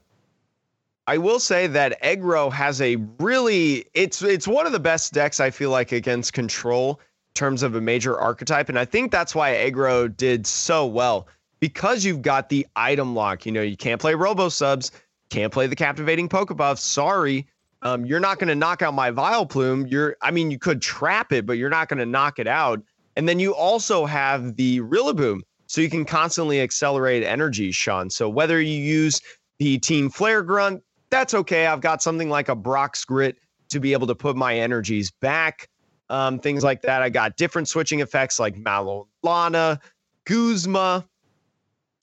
I 1.09 1.19
will 1.19 1.41
say 1.41 1.67
that 1.67 2.01
Egro 2.01 2.53
has 2.53 2.81
a 2.81 2.97
really 3.19 3.87
it's 3.93 4.23
it's 4.23 4.47
one 4.47 4.67
of 4.67 4.73
the 4.73 4.81
best 4.81 5.13
decks 5.13 5.41
I 5.41 5.51
feel 5.51 5.71
like 5.71 5.91
against 5.91 6.33
control 6.33 7.01
in 7.01 7.35
terms 7.35 7.65
of 7.65 7.75
a 7.75 7.81
major 7.81 8.19
archetype, 8.19 8.69
and 8.69 8.79
I 8.79 8.85
think 8.85 9.11
that's 9.11 9.35
why 9.35 9.53
Egro 9.53 10.17
did 10.17 10.47
so 10.47 10.87
well 10.87 11.27
because 11.59 12.05
you've 12.05 12.23
got 12.23 12.49
the 12.49 12.67
item 12.77 13.17
lock. 13.17 13.45
You 13.45 13.53
know, 13.53 13.63
you 13.63 13.77
can't 13.77 14.01
play 14.01 14.15
Robo 14.15 14.49
Subs, 14.49 14.93
can't 15.33 15.53
play 15.53 15.67
the 15.67 15.75
captivating 15.77 16.29
Pokepuff. 16.29 16.79
Sorry. 16.79 17.47
Um, 17.81 18.05
you're 18.07 18.21
not 18.21 18.39
going 18.39 18.49
to 18.49 18.55
knock 18.55 18.83
out 18.83 18.95
my 18.95 19.11
Vileplume. 19.11 19.91
You're, 19.91 20.17
I 20.21 20.31
mean, 20.31 20.51
you 20.53 20.59
could 20.59 20.81
trap 20.81 21.33
it, 21.33 21.47
but 21.47 21.55
you're 21.59 21.71
not 21.71 21.89
going 21.89 21.99
to 21.99 22.07
knock 22.07 22.39
it 22.39 22.47
out. 22.47 22.81
And 23.17 23.29
then 23.29 23.41
you 23.41 23.55
also 23.55 24.07
have 24.07 24.57
the 24.57 24.81
Rillaboom, 24.81 25.41
so 25.67 25.81
you 25.81 25.91
can 25.91 26.05
constantly 26.05 26.61
accelerate 26.61 27.25
energy, 27.25 27.73
Sean. 27.73 28.11
So 28.11 28.29
whether 28.29 28.61
you 28.61 28.79
use 28.79 29.21
the 29.59 29.79
Team 29.79 30.11
Flare 30.11 30.43
Grunt, 30.43 30.83
that's 31.11 31.35
okay. 31.35 31.67
I've 31.67 31.81
got 31.81 32.03
something 32.03 32.29
like 32.31 32.49
a 32.49 32.55
Brock's 32.55 33.05
Grit 33.05 33.37
to 33.71 33.81
be 33.81 33.93
able 33.95 34.07
to 34.07 34.15
put 34.15 34.37
my 34.37 34.55
energies 34.57 35.11
back. 35.11 35.69
um, 36.13 36.39
things 36.39 36.63
like 36.63 36.83
that. 36.83 37.03
I 37.03 37.09
got 37.09 37.37
different 37.39 37.69
switching 37.69 38.01
effects 38.01 38.39
like 38.39 38.55
Malolana, 38.57 39.81
Guzma, 40.27 41.09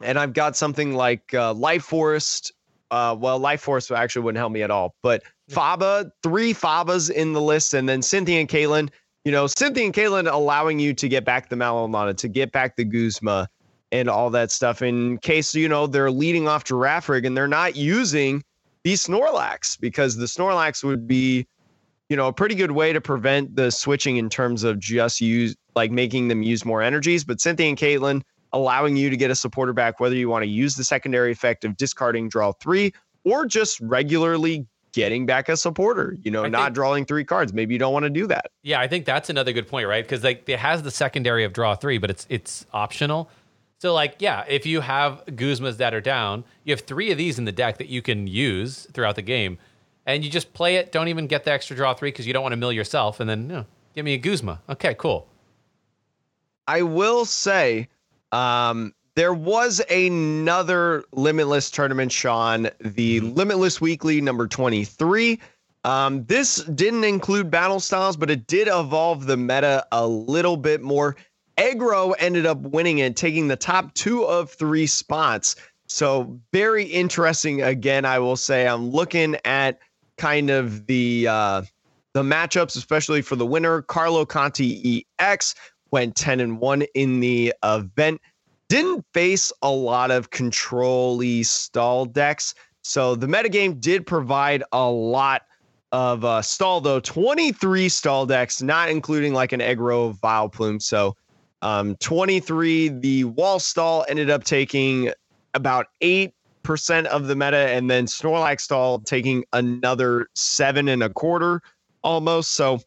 and 0.01 0.17
I've 0.17 0.33
got 0.33 0.57
something 0.57 0.95
like 0.95 1.31
uh, 1.33 1.53
Life 1.53 1.83
Forest. 1.83 2.51
Uh, 2.91 3.15
well, 3.17 3.37
Life 3.37 3.61
Force 3.61 3.91
actually 3.91 4.23
wouldn't 4.23 4.39
help 4.39 4.51
me 4.51 4.63
at 4.63 4.71
all, 4.71 4.95
but 5.03 5.23
Faba, 5.51 6.11
three 6.23 6.53
Fabas 6.53 7.11
in 7.11 7.33
the 7.33 7.41
list, 7.41 7.73
and 7.73 7.87
then 7.87 8.01
Cynthia 8.01 8.39
and 8.39 8.49
Caitlyn. 8.49 8.89
You 9.25 9.31
know, 9.31 9.47
Cynthia 9.47 9.85
and 9.85 9.93
Caitlyn 9.93 10.31
allowing 10.31 10.79
you 10.79 10.93
to 10.95 11.07
get 11.07 11.25
back 11.25 11.49
the 11.49 11.55
Malolana, 11.55 12.15
to 12.17 12.27
get 12.27 12.51
back 12.51 12.75
the 12.77 12.85
Guzma, 12.85 13.47
and 13.91 14.09
all 14.09 14.29
that 14.29 14.51
stuff 14.51 14.81
in 14.81 15.17
case, 15.19 15.55
you 15.55 15.67
know, 15.67 15.87
they're 15.87 16.11
leading 16.11 16.47
off 16.47 16.63
Girafarig 16.63 17.25
and 17.25 17.35
they're 17.35 17.47
not 17.47 17.75
using 17.75 18.43
the 18.83 18.93
Snorlax 18.93 19.79
because 19.79 20.15
the 20.15 20.25
Snorlax 20.25 20.83
would 20.83 21.07
be, 21.07 21.47
you 22.09 22.15
know, 22.15 22.27
a 22.27 22.33
pretty 22.33 22.55
good 22.55 22.71
way 22.71 22.93
to 22.93 23.01
prevent 23.01 23.55
the 23.55 23.71
switching 23.71 24.17
in 24.17 24.29
terms 24.29 24.63
of 24.63 24.79
just 24.79 25.21
use, 25.21 25.55
like 25.75 25.91
making 25.91 26.27
them 26.27 26.43
use 26.43 26.65
more 26.65 26.81
energies. 26.81 27.23
But 27.23 27.41
Cynthia 27.41 27.67
and 27.67 27.77
Caitlyn 27.77 28.21
allowing 28.53 28.97
you 28.97 29.09
to 29.09 29.17
get 29.17 29.31
a 29.31 29.35
supporter 29.35 29.73
back, 29.73 29.99
whether 29.99 30.15
you 30.15 30.29
want 30.29 30.43
to 30.43 30.49
use 30.49 30.75
the 30.75 30.83
secondary 30.83 31.31
effect 31.31 31.63
of 31.63 31.77
discarding 31.77 32.29
draw 32.29 32.51
three 32.53 32.93
or 33.23 33.45
just 33.45 33.79
regularly 33.81 34.65
getting 34.91 35.25
back 35.25 35.49
a 35.49 35.57
supporter, 35.57 36.17
you 36.23 36.31
know, 36.31 36.43
I 36.43 36.49
not 36.49 36.65
think, 36.65 36.75
drawing 36.75 37.05
three 37.05 37.23
cards. 37.23 37.53
Maybe 37.53 37.75
you 37.75 37.79
don't 37.79 37.93
want 37.93 38.03
to 38.03 38.09
do 38.09 38.27
that. 38.27 38.51
Yeah, 38.63 38.79
I 38.79 38.87
think 38.87 39.05
that's 39.05 39.29
another 39.29 39.53
good 39.53 39.67
point, 39.67 39.87
right? 39.87 40.03
Because 40.03 40.23
like 40.23 40.47
it 40.47 40.59
has 40.59 40.81
the 40.83 40.91
secondary 40.91 41.43
of 41.43 41.53
draw 41.53 41.75
three, 41.75 41.97
but 41.97 42.09
it's 42.09 42.25
it's 42.29 42.65
optional. 42.73 43.29
So 43.79 43.93
like, 43.93 44.15
yeah, 44.19 44.43
if 44.47 44.65
you 44.65 44.81
have 44.81 45.23
Guzmas 45.27 45.77
that 45.77 45.93
are 45.93 46.01
down, 46.01 46.43
you 46.65 46.73
have 46.73 46.81
three 46.81 47.11
of 47.11 47.17
these 47.17 47.39
in 47.39 47.45
the 47.45 47.51
deck 47.51 47.77
that 47.77 47.87
you 47.87 48.01
can 48.01 48.27
use 48.27 48.87
throughout 48.93 49.15
the 49.15 49.21
game, 49.21 49.57
and 50.05 50.23
you 50.23 50.29
just 50.29 50.53
play 50.53 50.75
it. 50.75 50.91
Don't 50.91 51.07
even 51.07 51.27
get 51.27 51.45
the 51.45 51.51
extra 51.51 51.75
draw 51.75 51.93
three 51.93 52.11
because 52.11 52.27
you 52.27 52.33
don't 52.33 52.43
want 52.43 52.53
to 52.53 52.57
mill 52.57 52.73
yourself, 52.73 53.19
and 53.19 53.29
then 53.29 53.43
you 53.43 53.47
know, 53.47 53.65
give 53.95 54.05
me 54.05 54.13
a 54.13 54.17
Guzma. 54.17 54.61
Okay, 54.69 54.95
cool. 54.95 55.27
I 56.67 56.81
will 56.81 57.25
say, 57.25 57.87
um, 58.31 58.93
there 59.15 59.33
was 59.33 59.81
another 59.89 61.03
Limitless 61.11 61.71
tournament, 61.71 62.11
Sean, 62.11 62.69
the 62.79 63.19
mm-hmm. 63.19 63.33
Limitless 63.33 63.81
Weekly 63.81 64.21
number 64.21 64.47
twenty 64.47 64.85
three. 64.85 65.39
Um, 65.83 66.25
this 66.25 66.57
didn't 66.63 67.05
include 67.05 67.49
battle 67.49 67.79
styles, 67.79 68.17
but 68.17 68.29
it 68.29 68.47
did 68.47 68.67
evolve 68.67 69.25
the 69.25 69.37
meta 69.37 69.85
a 69.91 70.05
little 70.07 70.57
bit 70.57 70.81
more. 70.81 71.15
Aggro 71.57 72.13
ended 72.19 72.45
up 72.45 72.59
winning 72.59 72.99
it, 72.99 73.15
taking 73.15 73.47
the 73.47 73.55
top 73.55 73.93
two 73.93 74.23
of 74.23 74.51
three 74.51 74.87
spots. 74.87 75.55
So 75.87 76.39
very 76.53 76.85
interesting. 76.85 77.61
Again, 77.61 78.05
I 78.05 78.19
will 78.19 78.37
say 78.37 78.67
I'm 78.67 78.91
looking 78.91 79.35
at 79.43 79.79
kind 80.17 80.49
of 80.49 80.85
the 80.85 81.27
uh, 81.27 81.63
the 82.13 82.23
matchups, 82.23 82.77
especially 82.77 83.21
for 83.21 83.35
the 83.35 83.45
winner. 83.45 83.81
Carlo 83.81 84.25
Conti 84.25 85.05
EX 85.19 85.55
went 85.91 86.15
10 86.15 86.39
and 86.39 86.59
1 86.59 86.81
in 86.95 87.19
the 87.19 87.53
event. 87.63 88.21
Didn't 88.67 89.05
face 89.13 89.51
a 89.61 89.69
lot 89.71 90.11
of 90.11 90.29
control 90.29 91.21
stall 91.43 92.05
decks. 92.05 92.53
So 92.81 93.15
the 93.15 93.27
metagame 93.27 93.79
did 93.79 94.05
provide 94.05 94.63
a 94.71 94.89
lot 94.89 95.43
of 95.91 96.23
uh, 96.23 96.41
stall, 96.41 96.81
though 96.81 96.99
23 96.99 97.89
stall 97.89 98.25
decks, 98.25 98.61
not 98.61 98.89
including 98.89 99.33
like 99.33 99.51
an 99.51 99.59
aggro 99.59 100.17
Vileplume. 100.19 100.81
So 100.81 101.15
um, 101.61 101.95
23, 101.97 102.89
the 102.89 103.23
wall 103.25 103.59
stall 103.59 104.05
ended 104.07 104.29
up 104.29 104.43
taking 104.43 105.11
about 105.53 105.87
8% 106.01 106.31
of 107.05 107.27
the 107.27 107.35
meta, 107.35 107.57
and 107.57 107.89
then 107.89 108.05
Snorlax 108.05 108.61
stall 108.61 108.99
taking 108.99 109.43
another 109.53 110.27
seven 110.35 110.87
and 110.87 111.03
a 111.03 111.09
quarter 111.09 111.61
almost. 112.03 112.53
So 112.53 112.81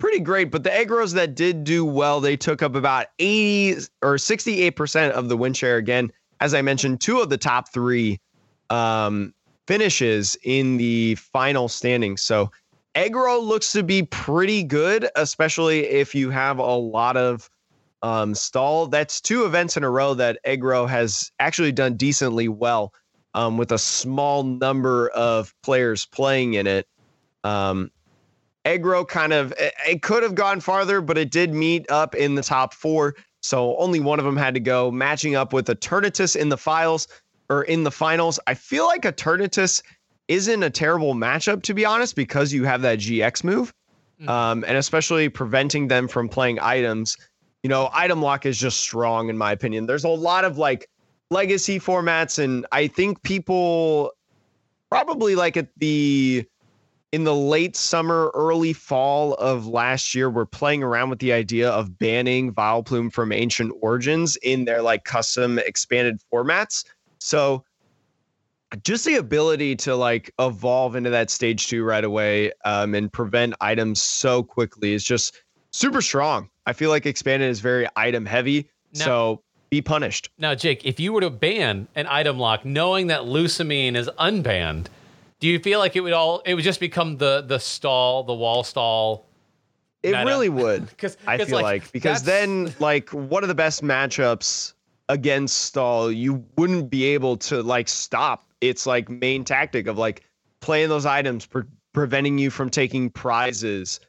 pretty 0.00 0.18
great. 0.18 0.50
But 0.50 0.64
the 0.64 0.70
aggros 0.70 1.14
that 1.14 1.36
did 1.36 1.62
do 1.62 1.84
well, 1.84 2.20
they 2.20 2.36
took 2.36 2.62
up 2.62 2.74
about 2.74 3.06
80 3.20 3.82
or 4.02 4.16
68% 4.16 5.10
of 5.10 5.28
the 5.28 5.36
win 5.36 5.52
share. 5.52 5.76
Again, 5.76 6.10
as 6.40 6.54
I 6.54 6.62
mentioned, 6.62 7.00
two 7.00 7.20
of 7.20 7.28
the 7.28 7.38
top 7.38 7.72
three 7.72 8.18
um, 8.70 9.32
finishes 9.66 10.36
in 10.42 10.78
the 10.78 11.14
final 11.16 11.68
standing. 11.68 12.16
So 12.16 12.50
Aggro 12.96 13.40
looks 13.40 13.70
to 13.72 13.82
be 13.82 14.02
pretty 14.02 14.64
good, 14.64 15.08
especially 15.14 15.86
if 15.86 16.14
you 16.14 16.30
have 16.30 16.58
a 16.58 16.74
lot 16.74 17.16
of 17.16 17.48
um, 18.02 18.34
stall. 18.34 18.86
That's 18.86 19.20
two 19.20 19.44
events 19.44 19.76
in 19.76 19.84
a 19.84 19.90
row 19.90 20.14
that 20.14 20.38
Aggro 20.44 20.88
has 20.88 21.30
actually 21.38 21.72
done 21.72 21.94
decently 21.94 22.48
well 22.48 22.92
um, 23.34 23.58
with 23.58 23.70
a 23.70 23.78
small 23.78 24.42
number 24.42 25.08
of 25.10 25.54
players 25.62 26.06
playing 26.06 26.54
in 26.54 26.66
it. 26.66 26.88
Um, 27.44 27.90
Aggro 28.64 29.06
kind 29.06 29.32
of 29.32 29.52
it, 29.58 30.02
could 30.02 30.22
have 30.22 30.34
gone 30.34 30.60
farther, 30.60 31.00
but 31.00 31.16
it 31.16 31.30
did 31.30 31.54
meet 31.54 31.90
up 31.90 32.14
in 32.14 32.34
the 32.34 32.42
top 32.42 32.74
four. 32.74 33.14
So 33.42 33.76
only 33.78 34.00
one 34.00 34.18
of 34.18 34.24
them 34.24 34.36
had 34.36 34.54
to 34.54 34.60
go, 34.60 34.90
matching 34.90 35.34
up 35.34 35.52
with 35.52 35.66
Eternatus 35.66 36.36
in 36.36 36.50
the 36.50 36.58
files 36.58 37.08
or 37.48 37.62
in 37.62 37.84
the 37.84 37.90
finals. 37.90 38.38
I 38.46 38.54
feel 38.54 38.86
like 38.86 39.02
Eternatus 39.02 39.82
isn't 40.28 40.62
a 40.62 40.70
terrible 40.70 41.14
matchup 41.14 41.62
to 41.62 41.74
be 41.74 41.84
honest 41.84 42.14
because 42.14 42.52
you 42.52 42.64
have 42.64 42.82
that 42.82 42.98
GX 42.98 43.42
move, 43.44 43.74
mm. 44.20 44.28
um, 44.28 44.64
and 44.68 44.76
especially 44.76 45.28
preventing 45.28 45.88
them 45.88 46.06
from 46.06 46.28
playing 46.28 46.60
items. 46.60 47.16
You 47.62 47.70
know, 47.70 47.90
item 47.92 48.22
lock 48.22 48.46
is 48.46 48.58
just 48.58 48.78
strong 48.78 49.28
in 49.28 49.38
my 49.38 49.52
opinion. 49.52 49.86
There's 49.86 50.04
a 50.04 50.08
lot 50.08 50.44
of 50.44 50.58
like 50.58 50.88
legacy 51.30 51.80
formats, 51.80 52.38
and 52.38 52.66
I 52.72 52.86
think 52.86 53.22
people 53.22 54.12
probably 54.90 55.34
like 55.34 55.56
at 55.56 55.68
the 55.78 56.44
in 57.12 57.24
the 57.24 57.34
late 57.34 57.76
summer, 57.76 58.30
early 58.34 58.72
fall 58.72 59.34
of 59.34 59.66
last 59.66 60.14
year, 60.14 60.30
were 60.30 60.46
playing 60.46 60.82
around 60.82 61.10
with 61.10 61.18
the 61.18 61.32
idea 61.32 61.70
of 61.70 61.98
banning 61.98 62.52
Vileplume 62.52 63.12
from 63.12 63.32
Ancient 63.32 63.72
Origins 63.80 64.36
in 64.36 64.64
their 64.64 64.80
like 64.80 65.04
custom 65.04 65.58
expanded 65.58 66.20
formats. 66.32 66.84
So 67.18 67.64
just 68.84 69.04
the 69.04 69.16
ability 69.16 69.74
to 69.76 69.96
like 69.96 70.32
evolve 70.38 70.94
into 70.94 71.10
that 71.10 71.30
stage 71.30 71.66
two 71.66 71.82
right 71.82 72.04
away 72.04 72.52
um, 72.64 72.94
and 72.94 73.12
prevent 73.12 73.54
items 73.60 74.00
so 74.00 74.44
quickly 74.44 74.92
is 74.92 75.02
just 75.02 75.42
super 75.72 76.00
strong. 76.00 76.48
I 76.66 76.72
feel 76.72 76.90
like 76.90 77.06
expanded 77.06 77.50
is 77.50 77.58
very 77.58 77.88
item 77.96 78.24
heavy. 78.24 78.70
Now, 78.94 79.04
so 79.04 79.42
be 79.70 79.80
punished. 79.82 80.30
Now, 80.38 80.54
Jake, 80.54 80.84
if 80.84 81.00
you 81.00 81.12
were 81.12 81.20
to 81.20 81.30
ban 81.30 81.88
an 81.96 82.06
item 82.06 82.38
lock, 82.38 82.64
knowing 82.64 83.08
that 83.08 83.22
Lusamine 83.22 83.96
is 83.96 84.08
unbanned, 84.18 84.86
do 85.40 85.48
you 85.48 85.58
feel 85.58 85.78
like 85.78 85.96
it 85.96 86.00
would 86.00 86.12
all 86.12 86.40
it 86.46 86.54
would 86.54 86.64
just 86.64 86.80
become 86.80 87.16
the 87.16 87.42
the 87.42 87.58
stall, 87.58 88.22
the 88.22 88.34
wall 88.34 88.62
stall? 88.62 89.26
It 90.02 90.12
meta? 90.12 90.24
really 90.24 90.48
would. 90.48 90.86
Because 90.90 91.16
I 91.26 91.38
feel 91.38 91.56
like, 91.56 91.82
like 91.82 91.92
because 91.92 92.22
then 92.22 92.72
like 92.78 93.10
one 93.10 93.42
of 93.42 93.48
the 93.48 93.54
best 93.54 93.82
matchups 93.82 94.74
against 95.08 95.58
stall, 95.58 96.12
you 96.12 96.44
wouldn't 96.56 96.90
be 96.90 97.04
able 97.04 97.36
to 97.38 97.62
like 97.62 97.88
stop 97.88 98.46
its 98.60 98.86
like 98.86 99.08
main 99.08 99.44
tactic 99.44 99.86
of 99.86 99.98
like 99.98 100.22
playing 100.60 100.88
those 100.88 101.06
items, 101.06 101.46
pre- 101.46 101.64
preventing 101.92 102.38
you 102.38 102.50
from 102.50 102.70
taking 102.70 103.10
prizes, 103.10 104.00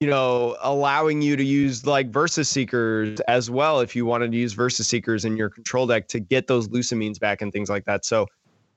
you 0.00 0.08
know, 0.08 0.56
allowing 0.60 1.22
you 1.22 1.36
to 1.36 1.44
use 1.44 1.86
like 1.86 2.10
Versus 2.10 2.48
Seekers 2.48 3.20
as 3.20 3.50
well 3.50 3.80
if 3.80 3.94
you 3.94 4.06
wanted 4.06 4.32
to 4.32 4.38
use 4.38 4.52
Versus 4.52 4.88
Seekers 4.88 5.24
in 5.24 5.36
your 5.36 5.48
control 5.48 5.86
deck 5.86 6.08
to 6.08 6.20
get 6.20 6.46
those 6.46 6.68
Lusamines 6.68 7.18
back 7.18 7.42
and 7.42 7.52
things 7.52 7.70
like 7.70 7.84
that. 7.84 8.04
So 8.04 8.26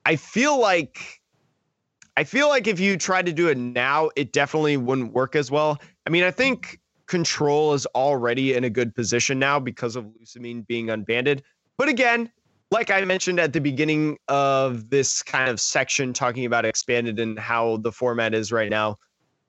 I 0.06 0.16
feel 0.16 0.60
like 0.60 1.20
I 2.16 2.24
feel 2.24 2.48
like 2.48 2.66
if 2.66 2.78
you 2.78 2.96
tried 2.96 3.26
to 3.26 3.32
do 3.32 3.48
it 3.48 3.58
now, 3.58 4.10
it 4.14 4.32
definitely 4.32 4.76
wouldn't 4.76 5.12
work 5.12 5.34
as 5.34 5.50
well. 5.50 5.78
I 6.06 6.10
mean, 6.10 6.22
I 6.22 6.30
think 6.30 6.80
control 7.06 7.74
is 7.74 7.86
already 7.86 8.54
in 8.54 8.64
a 8.64 8.70
good 8.70 8.94
position 8.94 9.38
now 9.38 9.58
because 9.58 9.96
of 9.96 10.04
Lusamine 10.04 10.66
being 10.66 10.90
unbanded. 10.90 11.42
But 11.76 11.88
again, 11.88 12.30
like 12.70 12.90
I 12.90 13.04
mentioned 13.04 13.40
at 13.40 13.52
the 13.52 13.60
beginning 13.60 14.18
of 14.28 14.90
this 14.90 15.22
kind 15.22 15.50
of 15.50 15.60
section, 15.60 16.12
talking 16.12 16.44
about 16.44 16.64
expanded 16.64 17.18
and 17.18 17.38
how 17.38 17.78
the 17.78 17.92
format 17.92 18.34
is 18.34 18.52
right 18.52 18.70
now, 18.70 18.96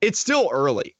it's 0.00 0.18
still 0.18 0.48
early. 0.52 0.94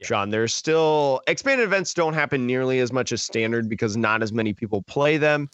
Yeah. 0.00 0.08
John, 0.08 0.30
there's 0.30 0.54
still 0.54 1.20
expanded 1.26 1.64
events 1.64 1.94
don't 1.94 2.14
happen 2.14 2.46
nearly 2.46 2.80
as 2.80 2.92
much 2.92 3.12
as 3.12 3.22
standard 3.22 3.68
because 3.68 3.96
not 3.96 4.22
as 4.22 4.32
many 4.32 4.52
people 4.52 4.82
play 4.82 5.16
them, 5.16 5.48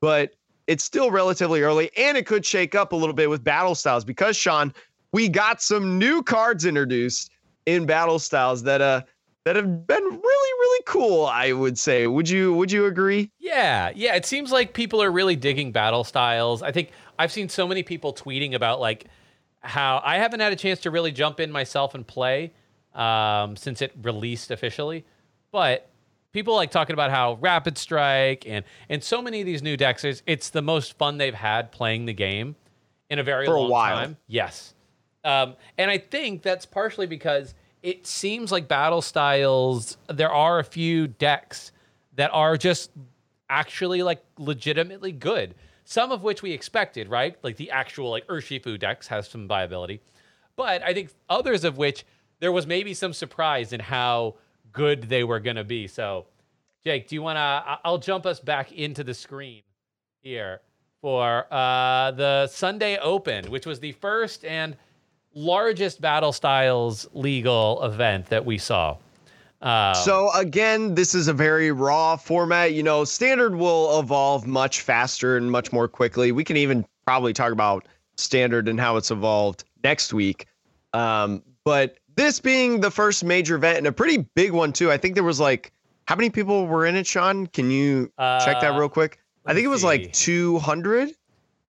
but 0.00 0.34
it's 0.66 0.84
still 0.84 1.10
relatively 1.10 1.62
early 1.62 1.90
and 1.96 2.16
it 2.16 2.24
could 2.24 2.46
shake 2.46 2.74
up 2.74 2.92
a 2.92 2.96
little 2.96 3.14
bit 3.14 3.28
with 3.28 3.44
battle 3.44 3.74
styles 3.74 4.04
because 4.04 4.36
Sean, 4.36 4.72
we 5.12 5.28
got 5.28 5.62
some 5.62 5.98
new 5.98 6.22
cards 6.22 6.64
introduced 6.64 7.30
in 7.66 7.86
battle 7.86 8.18
styles 8.18 8.62
that 8.64 8.80
uh 8.80 9.02
that 9.44 9.56
have 9.56 9.86
been 9.86 10.02
really 10.04 10.18
really 10.60 10.82
cool 10.86 11.26
i 11.26 11.52
would 11.52 11.78
say. 11.78 12.06
Would 12.06 12.28
you 12.28 12.54
would 12.54 12.70
you 12.72 12.86
agree? 12.86 13.30
Yeah 13.38 13.90
yeah 13.94 14.14
it 14.14 14.26
seems 14.26 14.50
like 14.52 14.72
people 14.74 15.02
are 15.02 15.10
really 15.12 15.36
digging 15.36 15.72
battle 15.72 16.04
styles. 16.04 16.62
I 16.62 16.72
think 16.72 16.90
i've 17.18 17.32
seen 17.32 17.48
so 17.48 17.68
many 17.68 17.82
people 17.82 18.12
tweeting 18.14 18.54
about 18.54 18.80
like 18.80 19.06
how 19.60 20.00
i 20.04 20.16
haven't 20.18 20.40
had 20.40 20.52
a 20.52 20.56
chance 20.56 20.80
to 20.80 20.90
really 20.90 21.12
jump 21.12 21.38
in 21.38 21.52
myself 21.52 21.94
and 21.94 22.04
play 22.06 22.52
um, 22.94 23.56
since 23.56 23.80
it 23.80 23.92
released 24.02 24.50
officially 24.50 25.04
but 25.52 25.88
people 26.32 26.54
like 26.54 26.70
talking 26.70 26.94
about 26.94 27.10
how 27.10 27.34
rapid 27.40 27.78
strike 27.78 28.44
and 28.46 28.64
and 28.88 29.04
so 29.04 29.22
many 29.22 29.40
of 29.40 29.46
these 29.46 29.62
new 29.62 29.76
decks 29.76 30.04
it's 30.04 30.50
the 30.50 30.62
most 30.62 30.98
fun 30.98 31.16
they've 31.18 31.34
had 31.34 31.70
playing 31.70 32.06
the 32.06 32.12
game 32.12 32.56
in 33.08 33.18
a 33.18 33.22
very 33.22 33.46
For 33.46 33.58
long 33.58 33.66
a 33.68 33.70
while. 33.70 33.96
time. 33.96 34.16
Yes 34.26 34.74
um, 35.24 35.54
and 35.78 35.90
i 35.90 35.98
think 35.98 36.42
that's 36.42 36.66
partially 36.66 37.06
because 37.06 37.54
it 37.82 38.06
seems 38.06 38.52
like 38.52 38.68
battle 38.68 39.02
styles. 39.02 39.96
There 40.08 40.30
are 40.30 40.58
a 40.58 40.64
few 40.64 41.08
decks 41.08 41.72
that 42.14 42.30
are 42.32 42.56
just 42.56 42.90
actually 43.50 44.02
like 44.02 44.22
legitimately 44.38 45.12
good. 45.12 45.54
Some 45.84 46.12
of 46.12 46.22
which 46.22 46.42
we 46.42 46.52
expected, 46.52 47.08
right? 47.08 47.36
Like 47.42 47.56
the 47.56 47.70
actual 47.70 48.10
like 48.10 48.26
Urshifu 48.28 48.78
decks 48.78 49.08
has 49.08 49.28
some 49.28 49.48
viability, 49.48 50.00
but 50.56 50.82
I 50.82 50.94
think 50.94 51.10
others 51.28 51.64
of 51.64 51.76
which 51.76 52.06
there 52.38 52.52
was 52.52 52.66
maybe 52.66 52.94
some 52.94 53.12
surprise 53.12 53.72
in 53.72 53.80
how 53.80 54.36
good 54.72 55.02
they 55.04 55.24
were 55.24 55.40
going 55.40 55.56
to 55.56 55.64
be. 55.64 55.86
So, 55.86 56.26
Jake, 56.84 57.08
do 57.08 57.16
you 57.16 57.22
want 57.22 57.36
to? 57.36 57.78
I'll 57.84 57.98
jump 57.98 58.26
us 58.26 58.38
back 58.38 58.72
into 58.72 59.02
the 59.04 59.14
screen 59.14 59.62
here 60.22 60.60
for 61.00 61.52
uh, 61.52 62.12
the 62.12 62.46
Sunday 62.46 62.96
Open, 62.98 63.50
which 63.50 63.66
was 63.66 63.80
the 63.80 63.92
first 63.92 64.44
and 64.44 64.76
largest 65.34 66.00
Battle 66.00 66.32
Styles 66.32 67.06
legal 67.12 67.82
event 67.84 68.26
that 68.26 68.44
we 68.44 68.58
saw. 68.58 68.96
Uh, 69.60 69.94
so 69.94 70.30
again, 70.34 70.94
this 70.94 71.14
is 71.14 71.28
a 71.28 71.32
very 71.32 71.70
raw 71.70 72.16
format. 72.16 72.72
You 72.72 72.82
know, 72.82 73.04
standard 73.04 73.54
will 73.54 74.00
evolve 74.00 74.46
much 74.46 74.80
faster 74.80 75.36
and 75.36 75.50
much 75.50 75.72
more 75.72 75.86
quickly. 75.86 76.32
We 76.32 76.42
can 76.42 76.56
even 76.56 76.84
probably 77.06 77.32
talk 77.32 77.52
about 77.52 77.86
standard 78.16 78.68
and 78.68 78.78
how 78.78 78.96
it's 78.96 79.10
evolved 79.10 79.64
next 79.84 80.12
week. 80.12 80.46
Um, 80.92 81.42
but 81.64 81.98
this 82.16 82.40
being 82.40 82.80
the 82.80 82.90
first 82.90 83.24
major 83.24 83.54
event 83.54 83.78
and 83.78 83.86
a 83.86 83.92
pretty 83.92 84.26
big 84.34 84.50
one 84.50 84.72
too. 84.72 84.90
I 84.90 84.96
think 84.96 85.14
there 85.14 85.24
was 85.24 85.40
like 85.40 85.72
how 86.06 86.16
many 86.16 86.30
people 86.30 86.66
were 86.66 86.84
in 86.84 86.96
it, 86.96 87.06
Sean? 87.06 87.46
Can 87.46 87.70
you 87.70 88.12
uh, 88.18 88.44
check 88.44 88.60
that 88.60 88.76
real 88.76 88.88
quick? 88.88 89.18
I 89.46 89.54
think 89.54 89.64
it 89.64 89.68
was 89.68 89.80
see. 89.82 89.86
like 89.86 90.12
200. 90.12 91.10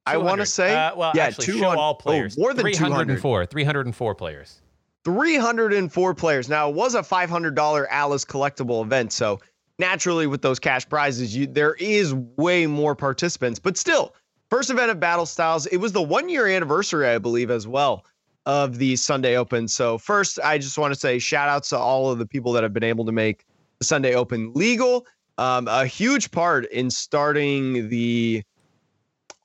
I 0.05 0.17
want 0.17 0.41
to 0.41 0.45
say. 0.45 0.75
Uh, 0.75 0.95
well, 0.95 1.11
yeah, 1.15 1.25
actually, 1.25 1.45
200, 1.45 1.77
all 1.77 1.95
players. 1.95 2.35
Oh, 2.37 2.41
more 2.41 2.53
than 2.53 2.71
304. 2.73 3.45
304 3.45 4.15
players. 4.15 4.61
304 5.05 6.13
players. 6.15 6.49
Now, 6.49 6.69
it 6.69 6.75
was 6.75 6.95
a 6.95 7.01
$500 7.01 7.85
Alice 7.89 8.25
collectible 8.25 8.83
event, 8.83 9.11
so 9.11 9.39
naturally 9.79 10.27
with 10.27 10.41
those 10.41 10.59
cash 10.59 10.87
prizes, 10.87 11.35
you 11.35 11.47
there 11.47 11.75
is 11.75 12.13
way 12.13 12.67
more 12.67 12.95
participants, 12.95 13.59
but 13.59 13.77
still, 13.77 14.15
first 14.49 14.69
event 14.69 14.91
of 14.91 14.99
Battle 14.99 15.25
Styles. 15.25 15.65
It 15.67 15.77
was 15.77 15.91
the 15.91 16.01
1 16.01 16.29
year 16.29 16.47
anniversary, 16.47 17.07
I 17.07 17.17
believe 17.17 17.51
as 17.51 17.67
well 17.67 18.05
of 18.45 18.77
the 18.77 18.95
Sunday 18.97 19.37
Open. 19.37 19.67
So, 19.67 19.97
first, 19.97 20.39
I 20.43 20.57
just 20.57 20.77
want 20.77 20.93
to 20.93 20.99
say 20.99 21.19
shout 21.19 21.49
outs 21.49 21.69
to 21.69 21.77
all 21.77 22.11
of 22.11 22.19
the 22.19 22.25
people 22.25 22.51
that 22.53 22.63
have 22.63 22.73
been 22.73 22.83
able 22.83 23.05
to 23.05 23.11
make 23.11 23.45
the 23.79 23.85
Sunday 23.85 24.15
Open 24.15 24.51
legal. 24.53 25.05
Um, 25.37 25.67
a 25.67 25.85
huge 25.85 26.29
part 26.29 26.65
in 26.71 26.91
starting 26.91 27.89
the 27.89 28.43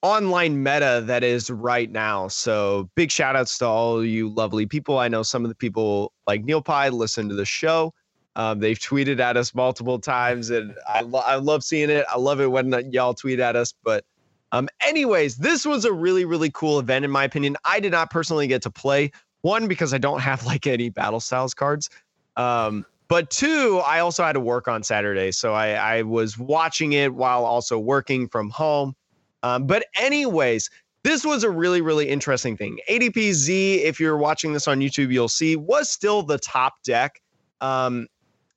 online 0.02 0.62
meta 0.62 1.02
that 1.06 1.24
is 1.24 1.50
right 1.50 1.90
now. 1.90 2.28
So 2.28 2.88
big 2.94 3.10
shout 3.10 3.36
outs 3.36 3.58
to 3.58 3.66
all 3.66 4.04
you 4.04 4.28
lovely 4.28 4.66
people. 4.66 4.98
I 4.98 5.08
know 5.08 5.22
some 5.22 5.44
of 5.44 5.48
the 5.48 5.54
people 5.54 6.12
like 6.26 6.44
Neil 6.44 6.62
Pie 6.62 6.90
listen 6.90 7.28
to 7.28 7.34
the 7.34 7.44
show. 7.44 7.92
Um, 8.36 8.60
they've 8.60 8.78
tweeted 8.78 9.18
at 9.18 9.36
us 9.36 9.52
multiple 9.52 9.98
times, 9.98 10.50
and 10.50 10.72
I, 10.88 11.00
lo- 11.00 11.24
I 11.26 11.36
love 11.36 11.64
seeing 11.64 11.90
it. 11.90 12.06
I 12.08 12.18
love 12.18 12.40
it 12.40 12.46
when 12.46 12.72
y'all 12.92 13.12
tweet 13.12 13.40
at 13.40 13.56
us. 13.56 13.74
But, 13.82 14.04
um, 14.52 14.68
anyways, 14.80 15.36
this 15.36 15.66
was 15.66 15.84
a 15.84 15.92
really, 15.92 16.24
really 16.24 16.50
cool 16.50 16.78
event, 16.78 17.04
in 17.04 17.10
my 17.10 17.24
opinion. 17.24 17.56
I 17.64 17.80
did 17.80 17.90
not 17.90 18.10
personally 18.10 18.46
get 18.46 18.62
to 18.62 18.70
play 18.70 19.10
one 19.40 19.66
because 19.66 19.92
I 19.92 19.98
don't 19.98 20.20
have 20.20 20.46
like 20.46 20.68
any 20.68 20.88
battle 20.88 21.18
styles 21.18 21.52
cards. 21.52 21.90
Um, 22.36 22.86
but 23.08 23.30
two, 23.30 23.82
I 23.84 24.00
also 24.00 24.22
had 24.22 24.34
to 24.34 24.40
work 24.40 24.68
on 24.68 24.84
Saturday. 24.84 25.32
So 25.32 25.54
I, 25.54 25.70
I 25.70 26.02
was 26.02 26.38
watching 26.38 26.92
it 26.92 27.14
while 27.14 27.44
also 27.44 27.76
working 27.78 28.28
from 28.28 28.50
home. 28.50 28.94
Um, 29.42 29.66
but, 29.66 29.86
anyways, 29.96 30.70
this 31.04 31.24
was 31.24 31.44
a 31.44 31.50
really, 31.50 31.80
really 31.80 32.08
interesting 32.08 32.56
thing. 32.56 32.78
ADPZ, 32.90 33.82
if 33.82 34.00
you're 34.00 34.16
watching 34.16 34.52
this 34.52 34.68
on 34.68 34.80
YouTube, 34.80 35.12
you'll 35.12 35.28
see, 35.28 35.56
was 35.56 35.90
still 35.90 36.22
the 36.22 36.38
top 36.38 36.82
deck. 36.82 37.20
Um, 37.60 38.08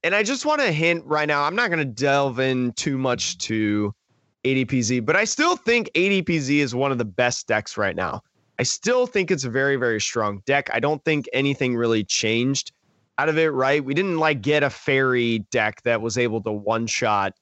and 0.03 0.15
I 0.15 0.23
just 0.23 0.45
want 0.45 0.61
to 0.61 0.71
hint 0.71 1.05
right 1.05 1.27
now, 1.27 1.43
I'm 1.43 1.55
not 1.55 1.69
going 1.69 1.79
to 1.79 1.85
delve 1.85 2.39
in 2.39 2.73
too 2.73 2.97
much 2.97 3.37
to 3.39 3.93
ADPZ, 4.43 5.05
but 5.05 5.15
I 5.15 5.23
still 5.23 5.55
think 5.55 5.89
ADPZ 5.93 6.57
is 6.57 6.73
one 6.73 6.91
of 6.91 6.97
the 6.97 7.05
best 7.05 7.47
decks 7.47 7.77
right 7.77 7.95
now. 7.95 8.21
I 8.59 8.63
still 8.63 9.07
think 9.07 9.31
it's 9.31 9.43
a 9.43 9.49
very, 9.49 9.75
very 9.75 10.01
strong 10.01 10.41
deck. 10.45 10.69
I 10.73 10.79
don't 10.79 11.03
think 11.05 11.27
anything 11.33 11.75
really 11.75 12.03
changed 12.03 12.71
out 13.17 13.29
of 13.29 13.37
it, 13.37 13.49
right? 13.49 13.83
We 13.83 13.93
didn't 13.93 14.17
like 14.17 14.41
get 14.41 14.63
a 14.63 14.69
fairy 14.69 15.39
deck 15.51 15.81
that 15.83 16.01
was 16.01 16.17
able 16.17 16.41
to 16.43 16.51
one 16.51 16.87
shot, 16.87 17.33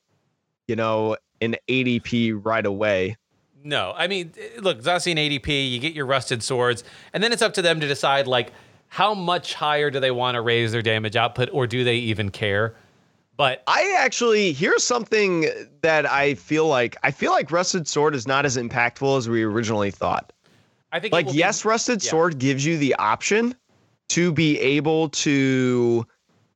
you 0.67 0.75
know, 0.75 1.15
an 1.41 1.55
ADP 1.69 2.39
right 2.43 2.65
away. 2.65 3.15
No, 3.64 3.93
I 3.95 4.07
mean, 4.07 4.32
eh, 4.39 4.60
look, 4.62 4.82
Zacian 4.82 5.16
ADP, 5.16 5.72
you 5.72 5.80
get 5.80 5.93
your 5.93 6.05
rusted 6.05 6.41
swords, 6.43 6.84
and 7.14 7.24
then 7.24 7.34
it's 7.34 7.41
up 7.41 7.53
to 7.55 7.62
them 7.62 7.80
to 7.80 7.88
decide 7.88 8.28
like 8.28 8.51
how 8.88 9.14
much 9.14 9.53
higher 9.53 9.91
do 9.91 9.99
they 9.99 10.12
want 10.12 10.36
to 10.36 10.41
raise 10.41 10.72
their 10.72 10.82
damage 10.82 11.16
output, 11.16 11.49
or 11.51 11.68
do 11.68 11.84
they 11.84 11.95
even 11.95 12.30
care? 12.30 12.76
But 13.38 13.64
I 13.68 13.95
actually 13.97 14.51
here's 14.51 14.84
something 14.84 15.49
that 15.82 16.10
I 16.10 16.36
feel 16.36 16.68
like 16.68 16.97
I 17.03 17.12
feel 17.12 17.32
like 17.32 17.51
rusted 17.51 17.88
sword 17.88 18.16
is 18.16 18.28
not 18.28 18.45
as 18.45 18.57
impactful 18.57 19.18
as 19.18 19.30
we 19.30 19.43
originally 19.43 19.91
thought. 19.91 20.34
I 20.91 20.99
think 20.99 21.14
like 21.14 21.28
yes, 21.32 21.64
be, 21.64 21.70
rusted 21.70 22.03
yeah. 22.03 22.10
sword 22.10 22.39
gives 22.39 22.66
you 22.66 22.78
the 22.78 22.95
option 22.95 23.55
to 24.10 24.32
be 24.32 24.60
able 24.60 25.10
to 25.10 26.05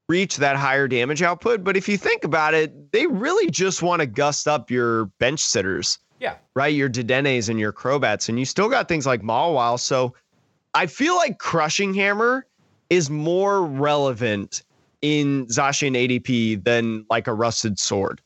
reach 0.09 0.37
that 0.37 0.57
higher 0.57 0.87
damage 0.87 1.21
output, 1.21 1.63
but 1.63 1.77
if 1.77 1.87
you 1.87 1.97
think 1.97 2.23
about 2.23 2.53
it, 2.53 2.91
they 2.91 3.07
really 3.07 3.49
just 3.49 3.81
want 3.81 4.01
to 4.01 4.05
gust 4.05 4.47
up 4.47 4.69
your 4.69 5.05
bench 5.19 5.39
sitters 5.39 5.99
yeah. 6.23 6.35
Right. 6.55 6.73
Your 6.73 6.87
Dedennes 6.87 7.49
and 7.49 7.59
your 7.59 7.73
Crobats, 7.73 8.29
and 8.29 8.39
you 8.39 8.45
still 8.45 8.69
got 8.69 8.87
things 8.87 9.05
like 9.05 9.21
Mawile. 9.21 9.77
So 9.77 10.15
I 10.73 10.85
feel 10.85 11.17
like 11.17 11.37
Crushing 11.37 11.93
Hammer 11.93 12.47
is 12.89 13.09
more 13.09 13.65
relevant 13.65 14.63
in 15.01 15.45
Zacian 15.47 15.97
ADP 15.97 16.63
than 16.63 17.05
like 17.09 17.27
a 17.27 17.33
Rusted 17.33 17.77
Sword, 17.77 18.21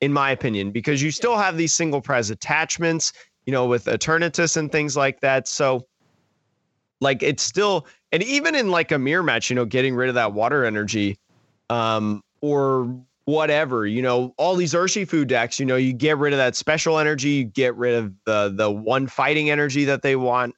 in 0.00 0.12
my 0.12 0.30
opinion, 0.30 0.70
because 0.70 1.02
you 1.02 1.10
still 1.10 1.36
have 1.36 1.56
these 1.56 1.74
single 1.74 2.00
prize 2.00 2.30
attachments, 2.30 3.12
you 3.46 3.52
know, 3.52 3.66
with 3.66 3.86
Eternatus 3.86 4.56
and 4.56 4.70
things 4.70 4.96
like 4.96 5.20
that. 5.20 5.48
So 5.48 5.88
like 7.00 7.20
it's 7.20 7.42
still 7.42 7.84
and 8.12 8.22
even 8.22 8.54
in 8.54 8.70
like 8.70 8.92
a 8.92 8.98
mirror 8.98 9.24
match, 9.24 9.50
you 9.50 9.56
know, 9.56 9.64
getting 9.64 9.96
rid 9.96 10.08
of 10.08 10.14
that 10.14 10.32
water 10.32 10.64
energy, 10.64 11.18
um, 11.68 12.22
or 12.42 12.96
whatever, 13.26 13.86
you 13.86 14.02
know, 14.02 14.34
all 14.36 14.54
these 14.54 14.74
Urshifu 14.74 15.26
decks, 15.26 15.58
you 15.58 15.66
know, 15.66 15.76
you 15.76 15.92
get 15.92 16.18
rid 16.18 16.32
of 16.32 16.38
that 16.38 16.56
special 16.56 16.98
energy, 16.98 17.30
you 17.30 17.44
get 17.44 17.74
rid 17.76 17.94
of 17.94 18.12
the 18.24 18.52
the 18.54 18.70
one 18.70 19.06
fighting 19.06 19.50
energy 19.50 19.84
that 19.84 20.02
they 20.02 20.16
want. 20.16 20.54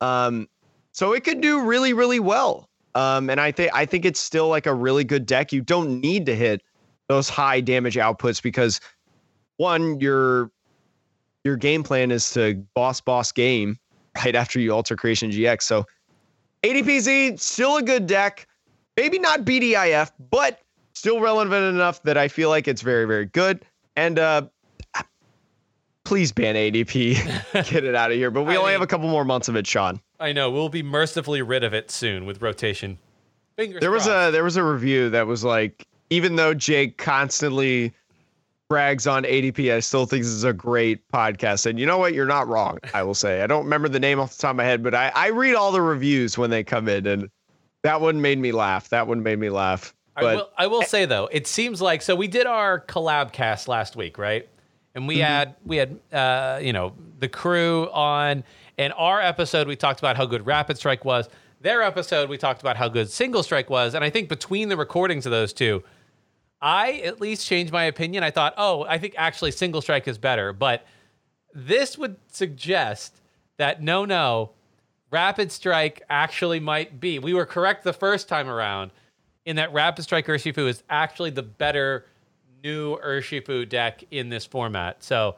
Um, 0.00 0.48
so 0.92 1.12
it 1.12 1.24
could 1.24 1.40
do 1.40 1.62
really, 1.62 1.92
really 1.92 2.20
well. 2.20 2.68
Um, 2.94 3.28
and 3.30 3.40
I 3.40 3.50
think 3.50 3.70
I 3.74 3.86
think 3.86 4.04
it's 4.04 4.20
still 4.20 4.48
like 4.48 4.66
a 4.66 4.74
really 4.74 5.04
good 5.04 5.26
deck. 5.26 5.52
You 5.52 5.62
don't 5.62 6.00
need 6.00 6.26
to 6.26 6.36
hit 6.36 6.62
those 7.08 7.28
high 7.28 7.60
damage 7.60 7.96
outputs 7.96 8.42
because 8.42 8.80
one, 9.56 9.98
your 10.00 10.50
your 11.42 11.56
game 11.56 11.82
plan 11.82 12.10
is 12.10 12.30
to 12.32 12.54
boss 12.74 13.00
boss 13.00 13.32
game 13.32 13.78
right 14.24 14.36
after 14.36 14.60
you 14.60 14.72
alter 14.72 14.96
creation 14.96 15.30
GX. 15.30 15.62
So 15.62 15.86
ADPZ 16.62 17.40
still 17.40 17.76
a 17.76 17.82
good 17.82 18.06
deck. 18.06 18.46
Maybe 18.96 19.18
not 19.18 19.40
BDIF, 19.40 20.12
but 20.30 20.60
still 20.94 21.20
relevant 21.20 21.64
enough 21.74 22.02
that 22.04 22.16
I 22.16 22.28
feel 22.28 22.48
like 22.48 22.66
it's 22.68 22.82
very, 22.82 23.04
very 23.04 23.26
good. 23.26 23.64
And 23.96 24.18
uh, 24.18 24.42
please 26.04 26.32
ban 26.32 26.54
ADP, 26.54 27.14
get 27.70 27.84
it 27.84 27.94
out 27.94 28.10
of 28.10 28.16
here. 28.16 28.30
But 28.30 28.42
we 28.42 28.54
I 28.54 28.56
only 28.56 28.68
mean, 28.68 28.72
have 28.74 28.82
a 28.82 28.86
couple 28.86 29.08
more 29.08 29.24
months 29.24 29.48
of 29.48 29.56
it, 29.56 29.66
Sean. 29.66 30.00
I 30.20 30.32
know 30.32 30.50
we'll 30.50 30.68
be 30.68 30.82
mercifully 30.82 31.42
rid 31.42 31.64
of 31.64 31.74
it 31.74 31.90
soon 31.90 32.26
with 32.26 32.40
rotation. 32.42 32.98
Fingers 33.56 33.80
there 33.80 33.90
crossed. 33.90 34.08
was 34.08 34.28
a 34.28 34.30
there 34.32 34.44
was 34.44 34.56
a 34.56 34.64
review 34.64 35.10
that 35.10 35.26
was 35.26 35.44
like, 35.44 35.86
even 36.10 36.36
though 36.36 36.54
Jake 36.54 36.98
constantly 36.98 37.92
brags 38.68 39.06
on 39.06 39.22
ADP, 39.24 39.72
I 39.72 39.80
still 39.80 40.06
think 40.06 40.24
this 40.24 40.32
is 40.32 40.44
a 40.44 40.52
great 40.52 41.06
podcast. 41.12 41.66
And 41.66 41.78
you 41.78 41.86
know 41.86 41.98
what? 41.98 42.14
You're 42.14 42.26
not 42.26 42.48
wrong. 42.48 42.78
I 42.92 43.02
will 43.02 43.14
say. 43.14 43.42
I 43.42 43.46
don't 43.46 43.64
remember 43.64 43.88
the 43.88 44.00
name 44.00 44.18
off 44.18 44.36
the 44.36 44.42
top 44.42 44.50
of 44.50 44.56
my 44.56 44.64
head, 44.64 44.82
but 44.82 44.94
I 44.94 45.12
I 45.14 45.28
read 45.28 45.54
all 45.54 45.70
the 45.72 45.82
reviews 45.82 46.36
when 46.36 46.50
they 46.50 46.64
come 46.64 46.88
in, 46.88 47.06
and 47.06 47.28
that 47.82 48.00
one 48.00 48.20
made 48.20 48.38
me 48.38 48.50
laugh. 48.52 48.88
That 48.88 49.06
one 49.06 49.22
made 49.22 49.38
me 49.38 49.50
laugh. 49.50 49.94
But, 50.14 50.24
I 50.24 50.34
will, 50.34 50.50
I 50.58 50.66
will 50.68 50.82
say 50.82 51.06
though, 51.06 51.28
it 51.32 51.46
seems 51.46 51.82
like 51.82 52.02
so 52.02 52.14
we 52.14 52.28
did 52.28 52.46
our 52.46 52.80
collab 52.80 53.32
cast 53.32 53.66
last 53.68 53.96
week, 53.96 54.16
right? 54.18 54.48
And 54.94 55.08
we 55.08 55.16
mm-hmm. 55.16 55.24
had 55.24 55.54
we 55.64 55.76
had 55.76 55.98
uh, 56.12 56.60
you 56.62 56.72
know 56.72 56.94
the 57.18 57.28
crew 57.28 57.88
on. 57.92 58.44
In 58.76 58.90
our 58.92 59.20
episode, 59.20 59.68
we 59.68 59.76
talked 59.76 60.00
about 60.00 60.16
how 60.16 60.26
good 60.26 60.46
Rapid 60.46 60.76
Strike 60.76 61.04
was. 61.04 61.28
Their 61.60 61.80
episode, 61.82 62.28
we 62.28 62.36
talked 62.36 62.60
about 62.60 62.76
how 62.76 62.88
good 62.88 63.08
Single 63.08 63.44
Strike 63.44 63.70
was. 63.70 63.94
And 63.94 64.02
I 64.02 64.10
think 64.10 64.28
between 64.28 64.68
the 64.68 64.76
recordings 64.76 65.26
of 65.26 65.32
those 65.32 65.52
two, 65.52 65.84
I 66.60 66.94
at 67.04 67.20
least 67.20 67.46
changed 67.46 67.72
my 67.72 67.84
opinion. 67.84 68.24
I 68.24 68.32
thought, 68.32 68.52
oh, 68.56 68.82
I 68.82 68.98
think 68.98 69.14
actually 69.16 69.52
Single 69.52 69.80
Strike 69.80 70.08
is 70.08 70.18
better. 70.18 70.52
But 70.52 70.84
this 71.54 71.96
would 71.96 72.16
suggest 72.32 73.20
that 73.58 73.80
no, 73.80 74.04
no, 74.04 74.50
Rapid 75.10 75.52
Strike 75.52 76.02
actually 76.10 76.58
might 76.58 76.98
be. 76.98 77.20
We 77.20 77.32
were 77.32 77.46
correct 77.46 77.84
the 77.84 77.92
first 77.92 78.28
time 78.28 78.48
around 78.48 78.90
in 79.44 79.56
that 79.56 79.72
Rapid 79.72 80.02
Strike 80.02 80.26
Urshifu 80.26 80.68
is 80.68 80.82
actually 80.88 81.30
the 81.30 81.42
better 81.42 82.06
new 82.62 82.96
Urshifu 82.96 83.68
deck 83.68 84.02
in 84.10 84.28
this 84.28 84.46
format. 84.46 85.02
So, 85.02 85.36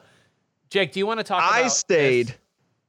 Jake, 0.69 0.93
do 0.93 0.99
you 0.99 1.05
want 1.05 1.19
to 1.19 1.23
talk? 1.23 1.39
About 1.39 1.65
I 1.65 1.67
stayed. 1.67 2.27
This? 2.27 2.37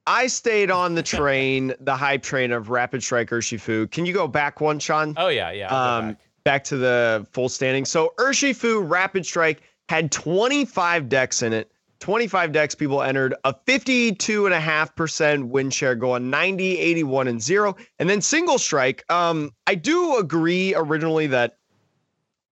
I 0.07 0.27
stayed 0.27 0.71
on 0.71 0.95
the 0.95 1.03
train, 1.03 1.75
the 1.81 1.95
hype 1.95 2.23
train 2.23 2.51
of 2.53 2.71
Rapid 2.71 3.03
Strike 3.03 3.31
Urshifu. 3.31 3.91
Can 3.91 4.07
you 4.07 4.15
go 4.15 4.27
back 4.27 4.61
one, 4.61 4.79
Sean? 4.79 5.15
Oh 5.17 5.29
yeah, 5.29 5.51
yeah. 5.51 5.67
Um, 5.69 6.09
back. 6.09 6.19
back 6.45 6.65
to 6.65 6.77
the 6.77 7.27
full 7.33 7.49
standing. 7.49 7.85
So 7.85 8.15
Urshifu 8.19 8.89
Rapid 8.89 9.27
Strike 9.27 9.63
had 9.89 10.11
25 10.11 11.09
decks 11.09 11.43
in 11.43 11.53
it. 11.53 11.71
25 12.01 12.53
decks 12.53 12.75
people 12.75 13.03
entered 13.03 13.35
a 13.45 13.53
52.5% 13.53 15.49
win 15.49 15.71
share 15.71 15.95
going 15.95 16.31
90 16.31 16.79
81 16.79 17.29
and 17.29 17.43
0 17.43 17.77
and 17.99 18.09
then 18.09 18.21
single 18.21 18.59
strike 18.59 19.05
um 19.11 19.51
i 19.67 19.75
do 19.75 20.17
agree 20.17 20.75
originally 20.77 21.27
that 21.27 21.59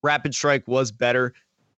rapid 0.06 0.34
strike 0.34 0.66
was 0.66 0.90
better. 0.92 1.34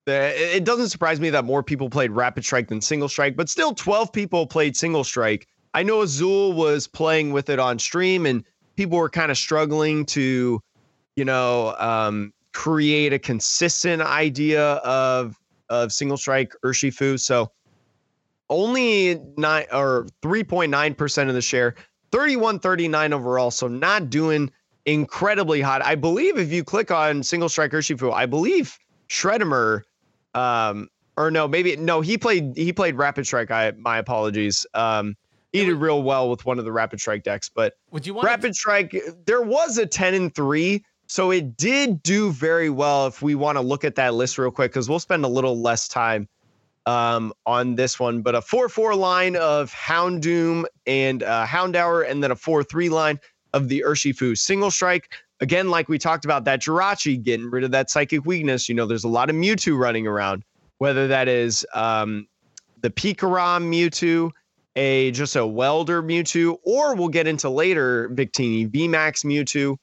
It 0.07 0.65
doesn't 0.65 0.89
surprise 0.89 1.21
me 1.21 1.29
that 1.31 1.45
more 1.45 1.63
people 1.63 1.91
played 1.91 2.13
rapid 2.13 2.45
strike 2.45 2.69
than 2.69 2.81
single 2.81 3.09
strike 3.09 3.37
but 3.37 3.49
still 3.49 3.75
12 3.75 4.13
people 4.13 4.47
played 4.47 4.77
single 4.77 5.05
strike. 5.05 5.49
I 5.75 5.83
know 5.83 6.03
azul 6.03 6.53
was 6.55 6.87
playing 6.87 7.33
with 7.33 7.51
it 7.51 7.59
on 7.59 7.79
stream 7.79 8.25
and 8.25 8.45
people 8.77 8.99
were 8.99 9.11
kind 9.11 9.31
of 9.31 9.37
struggling 9.37 10.07
to 10.07 10.61
you 11.17 11.25
know 11.25 11.75
um 11.79 12.33
create 12.55 13.13
a 13.13 13.19
consistent 13.19 14.01
idea 14.01 14.75
of 14.77 15.37
of 15.69 15.93
single 15.93 16.17
strike 16.17 16.55
urshifu 16.65 17.21
so 17.21 17.51
only 18.51 19.21
nine 19.37 19.67
or 19.73 20.07
3.9% 20.23 21.29
of 21.29 21.35
the 21.35 21.43
share, 21.43 21.75
31 22.13 22.59
39 22.61 23.13
overall. 23.13 23.51
So 23.51 23.69
not 23.69 24.11
doing 24.11 24.51
incredibly 24.87 25.61
hot. 25.61 25.85
I 25.85 25.95
believe 25.95 26.39
if 26.39 26.51
you 26.51 26.65
click 26.65 26.91
on 26.91 27.23
single 27.23 27.49
striker 27.49 27.79
Urshifu, 27.79 28.13
I 28.13 28.27
believe 28.27 28.79
Shreddimer, 29.09 29.83
um, 30.35 30.89
or 31.17 31.31
no, 31.31 31.49
maybe 31.49 31.77
no, 31.77 32.01
he 32.01 32.17
played 32.17 32.57
he 32.57 32.73
played 32.73 32.97
Rapid 32.97 33.27
Strike. 33.27 33.51
I 33.51 33.73
my 33.73 33.99
apologies. 33.99 34.65
Um, 34.75 35.17
he 35.53 35.65
did 35.65 35.75
real 35.75 36.03
well 36.03 36.31
with 36.31 36.45
one 36.45 36.59
of 36.59 36.65
the 36.65 36.73
Rapid 36.73 37.01
Strike 37.01 37.23
decks, 37.23 37.49
but 37.49 37.75
Would 37.91 38.07
you 38.07 38.15
want 38.15 38.27
Rapid 38.27 38.55
Strike, 38.55 38.95
there 39.25 39.43
was 39.43 39.79
a 39.79 39.87
10 39.87 40.15
and 40.15 40.35
3. 40.35 40.85
So 41.07 41.31
it 41.31 41.57
did 41.57 42.03
do 42.03 42.33
very 42.33 42.69
well 42.69 43.07
if 43.07 43.23
we 43.23 43.35
want 43.35 43.57
to 43.57 43.63
look 43.63 43.83
at 43.83 43.95
that 43.95 44.13
list 44.13 44.37
real 44.37 44.51
quick, 44.51 44.73
because 44.73 44.91
we'll 44.91 44.99
spend 44.99 45.25
a 45.25 45.29
little 45.29 45.59
less 45.59 45.89
time 45.89 46.29
um, 46.89 47.35
on 47.45 47.75
this 47.75 48.01
one. 48.01 48.23
But 48.23 48.35
a 48.35 48.41
4 48.41 48.69
4 48.69 48.95
line 48.95 49.37
of 49.37 49.73
Houndoom 49.73 50.65
and 50.87 51.23
uh, 51.23 51.45
Houndour, 51.45 52.09
and 52.09 52.23
then 52.23 52.31
a 52.31 52.37
4 52.37 52.65
3 52.65 52.89
line 52.89 53.21
of 53.53 53.69
the 53.69 53.85
Urshifu 53.87 54.37
single 54.37 54.71
strike. 54.71 55.13
Again, 55.41 55.71
like 55.71 55.89
we 55.89 55.99
talked 55.99 56.25
about, 56.25 56.45
that 56.45 56.63
Jirachi 56.63 57.23
getting 57.23 57.51
rid 57.51 57.63
of 57.63 57.71
that 57.71 57.91
psychic 57.91 58.25
weakness. 58.25 58.69
You 58.69 58.75
know, 58.75 58.87
there's 58.87 59.05
a 59.05 59.09
lot 59.09 59.31
of 59.31 59.37
Mewtwo 59.37 59.79
running 59.79 60.07
around, 60.07 60.43
whether 60.79 61.07
that 61.07 61.29
is 61.29 61.65
um, 61.75 62.27
the 62.81 62.91
Pikarom 62.91 63.69
Mewtwo, 63.71 64.31
a 64.75 65.11
just 65.13 65.37
a 65.37 65.47
welder 65.47 66.03
Mewtwo, 66.03 66.57
or 66.65 66.97
we'll 66.97 67.09
get 67.09 67.27
into 67.27 67.51
later 67.51 68.09
Victini 68.09 68.69
VMAX 68.69 69.25
Mewtwo. 69.25 69.77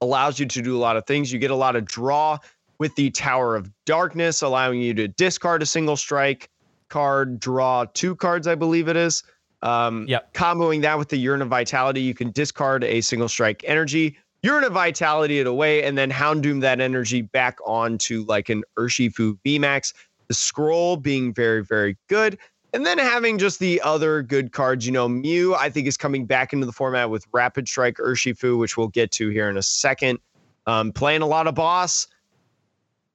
Allows 0.00 0.38
you 0.38 0.46
to 0.46 0.62
do 0.62 0.76
a 0.76 0.78
lot 0.78 0.96
of 0.96 1.04
things. 1.06 1.32
You 1.32 1.40
get 1.40 1.50
a 1.50 1.56
lot 1.56 1.74
of 1.74 1.84
draw 1.84 2.38
with 2.78 2.94
the 2.94 3.10
Tower 3.10 3.56
of 3.56 3.70
Darkness, 3.86 4.42
allowing 4.42 4.80
you 4.80 4.94
to 4.94 5.08
discard 5.08 5.62
a 5.62 5.66
single 5.66 5.96
strike 5.96 6.48
card, 6.88 7.40
draw 7.40 7.84
two 7.92 8.14
cards, 8.16 8.46
I 8.46 8.54
believe 8.54 8.88
it 8.88 8.96
is. 8.96 9.22
Um, 9.62 10.06
Yep. 10.08 10.32
Comboing 10.34 10.82
that 10.82 10.98
with 10.98 11.08
the 11.08 11.28
Urn 11.28 11.42
of 11.42 11.48
Vitality, 11.48 12.00
you 12.00 12.14
can 12.14 12.30
discard 12.30 12.84
a 12.84 13.00
single 13.00 13.28
strike 13.28 13.64
energy, 13.66 14.16
Urn 14.46 14.64
of 14.64 14.72
Vitality 14.72 15.40
it 15.40 15.46
away, 15.46 15.82
and 15.82 15.98
then 15.98 16.10
Houndoom 16.10 16.60
that 16.60 16.80
energy 16.80 17.22
back 17.22 17.58
onto 17.66 18.24
like 18.28 18.48
an 18.48 18.62
Urshifu 18.78 19.36
VMAX. 19.44 19.92
The 20.28 20.34
scroll 20.34 20.96
being 20.96 21.34
very, 21.34 21.64
very 21.64 21.96
good. 22.08 22.38
And 22.74 22.84
then 22.84 22.98
having 22.98 23.38
just 23.38 23.58
the 23.60 23.80
other 23.80 24.22
good 24.22 24.52
cards, 24.52 24.84
you 24.84 24.92
know, 24.92 25.08
Mew, 25.08 25.54
I 25.54 25.70
think 25.70 25.88
is 25.88 25.96
coming 25.96 26.26
back 26.26 26.52
into 26.52 26.66
the 26.66 26.72
format 26.72 27.08
with 27.08 27.26
Rapid 27.32 27.66
Strike 27.66 27.96
Urshifu, 27.96 28.58
which 28.58 28.76
we'll 28.76 28.88
get 28.88 29.10
to 29.12 29.30
here 29.30 29.48
in 29.48 29.56
a 29.56 29.62
second. 29.62 30.18
Um, 30.66 30.92
playing 30.92 31.22
a 31.22 31.26
lot 31.26 31.46
of 31.46 31.54
boss, 31.54 32.06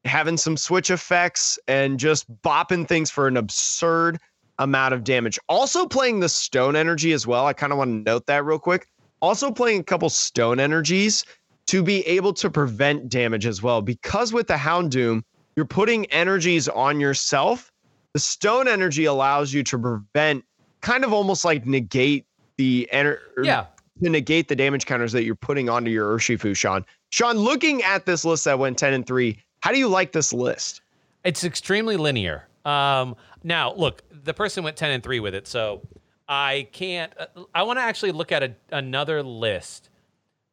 having 0.05 0.37
some 0.37 0.57
switch 0.57 0.91
effects, 0.91 1.57
and 1.67 1.99
just 1.99 2.29
bopping 2.41 2.87
things 2.87 3.09
for 3.09 3.27
an 3.27 3.37
absurd 3.37 4.19
amount 4.59 4.93
of 4.93 5.03
damage. 5.03 5.39
Also 5.49 5.85
playing 5.85 6.19
the 6.19 6.29
stone 6.29 6.75
energy 6.75 7.11
as 7.13 7.25
well. 7.25 7.45
I 7.47 7.53
kind 7.53 7.71
of 7.71 7.77
want 7.77 7.89
to 7.89 8.11
note 8.11 8.25
that 8.27 8.45
real 8.45 8.59
quick. 8.59 8.87
Also 9.21 9.51
playing 9.51 9.79
a 9.79 9.83
couple 9.83 10.09
stone 10.09 10.59
energies 10.59 11.25
to 11.67 11.81
be 11.81 12.05
able 12.05 12.33
to 12.33 12.49
prevent 12.49 13.09
damage 13.09 13.45
as 13.45 13.63
well. 13.63 13.81
Because 13.81 14.33
with 14.33 14.47
the 14.47 14.55
Houndoom, 14.55 15.23
you're 15.55 15.65
putting 15.65 16.05
energies 16.07 16.67
on 16.67 16.99
yourself. 16.99 17.71
The 18.13 18.19
stone 18.19 18.67
energy 18.67 19.05
allows 19.05 19.53
you 19.53 19.63
to 19.63 19.79
prevent, 19.79 20.43
kind 20.81 21.03
of 21.03 21.13
almost 21.13 21.45
like 21.45 21.65
negate 21.65 22.25
the 22.57 22.87
energy. 22.91 23.21
Yeah. 23.43 23.65
To 24.03 24.09
negate 24.09 24.47
the 24.49 24.55
damage 24.55 24.85
counters 24.85 25.11
that 25.13 25.23
you're 25.23 25.35
putting 25.35 25.69
onto 25.69 25.89
your 25.89 26.17
Urshifu, 26.17 26.55
Sean. 26.55 26.83
Sean, 27.11 27.37
looking 27.37 27.83
at 27.83 28.05
this 28.05 28.25
list 28.25 28.45
that 28.45 28.57
went 28.57 28.77
10 28.77 28.93
and 28.93 29.07
3, 29.07 29.39
how 29.63 29.71
do 29.71 29.79
you 29.79 29.87
like 29.87 30.11
this 30.11 30.33
list? 30.33 30.81
It's 31.23 31.45
extremely 31.45 31.95
linear. 31.95 32.49
Um, 32.65 33.15
now, 33.45 33.73
look, 33.73 34.03
the 34.11 34.33
person 34.33 34.61
went 34.61 34.75
10 34.75 34.91
and 34.91 35.01
3 35.01 35.21
with 35.21 35.33
it, 35.33 35.47
so 35.47 35.81
I 36.27 36.67
can't. 36.73 37.13
Uh, 37.17 37.45
I 37.55 37.63
want 37.63 37.79
to 37.79 37.83
actually 37.83 38.11
look 38.11 38.33
at 38.33 38.43
a, 38.43 38.53
another 38.73 39.23
list, 39.23 39.87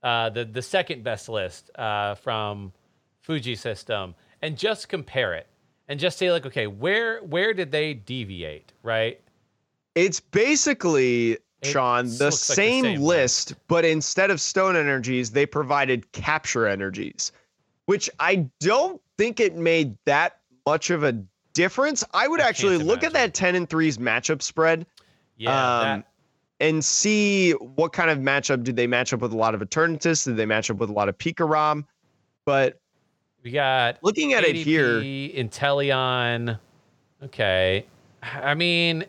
uh, 0.05 0.31
the, 0.31 0.45
the 0.45 0.63
second 0.63 1.03
best 1.03 1.29
list 1.29 1.73
uh, 1.77 2.15
from 2.15 2.73
Fuji 3.23 3.57
System, 3.57 4.15
and 4.43 4.57
just 4.57 4.89
compare 4.89 5.35
it 5.35 5.49
and 5.89 5.99
just 5.99 6.17
say, 6.17 6.31
like, 6.31 6.47
okay, 6.47 6.69
where 6.69 7.19
where 7.25 7.53
did 7.53 7.73
they 7.73 7.95
deviate, 7.95 8.73
right? 8.85 9.21
It's 9.97 10.21
basically, 10.21 11.39
Sean, 11.65 12.07
the 12.07 12.27
looks 12.27 12.49
like 12.49 12.57
the 12.57 12.63
same, 12.63 12.85
same 12.85 13.01
list, 13.01 13.55
but 13.67 13.85
instead 13.85 14.31
of 14.31 14.41
stone 14.41 14.77
energies, 14.77 15.33
they 15.33 15.47
provided 15.47 16.13
capture 16.13 16.69
energies, 16.69 17.33
which 17.91 18.09
I 18.21 18.49
don't 18.61 19.03
think 19.19 19.41
it 19.41 19.57
made 19.57 19.97
that 20.05 20.39
much 20.65 20.91
of 20.91 21.03
a 21.03 21.21
difference. 21.55 22.05
I 22.15 22.29
would 22.29 22.41
I 22.41 22.47
actually 22.49 22.79
look 22.79 23.03
at 23.03 23.13
that 23.15 23.35
10 23.35 23.57
and 23.57 23.69
3's 23.69 23.99
matchup 23.99 24.43
spread 24.43 24.87
Yeah, 25.37 25.95
um, 25.95 26.05
and 26.61 26.85
see 26.85 27.51
what 27.51 27.93
kind 27.93 28.09
of 28.09 28.19
matchup 28.19 28.63
did 28.63 28.77
they 28.77 28.87
match 28.87 29.13
up 29.13 29.23
with 29.23 29.33
a 29.33 29.37
lot 29.37 29.57
of 29.57 29.61
Eternatus? 29.61 30.25
Did 30.25 30.37
they 30.37 30.47
match 30.47 30.71
up 30.71 30.77
with 30.77 30.89
a 30.89 30.93
lot 30.93 31.09
of 31.09 31.19
Pikarom? 31.19 31.85
But 32.45 32.81
we 33.43 33.51
got 33.51 33.99
looking 34.05 34.35
at 34.35 34.45
it 34.45 34.55
here, 34.55 35.01
ADP, 35.01 35.37
Inteleon. 35.37 36.61
Okay, 37.25 37.87
I 38.23 38.55
mean, 38.55 39.05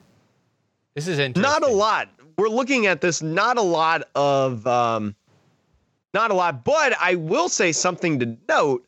this 0.96 1.08
is 1.08 1.20
interesting. 1.20 1.44
not 1.44 1.62
a 1.62 1.72
lot. 1.72 2.10
We're 2.36 2.50
looking 2.50 2.88
at 2.88 3.00
this, 3.00 3.22
not 3.22 3.60
a 3.60 3.62
lot 3.62 4.08
of, 4.16 4.66
um, 4.66 5.16
not 6.14 6.32
a 6.32 6.34
lot. 6.34 6.64
But 6.64 6.96
I 7.00 7.16
will 7.16 7.50
say 7.50 7.72
something 7.72 8.20
to 8.20 8.38
note: 8.48 8.86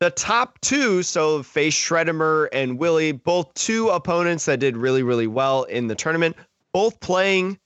the 0.00 0.10
top 0.10 0.60
two, 0.60 1.02
so 1.02 1.42
Face 1.42 1.74
Shreddimer 1.74 2.48
and 2.52 2.78
Willie, 2.78 3.12
both 3.12 3.52
two 3.54 3.88
opponents 3.88 4.46
that 4.46 4.60
did 4.60 4.76
really, 4.76 5.02
really 5.02 5.26
well 5.26 5.64
in 5.64 5.86
the 5.86 5.94
tournament, 5.94 6.36
both 6.72 6.98
playing 7.00 7.58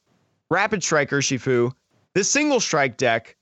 Rapid 0.50 0.82
Strike 0.82 1.10
Urshifu. 1.10 1.72
This 2.14 2.30
single 2.30 2.60
strike 2.60 2.96
deck, 2.96 3.36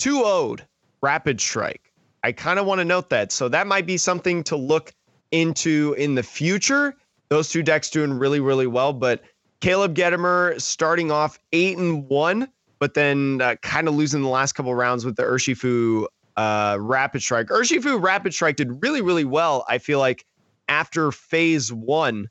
2 0.00 0.22
0'd 0.22 0.66
Rapid 1.00 1.40
Strike. 1.40 1.92
I 2.22 2.32
kind 2.32 2.58
of 2.58 2.66
want 2.66 2.78
to 2.80 2.84
note 2.84 3.08
that. 3.10 3.32
So 3.32 3.48
that 3.48 3.66
might 3.66 3.86
be 3.86 3.96
something 3.96 4.44
to 4.44 4.56
look 4.56 4.92
into 5.30 5.94
in 5.98 6.14
the 6.14 6.22
future. 6.22 6.94
Those 7.30 7.48
two 7.48 7.62
decks 7.62 7.88
doing 7.90 8.12
really, 8.12 8.40
really 8.40 8.66
well. 8.66 8.92
But 8.92 9.22
Caleb 9.60 9.94
Gedemer 9.94 10.60
starting 10.60 11.10
off 11.10 11.38
eight 11.52 11.78
and 11.78 12.06
one, 12.08 12.48
but 12.82 12.94
then 12.94 13.40
uh, 13.40 13.54
kind 13.62 13.86
of 13.86 13.94
losing 13.94 14.22
the 14.22 14.28
last 14.28 14.54
couple 14.54 14.74
rounds 14.74 15.04
with 15.04 15.14
the 15.14 15.22
Urshifu 15.22 16.04
uh, 16.36 16.76
Rapid 16.80 17.22
Strike. 17.22 17.46
Urshifu 17.46 18.02
Rapid 18.02 18.34
Strike 18.34 18.56
did 18.56 18.82
really, 18.82 19.00
really 19.00 19.24
well. 19.24 19.64
I 19.68 19.78
feel 19.78 20.00
like 20.00 20.24
after 20.68 21.12
phase 21.12 21.72
one, 21.72 22.28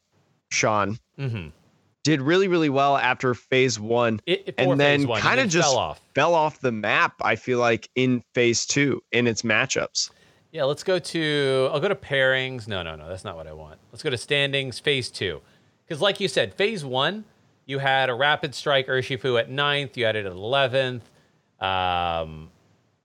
Sean 0.49 0.99
Mm-hmm. 1.17 1.49
did 2.03 2.21
really, 2.21 2.49
really 2.49 2.67
well 2.67 2.97
after 2.97 3.33
phase 3.33 3.79
one 3.79 4.19
It, 4.25 4.43
it- 4.47 4.55
And 4.57 4.77
then 4.77 5.07
kinda 5.07 5.47
just- 5.47 5.69
fell 5.69 5.77
off. 5.77 6.01
fell 6.15 6.35
off 6.35 6.59
the 6.59 6.73
map, 6.73 7.13
I 7.21 7.37
feel 7.37 7.59
like, 7.59 7.89
in 7.95 8.21
phase 8.33 8.65
two 8.65 9.01
in 9.13 9.27
its 9.27 9.43
matchups. 9.43 10.09
Yeah, 10.51 10.65
let's 10.65 10.83
go 10.83 10.99
to. 10.99 11.69
I'll 11.71 11.79
go 11.79 11.87
to 11.87 11.95
pairings. 11.95 12.67
No, 12.67 12.83
no, 12.83 12.97
no, 12.97 13.07
that's 13.07 13.23
not 13.23 13.37
what 13.37 13.47
I 13.47 13.53
want. 13.53 13.79
Let's 13.93 14.03
go 14.03 14.09
to 14.09 14.17
standings, 14.17 14.79
phase 14.79 15.09
two. 15.09 15.39
Because, 15.87 16.01
like 16.01 16.19
you 16.19 16.27
said, 16.27 16.53
phase 16.55 16.83
one, 16.83 17.23
you 17.71 17.79
had 17.79 18.09
a 18.09 18.13
rapid 18.13 18.53
strike 18.53 18.87
Urshifu 18.87 19.39
at 19.39 19.49
ninth. 19.49 19.97
You 19.97 20.05
had 20.05 20.15
it 20.15 20.25
at 20.27 20.31
eleventh. 20.31 21.03
Um, 21.59 22.49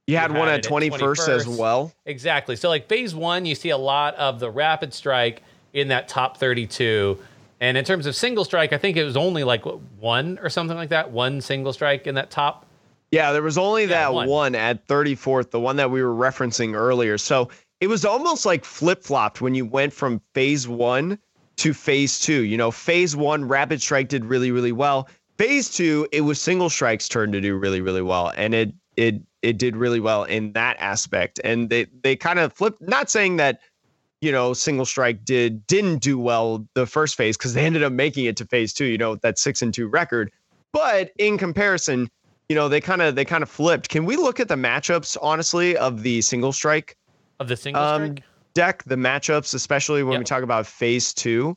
You 0.07 0.17
had 0.19 0.31
You 0.33 0.39
one 0.39 0.49
had 0.49 0.59
at 0.61 0.67
at 0.67 0.73
21st 0.73 1.29
as 1.29 1.49
well. 1.49 1.93
exactly. 2.05 2.57
So, 2.57 2.69
like 2.69 2.89
phase 2.89 3.14
one, 3.14 3.47
you 3.47 3.55
see 3.55 3.71
a 3.71 3.77
lot 3.79 4.14
of 4.17 4.39
the 4.41 4.51
rapid 4.51 4.93
strike 4.93 5.43
in 5.73 5.89
that 5.89 6.09
top 6.09 6.37
thirty-two. 6.37 7.19
And 7.61 7.79
in 7.79 7.85
terms 7.87 8.05
of 8.05 8.14
single 8.14 8.45
strike, 8.45 8.75
I 8.75 8.79
think 8.79 8.99
it 8.99 9.05
was 9.05 9.17
only 9.17 9.43
like 9.43 9.64
what, 9.64 9.81
one 9.99 10.39
or 10.43 10.51
something 10.51 10.77
like 10.77 10.91
that. 10.91 11.11
One 11.11 11.41
single 11.41 11.73
strike 11.73 12.07
in 12.07 12.14
that 12.17 12.31
top 12.31 12.67
Yeah, 13.11 13.33
there 13.33 13.43
was 13.43 13.57
only 13.57 13.87
that 13.87 14.12
one. 14.12 14.29
one. 14.29 14.55
at 14.55 14.87
34th, 14.89 15.51
the 15.51 15.59
one 15.61 15.77
that 15.77 15.91
we 15.91 16.03
were 16.03 16.14
referencing 16.14 16.75
earlier. 16.75 17.17
So 17.17 17.49
it 17.81 17.87
was 17.87 18.05
almost 18.05 18.45
like 18.45 18.62
flip 18.64 19.03
flopped 19.03 19.41
when 19.41 19.55
you 19.55 19.64
went 19.64 19.95
from 19.95 20.21
phase 20.35 20.69
one 20.69 21.19
to 21.57 21.73
phase 21.75 22.19
two. 22.21 22.45
You 22.45 22.57
know, 22.57 22.71
phase 22.71 23.17
one, 23.17 23.47
Rapid 23.47 23.81
Strike 23.81 24.09
did 24.09 24.25
really, 24.25 24.51
really 24.51 24.73
well. 24.73 25.09
phase 25.39 25.71
two, 25.71 26.07
it 26.13 26.23
was 26.23 26.41
single 26.41 26.71
strike's 26.71 27.09
turn 27.09 27.33
to 27.33 27.41
do 27.41 27.57
really, 27.57 27.81
really 27.81 28.03
well. 28.03 28.33
And 28.37 28.55
it 28.55 28.75
it 28.97 29.21
it 29.43 29.59
did 29.59 29.77
really 29.77 30.01
well 30.01 30.25
in 30.25 30.53
that 30.53 30.77
aspect. 30.79 31.41
And 31.45 31.71
they 31.71 31.87
they 32.03 32.17
kind 32.17 32.39
of 32.39 32.53
flipped, 32.53 32.81
not 32.83 33.11
saying 33.11 33.37
that, 33.37 33.61
you 34.21 34.33
know, 34.33 34.53
single 34.55 34.87
strike 34.87 35.25
did 35.25 35.67
didn't 35.67 35.99
do 35.99 36.19
well 36.19 36.67
the 36.75 36.87
first 36.87 37.17
phase 37.17 37.37
because 37.37 37.55
they 37.55 37.65
ended 37.65 37.83
up 37.83 37.93
making 37.93 38.25
it 38.25 38.37
to 38.39 38.47
phase 38.47 38.73
two, 38.73 38.87
you 38.87 38.99
know, 38.99 39.17
that 39.17 39.39
six 39.39 39.63
and 39.63 39.73
two 39.73 39.89
record. 39.89 40.31
But 40.73 41.13
in 41.19 41.39
comparison, 41.39 42.11
you 42.49 42.57
know, 42.57 42.69
they 42.69 42.81
kind 42.81 43.03
of 43.03 43.15
they 43.15 43.25
kind 43.25 43.43
of 43.43 43.51
flipped. 43.51 43.89
Can 43.89 44.05
we 44.05 44.17
look 44.17 44.41
at 44.41 44.49
the 44.49 44.57
matchups 44.57 45.17
honestly 45.23 45.77
of 45.77 46.03
the 46.03 46.21
single 46.23 46.53
strike 46.53 46.97
Of 47.41 47.49
the 47.49 47.57
single 47.57 47.83
um, 47.83 48.03
strike? 48.03 48.25
Deck, 48.57 48.83
the 48.85 48.97
matchups, 48.97 49.55
especially 49.55 50.03
when 50.03 50.15
Yeah. 50.15 50.19
we 50.19 50.25
talk 50.25 50.43
about 50.43 50.67
phase 50.67 51.15
two 51.15 51.57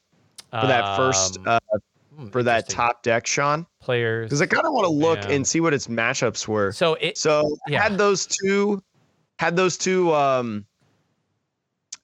for 0.59 0.67
that 0.67 0.95
first 0.95 1.37
Um, 1.39 1.43
uh, 1.47 1.77
hmm, 2.15 2.27
for 2.29 2.43
that 2.43 2.69
top 2.69 3.01
deck, 3.01 3.25
Sean? 3.25 3.65
players. 3.81 4.27
Because 4.29 4.41
I 4.41 4.45
kind 4.45 4.67
of 4.67 4.73
want 4.73 4.85
to 4.85 4.91
look 4.91 5.23
Yeah. 5.25 5.31
and 5.31 5.47
see 5.47 5.61
what 5.61 5.73
its 5.73 5.87
matchups 5.87 6.47
were. 6.47 6.71
So 6.73 6.93
it 6.95 7.17
So 7.17 7.57
Yeah. 7.67 7.81
had 7.81 7.97
those 7.97 8.27
two, 8.27 8.83
had 9.39 9.55
those 9.55 9.77
two 9.77 10.13
um, 10.13 10.65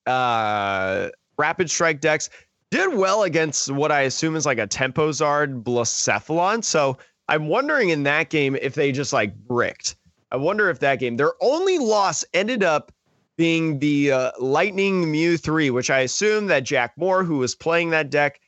uh, 0.05 1.09
rapid 1.37 1.69
strike 1.69 1.99
decks 1.99 2.29
did 2.71 2.95
well 2.95 3.23
against 3.23 3.69
what 3.71 3.91
I 3.91 4.01
assume 4.01 4.35
is 4.35 4.45
like 4.45 4.57
a 4.57 4.67
Tempo 4.67 5.11
Zard 5.11 5.63
Blacephalon. 5.63 6.63
So 6.63 6.97
I'm 7.27 7.47
wondering 7.47 7.89
in 7.89 8.03
that 8.03 8.29
game 8.29 8.55
if 8.61 8.73
they 8.75 8.91
just 8.91 9.11
like 9.13 9.35
bricked. 9.35 9.95
I 10.31 10.37
wonder 10.37 10.69
if 10.69 10.79
that 10.79 10.99
game 10.99 11.17
their 11.17 11.33
only 11.41 11.77
loss 11.77 12.23
ended 12.33 12.63
up 12.63 12.91
being 13.37 13.79
the 13.79 14.11
uh, 14.11 14.31
Lightning 14.39 15.11
Mew 15.11 15.37
three, 15.37 15.69
which 15.69 15.89
I 15.89 15.99
assume 15.99 16.47
that 16.47 16.63
Jack 16.63 16.93
Moore, 16.97 17.23
who 17.23 17.37
was 17.37 17.55
playing 17.55 17.89
that 17.91 18.09
deck, 18.09 18.39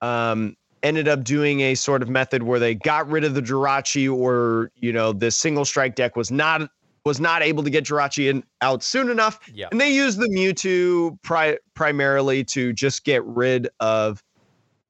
um, 0.00 0.56
ended 0.82 1.08
up 1.08 1.24
doing 1.24 1.60
a 1.60 1.74
sort 1.74 2.02
of 2.02 2.08
method 2.08 2.42
where 2.42 2.58
they 2.58 2.74
got 2.74 3.08
rid 3.08 3.24
of 3.24 3.34
the 3.34 3.42
Jirachi, 3.42 4.12
or 4.12 4.70
you 4.76 4.92
know, 4.92 5.12
the 5.12 5.30
single 5.30 5.64
strike 5.64 5.94
deck 5.94 6.16
was 6.16 6.30
not 6.30 6.68
was 7.04 7.20
not 7.20 7.42
able 7.42 7.62
to 7.62 7.70
get 7.70 7.84
Jirachi 7.84 8.30
in, 8.30 8.42
out 8.62 8.82
soon 8.82 9.10
enough, 9.10 9.38
yeah. 9.52 9.68
and 9.70 9.80
they 9.80 9.92
used 9.92 10.18
the 10.18 10.28
Mewtwo 10.28 11.20
pri- 11.22 11.58
primarily 11.74 12.44
to 12.44 12.72
just 12.72 13.04
get 13.04 13.22
rid 13.24 13.68
of 13.80 14.22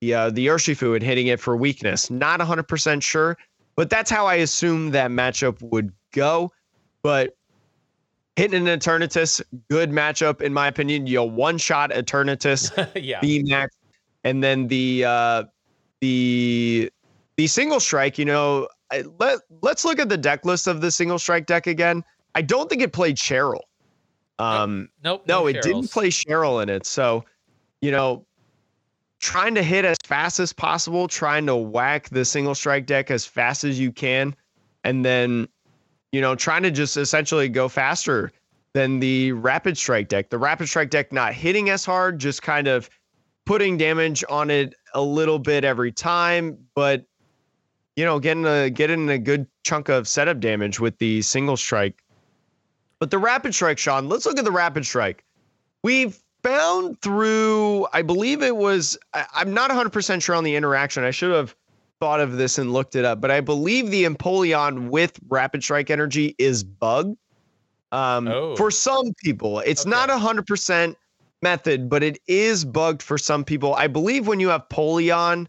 the 0.00 0.14
uh, 0.14 0.30
the 0.30 0.46
Urshifu 0.46 0.94
and 0.94 1.02
hitting 1.02 1.28
it 1.28 1.40
for 1.40 1.56
weakness. 1.56 2.10
Not 2.10 2.40
100% 2.40 3.02
sure, 3.02 3.36
but 3.76 3.90
that's 3.90 4.10
how 4.10 4.26
I 4.26 4.36
assume 4.36 4.90
that 4.90 5.10
matchup 5.10 5.60
would 5.62 5.92
go. 6.12 6.52
But 7.02 7.36
hitting 8.36 8.68
an 8.68 8.78
Eternatus, 8.78 9.42
good 9.70 9.90
matchup 9.90 10.40
in 10.40 10.52
my 10.52 10.68
opinion. 10.68 11.06
You 11.06 11.22
one 11.22 11.58
shot 11.58 11.90
Eternatus, 11.90 12.70
yeah. 13.02 13.20
VMAX, 13.20 13.68
and 14.24 14.42
then 14.42 14.68
the 14.68 15.04
uh, 15.04 15.44
the 16.00 16.90
the 17.36 17.46
single 17.46 17.80
strike. 17.80 18.18
You 18.18 18.24
know, 18.24 18.68
I, 18.90 19.04
let 19.18 19.40
let's 19.62 19.84
look 19.84 19.98
at 19.98 20.08
the 20.08 20.16
deck 20.16 20.44
list 20.44 20.66
of 20.66 20.80
the 20.80 20.90
single 20.90 21.18
strike 21.18 21.46
deck 21.46 21.66
again. 21.66 22.04
I 22.34 22.42
don't 22.42 22.68
think 22.68 22.82
it 22.82 22.92
played 22.92 23.16
Cheryl. 23.16 23.60
Um, 24.38 24.88
Nope. 25.02 25.22
no, 25.28 25.42
no 25.42 25.46
it 25.46 25.62
didn't 25.62 25.92
play 25.92 26.08
Cheryl 26.08 26.62
in 26.62 26.68
it. 26.68 26.86
So, 26.86 27.24
you 27.80 27.92
know, 27.92 28.26
trying 29.20 29.54
to 29.54 29.62
hit 29.62 29.84
as 29.84 29.96
fast 30.04 30.40
as 30.40 30.52
possible, 30.52 31.06
trying 31.06 31.46
to 31.46 31.56
whack 31.56 32.08
the 32.08 32.24
single 32.24 32.54
strike 32.54 32.86
deck 32.86 33.10
as 33.10 33.24
fast 33.24 33.64
as 33.64 33.78
you 33.78 33.92
can, 33.92 34.34
and 34.82 35.04
then, 35.04 35.48
you 36.14 36.20
know, 36.20 36.36
trying 36.36 36.62
to 36.62 36.70
just 36.70 36.96
essentially 36.96 37.48
go 37.48 37.68
faster 37.68 38.30
than 38.72 39.00
the 39.00 39.32
rapid 39.32 39.76
strike 39.76 40.06
deck. 40.06 40.30
The 40.30 40.38
rapid 40.38 40.68
strike 40.68 40.90
deck 40.90 41.12
not 41.12 41.34
hitting 41.34 41.70
as 41.70 41.84
hard, 41.84 42.20
just 42.20 42.40
kind 42.40 42.68
of 42.68 42.88
putting 43.46 43.76
damage 43.76 44.22
on 44.28 44.48
it 44.48 44.76
a 44.94 45.02
little 45.02 45.40
bit 45.40 45.64
every 45.64 45.90
time, 45.90 46.56
but 46.76 47.04
you 47.96 48.04
know, 48.04 48.20
getting 48.20 48.46
a 48.46 48.70
getting 48.70 49.08
a 49.08 49.18
good 49.18 49.48
chunk 49.64 49.88
of 49.88 50.06
setup 50.06 50.38
damage 50.38 50.78
with 50.78 50.96
the 50.98 51.20
single 51.22 51.56
strike. 51.56 52.00
But 53.00 53.10
the 53.10 53.18
rapid 53.18 53.52
strike, 53.52 53.78
Sean, 53.78 54.08
let's 54.08 54.24
look 54.24 54.38
at 54.38 54.44
the 54.44 54.52
rapid 54.52 54.86
strike. 54.86 55.24
We 55.82 56.14
found 56.44 57.00
through, 57.02 57.88
I 57.92 58.02
believe 58.02 58.40
it 58.40 58.54
was, 58.54 58.96
I, 59.14 59.26
I'm 59.34 59.52
not 59.52 59.72
100% 59.72 60.22
sure 60.22 60.36
on 60.36 60.44
the 60.44 60.54
interaction. 60.54 61.02
I 61.02 61.10
should 61.10 61.32
have 61.32 61.56
thought 62.04 62.20
of 62.20 62.36
this 62.36 62.58
and 62.58 62.70
looked 62.70 62.96
it 62.96 63.04
up, 63.06 63.18
but 63.22 63.30
I 63.30 63.40
believe 63.40 63.90
the 63.90 64.04
Empoleon 64.04 64.90
with 64.90 65.18
rapid 65.30 65.62
strike 65.62 65.88
energy 65.88 66.34
is 66.36 66.62
bugged. 66.62 67.16
Um, 67.92 68.28
Oh. 68.28 68.56
For 68.56 68.70
some 68.70 69.14
people, 69.24 69.60
it's 69.60 69.86
Okay. 69.86 69.90
not 69.90 70.10
a 70.10 70.16
100% 70.18 70.96
method, 71.40 71.88
but 71.88 72.02
it 72.02 72.18
is 72.26 72.62
bugged 72.62 73.00
for 73.00 73.16
some 73.16 73.42
people. 73.42 73.74
I 73.74 73.86
believe 73.86 74.26
when 74.26 74.38
you 74.38 74.50
have 74.50 74.68
Polion 74.68 75.46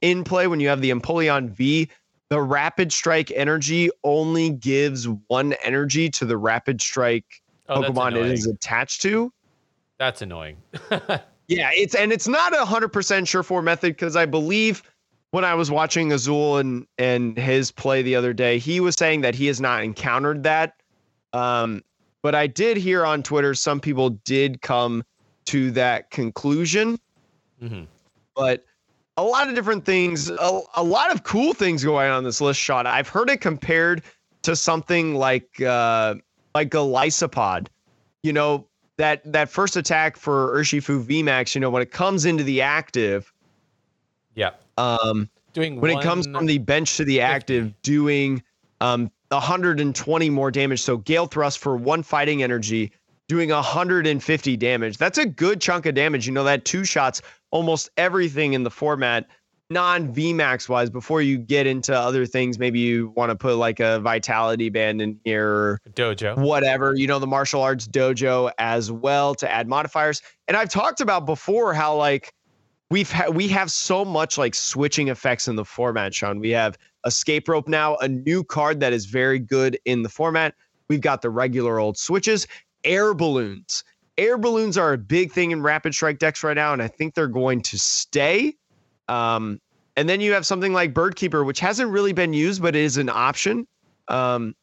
in 0.00 0.22
play, 0.22 0.46
when 0.46 0.60
you 0.60 0.68
have 0.68 0.80
the 0.80 0.90
Empoleon 0.90 1.50
V, 1.50 1.90
the 2.30 2.40
rapid 2.40 2.92
strike 2.92 3.32
energy 3.32 3.90
only 4.04 4.50
gives 4.50 5.08
one 5.26 5.54
energy 5.54 6.08
to 6.10 6.24
the 6.24 6.36
rapid 6.36 6.80
strike 6.80 7.42
Oh, 7.68 7.82
Pokemon 7.82 8.14
it 8.14 8.30
is 8.30 8.46
attached 8.46 9.02
to. 9.02 9.32
That's 9.98 10.22
annoying. 10.22 10.58
Yeah, 11.48 11.70
it's 11.72 11.94
and 11.94 12.12
it's 12.12 12.26
not 12.26 12.54
a 12.56 12.64
hundred 12.64 12.88
percent 12.88 13.28
sure 13.28 13.44
for 13.44 13.62
method 13.62 13.92
because 13.92 14.16
I 14.16 14.26
believe 14.26 14.82
when 15.30 15.44
I 15.44 15.54
was 15.54 15.70
watching 15.70 16.12
Azul 16.12 16.58
and 16.58 16.86
and 16.98 17.36
his 17.36 17.70
play 17.72 18.02
the 18.02 18.16
other 18.16 18.32
day, 18.32 18.58
he 18.58 18.80
was 18.80 18.94
saying 18.94 19.22
that 19.22 19.34
he 19.34 19.46
has 19.46 19.60
not 19.60 19.82
encountered 19.82 20.42
that. 20.44 20.74
Um, 21.32 21.82
but 22.22 22.34
I 22.34 22.46
did 22.46 22.76
hear 22.76 23.04
on 23.04 23.22
Twitter 23.22 23.54
some 23.54 23.80
people 23.80 24.10
did 24.10 24.62
come 24.62 25.04
to 25.46 25.70
that 25.72 26.10
conclusion. 26.10 26.98
hmm 27.60 27.84
But 28.34 28.64
a 29.16 29.22
lot 29.22 29.48
of 29.48 29.54
different 29.54 29.84
things, 29.84 30.28
a, 30.28 30.60
a 30.74 30.82
lot 30.82 31.10
of 31.12 31.22
cool 31.22 31.54
things 31.54 31.82
going 31.84 32.10
on 32.10 32.24
this 32.24 32.40
list, 32.40 32.60
Sean. 32.60 32.86
I've 32.86 33.08
heard 33.08 33.30
it 33.30 33.40
compared 33.40 34.02
to 34.42 34.54
something 34.56 35.14
like 35.14 35.60
uh 35.60 36.14
like 36.54 36.72
a 36.74 36.78
Lysopod. 36.78 37.68
You 38.22 38.32
know, 38.32 38.66
that 38.96 39.20
that 39.32 39.48
first 39.48 39.76
attack 39.76 40.16
for 40.16 40.56
Urshifu 40.56 41.04
VMAX, 41.04 41.54
you 41.54 41.60
know, 41.60 41.70
when 41.70 41.82
it 41.82 41.90
comes 41.90 42.24
into 42.24 42.42
the 42.44 42.62
active, 42.62 43.32
Yeah. 44.34 44.50
Um, 44.76 45.28
Doing 45.52 45.80
when 45.80 45.90
it 45.90 46.02
comes 46.02 46.26
from 46.26 46.46
the 46.46 46.58
bench 46.58 46.98
to 46.98 47.04
the 47.04 47.20
active, 47.22 47.72
doing 47.82 48.42
um 48.82 49.10
120 49.30 50.30
more 50.30 50.50
damage. 50.50 50.82
So 50.82 50.98
Gale 50.98 51.26
Thrust 51.26 51.58
for 51.58 51.76
one 51.76 52.02
fighting 52.02 52.42
energy, 52.42 52.92
doing 53.28 53.50
150 53.50 54.56
damage. 54.56 54.98
That's 54.98 55.18
a 55.18 55.26
good 55.26 55.60
chunk 55.60 55.86
of 55.86 55.94
damage. 55.94 56.26
You 56.26 56.32
know, 56.32 56.44
that 56.44 56.64
two 56.64 56.84
shots 56.84 57.22
almost 57.50 57.90
everything 57.96 58.52
in 58.52 58.62
the 58.62 58.70
format, 58.70 59.26
non 59.70 60.14
VMAX 60.14 60.68
wise, 60.68 60.90
before 60.90 61.22
you 61.22 61.38
get 61.38 61.66
into 61.66 61.98
other 61.98 62.26
things. 62.26 62.58
Maybe 62.58 62.80
you 62.80 63.12
want 63.16 63.30
to 63.30 63.36
put 63.36 63.56
like 63.56 63.80
a 63.80 63.98
vitality 64.00 64.68
band 64.68 65.00
in 65.00 65.18
here 65.24 65.48
or 65.48 65.80
dojo. 65.94 66.36
whatever, 66.36 66.94
you 66.94 67.06
know, 67.06 67.18
the 67.18 67.26
martial 67.26 67.62
arts 67.62 67.88
dojo 67.88 68.52
as 68.58 68.92
well 68.92 69.34
to 69.36 69.50
add 69.50 69.68
modifiers. 69.68 70.22
And 70.48 70.56
I've 70.56 70.70
talked 70.70 71.00
about 71.00 71.26
before 71.26 71.74
how 71.74 71.96
like 71.96 72.32
we've 72.90 73.10
ha- 73.10 73.30
we 73.30 73.48
have 73.48 73.70
so 73.70 74.04
much 74.04 74.38
like 74.38 74.54
switching 74.54 75.08
effects 75.08 75.48
in 75.48 75.56
the 75.56 75.64
format, 75.64 76.14
Sean. 76.14 76.38
We 76.38 76.50
have 76.50 76.78
escape 77.04 77.48
rope 77.48 77.68
now, 77.68 77.96
a 77.96 78.08
new 78.08 78.44
card 78.44 78.80
that 78.80 78.92
is 78.92 79.06
very 79.06 79.38
good 79.38 79.78
in 79.84 80.02
the 80.02 80.08
format. 80.08 80.54
We've 80.88 81.00
got 81.00 81.22
the 81.22 81.30
regular 81.30 81.78
old 81.78 81.98
switches, 81.98 82.46
air 82.84 83.14
balloons. 83.14 83.84
Air 84.18 84.38
balloons 84.38 84.78
are 84.78 84.92
a 84.92 84.98
big 84.98 85.32
thing 85.32 85.50
in 85.50 85.62
rapid 85.62 85.94
strike 85.94 86.18
decks 86.18 86.42
right 86.42 86.54
now, 86.54 86.72
and 86.72 86.82
I 86.82 86.88
think 86.88 87.14
they're 87.14 87.26
going 87.26 87.60
to 87.62 87.78
stay. 87.78 88.54
Um, 89.08 89.60
and 89.96 90.08
then 90.08 90.20
you 90.20 90.32
have 90.32 90.46
something 90.46 90.72
like 90.72 90.94
Bird 90.94 91.16
Keeper, 91.16 91.44
which 91.44 91.60
hasn't 91.60 91.90
really 91.90 92.12
been 92.12 92.32
used, 92.32 92.62
but 92.62 92.74
it 92.74 92.82
is 92.82 92.96
an 92.96 93.08
option. 93.08 93.66
Um, 94.08 94.54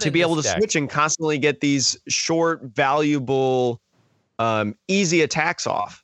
to 0.00 0.10
be 0.10 0.22
able 0.22 0.36
to 0.36 0.42
deck. 0.42 0.56
switch 0.56 0.76
and 0.76 0.88
constantly 0.88 1.38
get 1.38 1.60
these 1.60 1.96
short, 2.08 2.62
valuable, 2.62 3.80
um, 4.38 4.74
easy 4.88 5.22
attacks 5.22 5.66
off. 5.66 6.03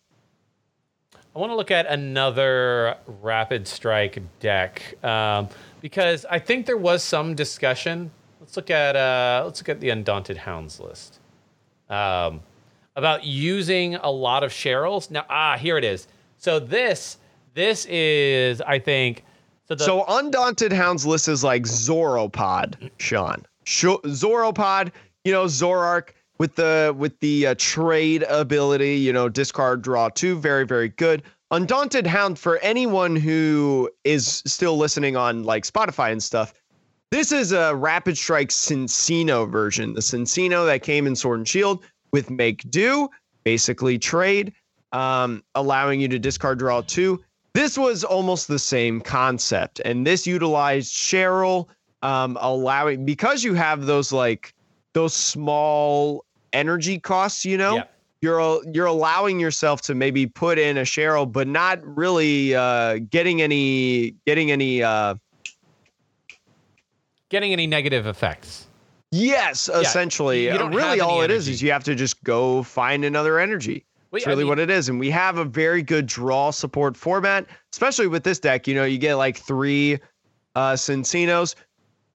I 1.34 1.38
want 1.38 1.52
to 1.52 1.56
look 1.56 1.70
at 1.70 1.86
another 1.86 2.96
rapid 3.22 3.68
strike 3.68 4.20
deck 4.40 5.02
um, 5.04 5.48
because 5.80 6.26
I 6.28 6.40
think 6.40 6.66
there 6.66 6.76
was 6.76 7.04
some 7.04 7.36
discussion. 7.36 8.10
Let's 8.40 8.56
look 8.56 8.70
at 8.70 8.96
uh, 8.96 9.42
let's 9.44 9.60
look 9.60 9.68
at 9.68 9.80
the 9.80 9.90
Undaunted 9.90 10.36
Hounds 10.36 10.80
list 10.80 11.20
um, 11.88 12.40
about 12.96 13.24
using 13.24 13.94
a 13.96 14.10
lot 14.10 14.42
of 14.42 14.50
Cheryls. 14.50 15.10
Now, 15.10 15.24
ah, 15.30 15.56
here 15.56 15.78
it 15.78 15.84
is. 15.84 16.08
So 16.36 16.58
this 16.58 17.18
this 17.54 17.86
is 17.86 18.60
I 18.62 18.80
think 18.80 19.22
so. 19.68 19.76
The, 19.76 19.84
so 19.84 20.04
Undaunted 20.08 20.72
Hounds 20.72 21.06
list 21.06 21.28
is 21.28 21.44
like 21.44 21.62
Zoropod, 21.62 22.90
Sean. 22.98 23.46
Sho- 23.64 23.98
Zoropod, 23.98 24.90
you 25.24 25.30
know, 25.30 25.44
Zoroark 25.44 26.08
with 26.40 26.54
the 26.54 26.94
with 26.96 27.20
the 27.20 27.48
uh, 27.48 27.54
trade 27.58 28.22
ability, 28.22 28.94
you 28.94 29.12
know, 29.12 29.28
discard 29.28 29.82
draw 29.82 30.08
two, 30.08 30.38
very 30.38 30.64
very 30.64 30.88
good. 30.88 31.22
Undaunted 31.50 32.06
Hound 32.06 32.38
for 32.38 32.56
anyone 32.58 33.14
who 33.14 33.90
is 34.04 34.42
still 34.46 34.78
listening 34.78 35.16
on 35.16 35.44
like 35.44 35.64
Spotify 35.64 36.12
and 36.12 36.22
stuff. 36.22 36.54
This 37.10 37.30
is 37.30 37.52
a 37.52 37.74
Rapid 37.74 38.16
Strike 38.16 38.48
Cinccino 38.48 39.50
version, 39.50 39.92
the 39.92 40.00
Cinccino 40.00 40.64
that 40.64 40.82
came 40.82 41.06
in 41.06 41.14
Sword 41.14 41.40
and 41.40 41.46
Shield 41.46 41.84
with 42.10 42.30
Make 42.30 42.70
Do, 42.70 43.10
basically 43.44 43.98
trade, 43.98 44.54
um, 44.92 45.44
allowing 45.54 46.00
you 46.00 46.08
to 46.08 46.18
discard 46.18 46.58
draw 46.58 46.80
two. 46.80 47.22
This 47.52 47.76
was 47.76 48.02
almost 48.02 48.48
the 48.48 48.58
same 48.58 49.02
concept, 49.02 49.82
and 49.84 50.06
this 50.06 50.26
utilized 50.26 50.90
Cheryl, 50.94 51.66
um, 52.00 52.38
allowing 52.40 53.04
because 53.04 53.44
you 53.44 53.52
have 53.52 53.84
those 53.84 54.10
like 54.10 54.54
those 54.94 55.14
small 55.14 56.24
energy 56.52 56.98
costs, 56.98 57.44
you 57.44 57.56
know. 57.56 57.76
Yeah. 57.76 57.84
You're 58.22 58.60
you're 58.72 58.86
allowing 58.86 59.40
yourself 59.40 59.80
to 59.82 59.94
maybe 59.94 60.26
put 60.26 60.58
in 60.58 60.76
a 60.76 60.82
Cheryl, 60.82 61.30
but 61.30 61.48
not 61.48 61.80
really 61.96 62.54
uh, 62.54 62.98
getting 63.10 63.40
any 63.40 64.14
getting 64.26 64.50
any. 64.50 64.82
Uh, 64.82 65.14
Getting 67.28 67.52
any 67.52 67.66
negative 67.68 68.06
effects? 68.06 68.66
yes, 69.12 69.68
essentially. 69.68 70.44
you 70.44 70.50
Uh, 70.50 70.68
really, 70.68 71.00
all 71.00 71.22
any 71.22 71.26
it 71.26 71.30
is 71.30 71.46
is 71.48 71.62
you 71.62 71.70
have 71.70 71.84
to 71.84 71.94
just 71.94 72.22
go 72.24 72.62
find 72.64 73.04
another 73.04 73.38
energy. 73.38 73.84
Well, 74.10 74.18
That's 74.18 74.26
I 74.26 74.30
really 74.30 74.42
mean- 74.42 74.48
what 74.48 74.58
it 74.58 74.68
is. 74.70 74.88
And 74.88 74.98
we 74.98 75.10
have 75.10 75.38
a 75.38 75.44
very 75.44 75.82
good 75.82 76.06
draw 76.06 76.50
support 76.50 76.96
format, 76.96 77.46
especially 77.72 78.08
with 78.08 78.24
this 78.24 78.40
deck. 78.40 78.66
You 78.66 78.74
know, 78.74 78.84
you 78.84 78.98
get 78.98 79.14
like 79.14 79.36
three 79.36 79.98
uh 80.56 80.72
Cincenos. 80.72 81.54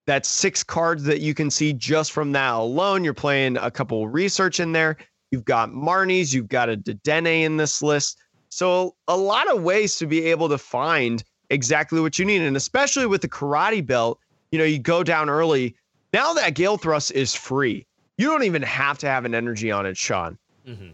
That's 0.07 0.29
six 0.29 0.63
cards 0.63 1.03
that 1.05 1.19
you 1.21 1.33
can 1.33 1.49
see 1.49 1.73
just 1.73 2.11
from 2.11 2.31
that 2.33 2.53
alone. 2.53 3.03
You're 3.03 3.13
playing 3.15 3.57
a 3.57 3.71
couple 3.71 4.07
research 4.07 4.59
in 4.59 4.71
there. 4.71 4.97
You've 5.31 5.45
got 5.45 5.71
Marnies, 5.71 6.33
you've 6.33 6.47
got 6.47 6.69
a 6.69 6.77
Dedenne 6.77 7.43
in 7.43 7.57
this 7.57 7.81
list. 7.81 8.19
So 8.49 8.95
a 9.07 9.17
lot 9.17 9.51
of 9.53 9.63
ways 9.63 9.95
to 9.97 10.05
be 10.05 10.25
able 10.25 10.47
to 10.49 10.57
find 10.57 11.23
exactly 11.49 11.99
what 11.99 12.19
you 12.19 12.25
need. 12.25 12.41
And 12.41 12.55
especially 12.55 13.05
with 13.07 13.21
the 13.21 13.27
karate 13.27 13.85
belt, 13.85 14.19
you 14.51 14.59
know, 14.59 14.65
you 14.65 14.79
go 14.79 15.03
down 15.03 15.29
early. 15.29 15.75
Now 16.13 16.33
that 16.33 16.53
Gale 16.53 16.77
Thrust 16.77 17.11
is 17.11 17.33
free. 17.33 17.85
You 18.17 18.27
don't 18.27 18.43
even 18.43 18.61
have 18.61 18.97
to 18.99 19.07
have 19.07 19.25
an 19.25 19.35
energy 19.35 19.71
on 19.71 19.85
it, 19.85 19.97
Sean. 19.97 20.37
Mm-hmm. 20.67 20.89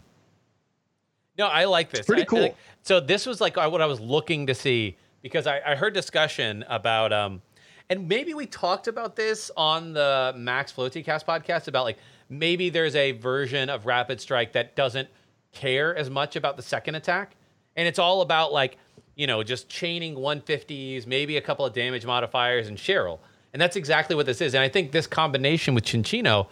No, 1.37 1.47
I 1.47 1.65
like 1.65 1.89
this. 1.91 2.05
pretty 2.05 2.21
I- 2.21 2.23
I 2.23 2.27
cool. 2.27 2.57
so 2.83 2.99
this 2.99 3.25
was 3.25 3.41
like 3.41 3.57
uh, 3.57 3.69
what 3.69 3.81
I 3.81 3.85
was 3.85 3.99
looking 3.99 4.47
to 4.47 4.55
see 4.55 4.95
because 5.21 5.45
I, 5.47 5.59
I 5.65 5.75
heard 5.75 5.93
discussion 5.93 6.63
about 6.67 7.13
um, 7.13 7.41
and 7.91 8.07
maybe 8.07 8.33
we 8.33 8.45
talked 8.45 8.87
about 8.87 9.17
this 9.17 9.51
on 9.57 9.91
the 9.91 10.33
Max 10.37 10.71
Floaty 10.71 11.03
Cast 11.03 11.27
podcast 11.27 11.67
about 11.67 11.83
like 11.83 11.97
maybe 12.29 12.69
there's 12.69 12.95
a 12.95 13.11
version 13.11 13.69
of 13.69 13.85
Rapid 13.85 14.21
Strike 14.21 14.53
that 14.53 14.77
doesn't 14.77 15.09
care 15.51 15.93
as 15.93 16.09
much 16.09 16.37
about 16.37 16.55
the 16.55 16.63
second 16.63 16.95
attack, 16.95 17.35
and 17.75 17.89
it's 17.89 17.99
all 17.99 18.21
about 18.21 18.53
like 18.53 18.77
you 19.15 19.27
know 19.27 19.43
just 19.43 19.67
chaining 19.67 20.15
150s, 20.15 21.05
maybe 21.05 21.35
a 21.35 21.41
couple 21.41 21.65
of 21.65 21.73
damage 21.73 22.05
modifiers, 22.05 22.69
and 22.69 22.77
Cheryl, 22.77 23.19
and 23.51 23.61
that's 23.61 23.75
exactly 23.75 24.15
what 24.15 24.25
this 24.25 24.39
is. 24.39 24.55
And 24.55 24.63
I 24.63 24.69
think 24.69 24.93
this 24.93 25.05
combination 25.05 25.75
with 25.75 25.83
Cinccino, 25.83 26.47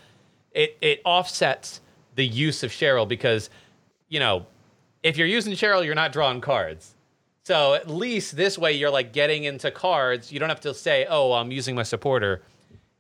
it 0.52 0.78
it 0.82 1.02
offsets 1.06 1.80
the 2.16 2.28
use 2.28 2.64
of 2.64 2.72
Cheryl 2.72 3.08
because 3.08 3.50
you 4.10 4.20
know, 4.20 4.46
if 5.04 5.16
you're 5.16 5.26
using 5.26 5.54
Cheryl, 5.54 5.86
you're 5.86 5.96
not 5.96 6.12
drawing 6.12 6.42
cards. 6.42 6.96
So 7.50 7.74
at 7.74 7.90
least 7.90 8.36
this 8.36 8.60
way, 8.60 8.74
you're 8.74 8.92
like 8.92 9.12
getting 9.12 9.46
into 9.46 9.72
cards. 9.72 10.32
You 10.32 10.40
don't 10.40 10.50
have 10.50 10.62
to 10.62 10.74
say, 10.76 11.08
"Oh, 11.10 11.34
I'm 11.34 11.52
using 11.52 11.74
my 11.74 11.82
supporter 11.82 12.44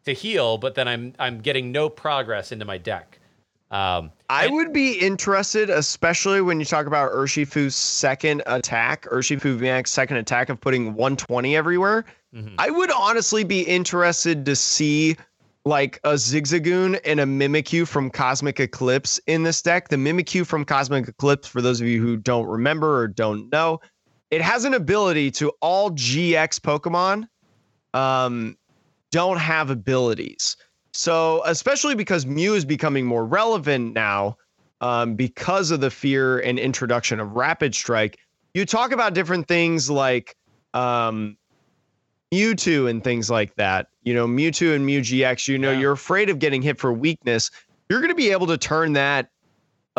to 0.05 0.11
heal," 0.11 0.57
but 0.57 0.73
then 0.73 0.87
I'm 0.87 1.13
I'm 1.19 1.39
getting 1.39 1.71
no 1.71 1.87
progress 1.87 2.51
into 2.51 2.65
my 2.65 2.79
deck. 2.79 3.19
Um, 3.69 4.11
I 4.27 4.45
and- 4.45 4.55
would 4.55 4.73
be 4.73 4.93
interested, 4.93 5.69
especially 5.69 6.41
when 6.41 6.57
you 6.59 6.65
talk 6.65 6.87
about 6.87 7.11
Urshifu's 7.11 7.75
second 7.75 8.41
attack, 8.47 9.05
Urshifu 9.11 9.59
VMAX 9.59 9.89
second 9.89 10.17
attack 10.17 10.49
of 10.49 10.59
putting 10.59 10.95
120 10.95 11.55
everywhere. 11.55 12.05
Mhm. 12.35 12.55
I 12.57 12.71
would 12.71 12.89
honestly 12.89 13.43
be 13.43 13.61
interested 13.61 14.47
to 14.47 14.55
see 14.55 15.15
like 15.63 15.99
a 16.03 16.13
Zigzagoon 16.13 16.99
and 17.05 17.19
a 17.19 17.25
Mimikyu 17.25 17.87
from 17.87 18.09
Cosmic 18.09 18.59
Eclipse 18.59 19.19
in 19.27 19.43
this 19.43 19.61
deck. 19.61 19.89
The 19.89 19.97
Mimikyu 19.97 20.47
from 20.47 20.65
Cosmic 20.65 21.07
Eclipse, 21.07 21.47
for 21.47 21.61
those 21.61 21.79
of 21.81 21.85
you 21.85 22.01
who 22.01 22.17
don't 22.17 22.47
remember 22.47 22.97
or 22.97 23.07
don't 23.07 23.51
know, 23.51 23.79
it 24.31 24.41
has 24.41 24.65
an 24.65 24.73
ability 24.73 25.31
to 25.31 25.49
all 25.61 25.91
GX 25.91 26.59
Pokemon 26.59 27.27
um, 27.93 28.57
don't 29.11 29.37
have 29.37 29.69
abilities. 29.69 30.55
So, 30.93 31.41
especially 31.45 31.95
because 31.95 32.25
Mew 32.25 32.53
is 32.55 32.65
becoming 32.65 33.05
more 33.05 33.25
relevant 33.25 33.93
now 33.93 34.37
um, 34.81 35.15
because 35.15 35.71
of 35.71 35.81
the 35.81 35.89
fear 35.89 36.39
and 36.39 36.59
introduction 36.59 37.19
of 37.19 37.31
Rapid 37.33 37.73
Strike, 37.75 38.17
you 38.53 38.65
talk 38.65 38.91
about 38.91 39.13
different 39.13 39.47
things 39.47 39.89
like 39.89 40.35
um, 40.73 41.37
Mewtwo 42.33 42.89
and 42.89 43.03
things 43.03 43.29
like 43.29 43.55
that. 43.55 43.87
You 44.03 44.13
know, 44.13 44.27
Mewtwo 44.27 44.75
and 44.75 44.85
Mew 44.85 45.01
GX, 45.01 45.47
you 45.47 45.57
know, 45.57 45.71
Yeah. 45.71 45.79
you're 45.79 45.91
afraid 45.93 46.29
of 46.29 46.39
getting 46.39 46.61
hit 46.61 46.79
for 46.79 46.93
weakness. 46.93 47.49
You're 47.89 47.99
going 47.99 48.09
to 48.09 48.15
be 48.15 48.31
able 48.31 48.47
to 48.47 48.57
turn 48.57 48.93
that. 48.93 49.29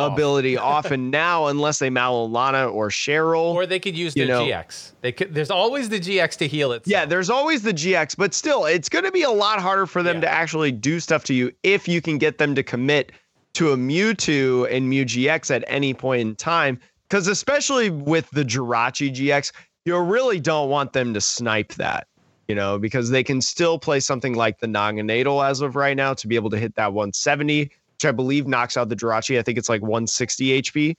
Oh. 0.01 0.13
ability 0.13 0.57
often 0.77 1.11
now, 1.11 1.47
unless 1.47 1.79
they 1.79 1.91
Malolana 1.91 2.73
or 2.73 2.89
Cheryl. 2.89 3.55
or 3.55 3.67
they 3.67 3.79
could 3.79 3.97
use 3.97 4.17
know- 4.17 4.45
GX. 4.47 4.93
They 5.01 5.13
could. 5.13 5.35
There's 5.35 5.51
always 5.51 5.89
the 5.89 5.99
GX 6.01 6.37
to 6.39 6.47
heal 6.49 6.73
it. 6.73 6.83
Yeah, 6.87 7.05
there's 7.07 7.31
always 7.31 7.63
the 7.63 7.73
GX, 7.73 8.17
but 8.17 8.35
still, 8.35 8.65
it's 8.67 8.89
going 8.89 9.05
to 9.05 9.13
be 9.13 9.23
a 9.23 9.31
lot 9.31 9.61
harder 9.61 9.87
for 9.87 10.03
them 10.03 10.17
Yeah. 10.17 10.21
to 10.23 10.29
actually 10.29 10.73
do 10.73 11.01
stuff 11.01 11.25
to 11.25 11.35
you 11.35 11.53
if 11.63 11.89
you 11.89 12.01
can 12.03 12.19
get 12.19 12.39
them 12.39 12.55
to 12.55 12.63
commit 12.63 13.13
to 13.55 13.73
a 13.73 13.77
Mewtwo 13.77 14.71
and 14.71 14.89
Mew 14.89 15.05
GX 15.05 15.55
at 15.55 15.65
any 15.67 15.95
point 15.95 16.21
in 16.21 16.37
time. 16.37 16.79
Because 17.09 17.27
especially 17.27 17.91
with 17.91 18.31
the 18.31 18.45
Jirachi 18.45 19.13
GX, 19.15 19.51
you 19.85 19.99
really 19.99 20.39
don't 20.39 20.69
want 20.69 20.93
them 20.93 21.13
to 21.15 21.21
snipe 21.21 21.73
that, 21.75 22.07
you 22.47 22.55
know, 22.55 22.79
because 22.79 23.11
they 23.11 23.25
can 23.25 23.41
still 23.41 23.79
play 23.79 23.99
something 23.99 24.35
like 24.35 24.61
the 24.61 24.69
Naganadel 24.69 25.45
as 25.45 25.61
of 25.61 25.75
right 25.75 25.97
now 25.97 26.15
to 26.15 26.29
be 26.29 26.37
able 26.37 26.51
to 26.51 26.59
hit 26.59 26.77
that 26.77 26.93
170, 26.93 27.71
which 28.01 28.09
I 28.09 28.13
believe 28.13 28.47
knocks 28.47 28.79
out 28.79 28.89
the 28.89 28.97
Jirachi. 28.97 29.39
I 29.39 29.43
think 29.43 29.59
it's 29.59 29.69
like 29.69 29.83
160 29.83 30.63
HP. 30.63 30.97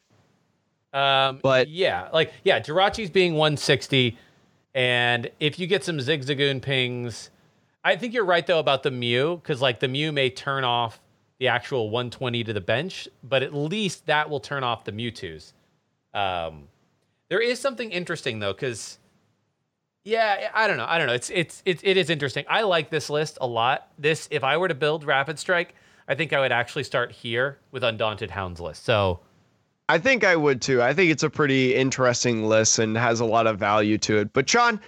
Um, 0.94 1.40
But- 1.42 1.68
yeah, 1.70 2.10
like 2.14 2.32
yeah, 2.44 2.60
Jirachi's 2.60 3.10
being 3.10 3.34
160, 3.34 4.18
and 4.76 5.30
if 5.40 5.58
you 5.58 5.66
get 5.66 5.84
some 5.84 5.98
Zigzagoon 5.98 6.62
pings, 6.62 7.32
I 7.84 7.96
think 7.96 8.14
you're 8.14 8.26
right 8.26 8.46
though 8.46 8.60
about 8.60 8.84
the 8.84 8.92
Mew 8.92 9.38
because 9.42 9.62
like 9.62 9.80
the 9.80 9.88
Mew 9.88 10.12
may 10.12 10.30
turn 10.30 10.64
off 10.64 11.00
the 11.40 11.48
actual 11.48 11.90
120 11.90 12.44
to 12.44 12.54
the 12.54 12.62
bench, 12.62 13.08
but 13.24 13.42
at 13.42 13.52
least 13.54 14.06
that 14.06 14.30
will 14.30 14.40
turn 14.40 14.64
off 14.64 14.84
the 14.84 14.92
Mewtwo's. 14.92 15.54
Um, 16.14 16.68
there 17.30 17.40
is 17.42 17.58
something 17.58 17.90
interesting 17.90 18.38
though 18.40 18.54
because 18.54 19.00
yeah, 20.04 20.50
I 20.54 20.68
don't 20.68 20.78
know, 20.78 20.86
I 20.88 20.98
don't 21.00 21.08
know. 21.08 21.14
It's 21.14 21.32
it's 21.32 21.64
it, 21.66 21.80
it 21.84 21.98
is 21.98 22.10
interesting. 22.12 22.46
I 22.50 22.62
like 22.62 22.90
this 22.92 23.10
list 23.10 23.38
a 23.42 23.48
lot. 23.48 23.88
This 23.98 24.28
if 24.30 24.44
I 24.44 24.58
were 24.58 24.68
to 24.68 24.76
build 24.76 25.04
Rapid 25.06 25.40
Strike, 25.40 25.74
I 26.08 26.16
think 26.16 26.34
I 26.34 26.40
would 26.40 26.52
actually 26.52 26.84
start 26.84 27.12
here 27.12 27.58
with 27.72 27.84
Undaunted 27.84 28.32
Hounds 28.32 28.60
list. 28.60 28.86
So. 28.86 29.20
I 29.90 29.98
think 29.98 30.24
I 30.24 30.38
would 30.38 30.62
too. 30.62 30.82
I 30.82 30.94
think 30.94 31.12
it's 31.12 31.24
a 31.24 31.30
pretty 31.30 31.76
interesting 31.76 32.46
list 32.46 32.80
and 32.80 32.96
has 32.98 33.20
a 33.20 33.26
lot 33.26 33.46
of 33.46 33.60
value 33.60 33.98
to 33.98 34.20
it. 34.20 34.32
But 34.32 34.50
Sean, 34.50 34.80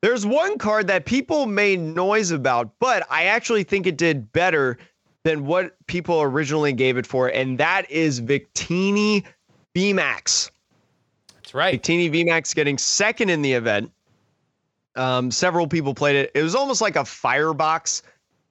there's 0.00 0.26
one 0.26 0.58
card 0.58 0.88
that 0.88 1.04
people 1.04 1.46
made 1.46 1.78
noise 1.78 2.32
about, 2.32 2.70
but 2.80 3.06
I 3.08 3.24
actually 3.26 3.62
think 3.62 3.86
it 3.86 3.96
did 3.96 4.32
better 4.32 4.78
than 5.24 5.46
what 5.46 5.76
people 5.86 6.22
originally 6.22 6.72
gave 6.72 6.96
it 6.96 7.06
for, 7.06 7.28
and 7.28 7.58
that 7.58 7.88
is 7.90 8.20
Victini 8.20 9.24
VMAX. 9.74 10.50
That's 11.34 11.54
right. 11.54 11.80
Victini 11.80 12.10
VMAX 12.10 12.54
getting 12.54 12.78
second 12.78 13.28
in 13.30 13.42
the 13.42 13.52
event. 13.52 13.92
Um, 14.96 15.30
several 15.30 15.66
people 15.66 15.94
played 15.94 16.16
it. 16.16 16.30
It 16.34 16.42
was 16.42 16.54
almost 16.54 16.80
like 16.80 16.96
a 16.96 17.04
firebox 17.04 18.02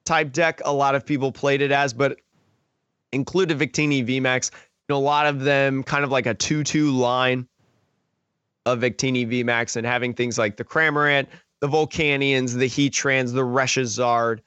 type 0.08 0.32
deck. 0.32 0.60
A 0.64 0.72
lot 0.72 0.94
of 0.94 1.06
people 1.06 1.30
played 1.30 1.60
it 1.60 1.70
as, 1.70 1.92
but 1.92 2.18
included 3.12 3.58
Victini 3.58 4.04
VMAX. 4.04 4.50
You 4.52 4.94
know, 4.94 4.96
a 4.96 4.98
lot 4.98 5.26
of 5.26 5.40
them 5.40 5.82
kind 5.82 6.02
of 6.02 6.10
like 6.10 6.26
a 6.26 6.34
2 6.34 6.64
2 6.64 6.90
line 6.90 7.46
of 8.66 8.80
Victini 8.80 9.26
VMAX 9.26 9.76
and 9.76 9.86
having 9.86 10.14
things 10.14 10.38
like 10.38 10.56
the 10.56 10.64
Cramorant, 10.64 11.26
the 11.60 11.68
Volcanions, 11.68 12.54
the 12.54 12.68
Heatrans, 12.68 13.32
the 13.32 13.42
Reshazard. 13.42 14.40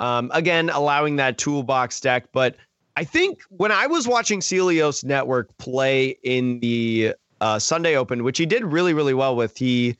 Um, 0.00 0.30
again, 0.32 0.70
allowing 0.70 1.16
that 1.16 1.38
toolbox 1.38 2.00
deck. 2.00 2.26
But 2.32 2.54
I 2.96 3.02
think 3.02 3.42
when 3.50 3.72
I 3.72 3.88
was 3.88 4.06
watching 4.06 4.38
Celios 4.40 5.04
Network 5.04 5.56
play 5.58 6.16
in 6.22 6.60
the 6.60 7.14
uh, 7.40 7.58
Sunday 7.58 7.96
Open, 7.96 8.22
which 8.22 8.38
he 8.38 8.46
did 8.46 8.64
really, 8.64 8.94
really 8.94 9.14
well 9.14 9.34
with, 9.34 9.56
he 9.58 9.96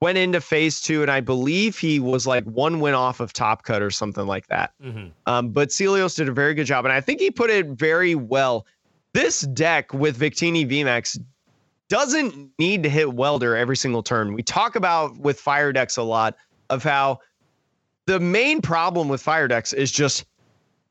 went 0.00 0.16
into 0.18 0.40
phase 0.40 0.80
two, 0.80 1.02
and 1.02 1.10
I 1.10 1.20
believe 1.20 1.78
he 1.78 2.00
was 2.00 2.26
like 2.26 2.44
one 2.44 2.80
win 2.80 2.94
off 2.94 3.20
of 3.20 3.32
Top 3.32 3.64
Cut 3.64 3.82
or 3.82 3.90
something 3.90 4.26
like 4.26 4.46
that. 4.48 4.72
hmm 4.82 5.08
Um, 5.26 5.50
but 5.50 5.68
Celios 5.68 6.16
did 6.16 6.28
a 6.28 6.32
very 6.32 6.54
good 6.54 6.66
job, 6.66 6.84
and 6.84 6.92
I 6.92 7.00
think 7.00 7.20
he 7.20 7.30
put 7.30 7.50
it 7.50 7.66
very 7.66 8.14
well. 8.14 8.66
This 9.12 9.40
deck 9.40 9.92
with 9.92 10.18
Victini 10.18 10.68
VMAX 10.68 11.20
doesn't 11.88 12.50
need 12.58 12.82
to 12.84 12.88
hit 12.88 13.12
Welder 13.12 13.56
every 13.56 13.76
single 13.76 14.02
turn. 14.02 14.32
We 14.32 14.42
talk 14.42 14.76
about 14.76 15.18
with 15.18 15.38
fire 15.38 15.72
decks 15.72 15.96
a 15.96 16.02
lot 16.02 16.36
of 16.70 16.84
how 16.84 17.18
the 18.06 18.20
main 18.20 18.62
problem 18.62 19.08
with 19.08 19.20
fire 19.20 19.48
decks 19.48 19.72
is 19.72 19.90
just 19.90 20.24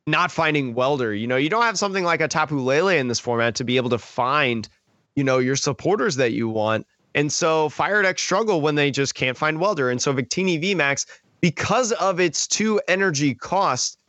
not 0.05 0.32
finding 0.32 0.74
Welder. 0.74 1.16
You 1.16 1.28
know, 1.28 1.38
you 1.38 1.49
don't 1.49 1.64
have 1.64 1.78
something 1.78 2.03
like 2.03 2.22
a 2.22 2.28
Tapu 2.28 2.60
Lele 2.60 2.89
in 2.89 3.07
this 3.07 3.20
format 3.20 3.55
to 3.55 3.64
be 3.64 3.78
able 3.78 3.89
to 3.91 3.97
find, 3.97 4.68
you 5.16 5.24
know, 5.24 5.38
your 5.38 5.55
supporters 5.55 6.18
that 6.18 6.34
you 6.34 6.49
want. 6.49 6.86
And 7.16 7.32
so 7.32 7.70
fire 7.70 8.01
decks 8.01 8.22
struggle 8.22 8.62
when 8.62 8.76
they 8.76 8.91
just 8.91 9.16
can't 9.16 9.38
find 9.38 9.60
Welder. 9.60 9.89
And 9.89 10.01
so 10.01 10.14
Victini 10.14 10.62
VMAX, 10.62 11.05
because 11.41 11.91
of 11.93 12.20
its 12.20 12.47
two 12.47 12.80
energy 12.88 13.34
cost, 13.34 13.99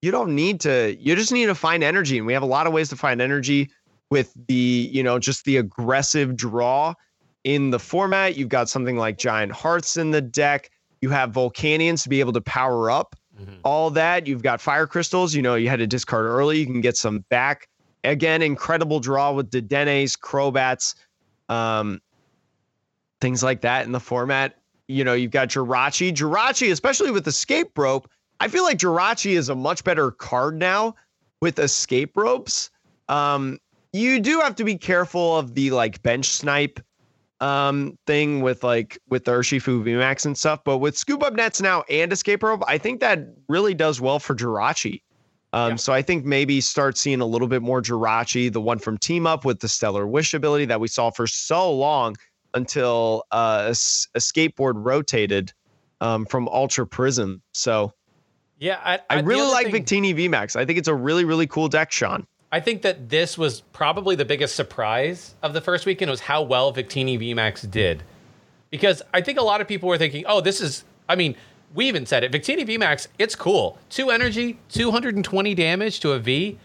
you 0.00 0.10
don't 0.10 0.34
need 0.34 0.60
to, 0.60 0.96
you 0.98 1.14
just 1.14 1.32
need 1.32 1.46
to 1.46 1.54
find 1.54 1.84
energy. 1.84 2.18
And 2.18 2.26
we 2.26 2.32
have 2.32 2.42
a 2.42 2.46
lot 2.46 2.66
of 2.66 2.72
ways 2.72 2.88
to 2.88 2.96
find 2.96 3.20
energy 3.20 3.70
with 4.10 4.32
the, 4.48 4.90
you 4.92 5.02
know, 5.02 5.18
just 5.18 5.44
the 5.44 5.58
aggressive 5.58 6.36
draw 6.36 6.94
in 7.44 7.70
the 7.70 7.78
format. 7.78 8.36
You've 8.36 8.48
got 8.48 8.68
something 8.68 8.96
like 8.96 9.16
Giant 9.16 9.52
Hearth 9.52 9.96
in 9.96 10.10
the 10.10 10.20
deck. 10.20 10.70
You 11.00 11.10
have 11.10 11.30
Volcanions 11.30 12.02
to 12.02 12.08
be 12.08 12.20
able 12.20 12.32
to 12.32 12.40
power 12.40 12.90
up 12.90 13.16
Mhm. 13.40 13.58
all 13.64 13.90
that. 13.90 14.26
You've 14.26 14.42
got 14.42 14.60
Fire 14.60 14.86
Crystals. 14.86 15.34
You 15.34 15.42
know, 15.42 15.54
you 15.54 15.68
had 15.68 15.78
to 15.78 15.86
discard 15.86 16.26
early. 16.26 16.58
You 16.58 16.66
can 16.66 16.80
get 16.80 16.96
some 16.96 17.24
back. 17.30 17.68
Again, 18.04 18.42
incredible 18.42 19.00
draw 19.00 19.32
with 19.32 19.50
Dedennes, 19.50 20.16
Crobats, 20.16 20.94
um, 21.52 22.00
things 23.20 23.42
like 23.42 23.60
that 23.60 23.84
in 23.84 23.92
the 23.92 24.00
format. 24.00 24.56
You 24.88 25.04
know, 25.04 25.14
you've 25.14 25.30
got 25.30 25.48
Jirachi. 25.48 26.12
Jirachi, 26.12 26.70
especially 26.72 27.10
with 27.10 27.26
Escape 27.26 27.76
Rope, 27.76 28.08
I 28.40 28.48
feel 28.48 28.64
like 28.64 28.78
Jirachi 28.78 29.32
is 29.36 29.48
a 29.48 29.54
much 29.54 29.84
better 29.84 30.10
card 30.10 30.58
now 30.58 30.94
with 31.40 31.58
Escape 31.58 32.16
Ropes. 32.16 32.70
Um, 33.08 33.58
you 33.92 34.20
do 34.20 34.40
have 34.40 34.56
to 34.56 34.64
be 34.64 34.76
careful 34.76 35.36
of 35.36 35.54
the 35.54 35.70
like 35.70 36.02
bench 36.02 36.26
snipe 36.26 36.80
um 37.40 37.98
thing 38.06 38.40
with 38.40 38.62
like 38.62 38.98
with 39.08 39.24
the 39.24 39.32
Urshifu 39.32 39.82
VMAX 39.82 40.24
and 40.24 40.38
stuff, 40.38 40.60
but 40.64 40.78
with 40.78 40.96
scoop 40.96 41.22
up 41.22 41.34
nets 41.34 41.60
now 41.60 41.82
and 41.90 42.12
escape 42.12 42.42
rope, 42.42 42.62
I 42.68 42.78
think 42.78 43.00
that 43.00 43.26
really 43.48 43.74
does 43.74 44.00
well 44.00 44.20
for 44.20 44.34
Jirachi. 44.34 45.02
Um, 45.54 45.70
Yeah. 45.72 45.76
so 45.76 45.92
I 45.92 46.02
think 46.02 46.24
maybe 46.24 46.60
start 46.60 46.96
seeing 46.96 47.20
a 47.20 47.26
little 47.26 47.48
bit 47.48 47.62
more 47.62 47.82
Jirachi, 47.82 48.52
the 48.52 48.60
one 48.60 48.78
from 48.78 48.96
Team 48.98 49.26
Up 49.26 49.44
with 49.44 49.60
the 49.60 49.68
Stellar 49.68 50.06
Wish 50.06 50.32
ability 50.34 50.64
that 50.66 50.80
we 50.80 50.88
saw 50.88 51.10
for 51.10 51.26
so 51.26 51.70
long 51.72 52.16
until 52.54 53.24
uh, 53.32 53.64
a, 53.66 53.70
a 53.70 54.18
skateboard 54.18 54.72
rotated 54.76 55.52
um, 56.00 56.24
from 56.26 56.48
Ultra 56.48 56.86
Prism. 56.86 57.42
So 57.52 57.92
Yeah, 58.58 58.78
I, 58.84 59.00
I 59.10 59.16
the 59.20 59.24
really 59.24 59.50
like 59.50 59.70
thing- 59.70 59.84
Victini 59.84 60.14
VMAX. 60.14 60.56
I 60.56 60.64
think 60.64 60.78
it's 60.78 60.88
a 60.88 60.94
really, 60.94 61.24
really 61.24 61.46
cool 61.46 61.68
deck, 61.68 61.92
Sean. 61.92 62.26
I 62.50 62.60
think 62.60 62.82
that 62.82 63.08
this 63.08 63.38
was 63.38 63.62
probably 63.72 64.14
the 64.14 64.26
biggest 64.26 64.54
surprise 64.56 65.34
of 65.42 65.54
the 65.54 65.60
first 65.62 65.86
weekend 65.86 66.10
was 66.10 66.20
how 66.20 66.42
well 66.42 66.72
Victini 66.72 67.18
VMAX 67.18 67.70
did. 67.70 68.02
Because 68.70 69.00
I 69.14 69.22
think 69.22 69.38
a 69.38 69.42
lot 69.42 69.60
of 69.62 69.68
people 69.68 69.88
were 69.88 69.96
thinking, 69.98 70.24
oh, 70.26 70.40
this 70.42 70.60
is, 70.60 70.84
I 71.08 71.14
mean, 71.16 71.34
we 71.74 71.86
even 71.86 72.06
said 72.06 72.24
it. 72.24 72.32
Victini 72.32 72.66
VMAX, 72.66 73.08
it's 73.18 73.34
cool. 73.34 73.78
Two 73.88 74.10
energy, 74.10 74.58
220 74.70 75.54
damage 75.54 76.00
to 76.00 76.12
a 76.12 76.18
V. 76.18 76.58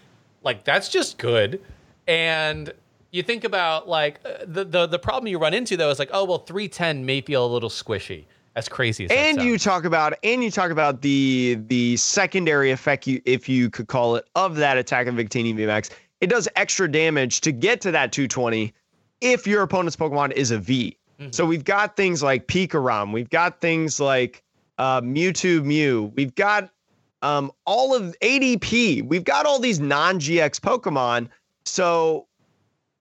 Like, 0.44 0.64
that's 0.64 0.90
just 0.90 1.18
good. 1.18 1.62
And 2.08 2.74
you 3.12 3.24
think 3.24 3.44
about, 3.44 3.88
like, 3.88 4.20
uh, 4.26 4.46
the, 4.46 4.64
the, 4.64 4.88
the 4.88 5.00
problem 5.00 5.28
you 5.28 5.40
run 5.40 5.54
into, 5.54 5.78
though, 5.78 5.90
is 5.90 6.00
like, 6.00 6.10
oh, 6.14 6.26
well, 6.26 6.40
310 6.40 7.06
may 7.06 7.22
feel 7.22 7.46
a 7.46 7.52
little 7.52 7.70
squishy. 7.70 8.26
As 8.56 8.68
crazy 8.68 9.04
as 9.04 9.10
that 9.10 9.16
and 9.16 9.42
you 9.44 9.60
talk 9.60 9.86
about 9.86 10.16
and 10.24 10.44
you 10.44 10.50
talk 10.50 10.72
about 10.72 11.04
the 11.04 11.60
the 11.68 11.96
secondary 11.96 12.72
effect 12.72 13.06
you 13.06 13.22
if 13.24 13.48
you 13.48 13.70
could 13.70 13.88
call 13.88 14.16
it 14.16 14.28
of 14.36 14.56
that 14.56 14.80
attack 14.80 15.06
of 15.06 15.14
Victini 15.14 15.54
VMAX. 15.54 15.92
It 16.22 16.28
does 16.32 16.48
extra 16.56 16.92
damage 16.92 17.42
to 17.42 17.52
get 17.52 17.82
to 17.82 17.92
that 17.92 18.12
220 18.12 18.74
if 19.22 19.46
your 19.46 19.62
opponent's 19.62 19.96
Pokemon 19.96 20.32
is 20.32 20.50
a 20.50 20.58
V. 20.58 20.98
So 21.30 21.46
we've 21.46 21.64
got 21.64 21.96
things 21.96 22.24
like 22.24 22.48
Pikarom, 22.48 23.14
we've 23.14 23.30
got 23.30 23.62
things 23.62 24.00
like 24.00 24.42
uh, 24.78 25.02
Mewtwo 25.02 25.64
Mew, 25.64 26.12
we've 26.16 26.36
got 26.36 26.70
um, 27.22 27.52
all 27.66 27.96
of 27.96 28.16
ADP, 28.22 29.08
we've 29.08 29.24
got 29.24 29.46
all 29.46 29.60
these 29.60 29.80
non-GX 29.80 30.60
Pokemon. 30.60 31.30
So 31.66 32.28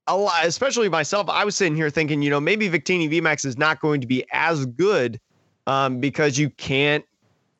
a 0.07 0.16
lot, 0.16 0.47
especially 0.47 0.89
myself, 0.89 1.29
I 1.29 1.45
was 1.45 1.57
sitting 1.57 1.77
here 1.77 1.91
thinking, 1.91 2.22
you 2.22 2.31
know, 2.31 2.41
maybe 2.41 2.68
Victini 2.68 3.11
VMAX 3.11 3.45
is 3.45 3.59
not 3.59 3.81
going 3.81 4.01
to 4.01 4.07
be 4.07 4.24
as 4.33 4.64
good 4.66 5.20
um, 5.66 6.01
because 6.01 6.39
you 6.39 6.51
can't 6.51 7.05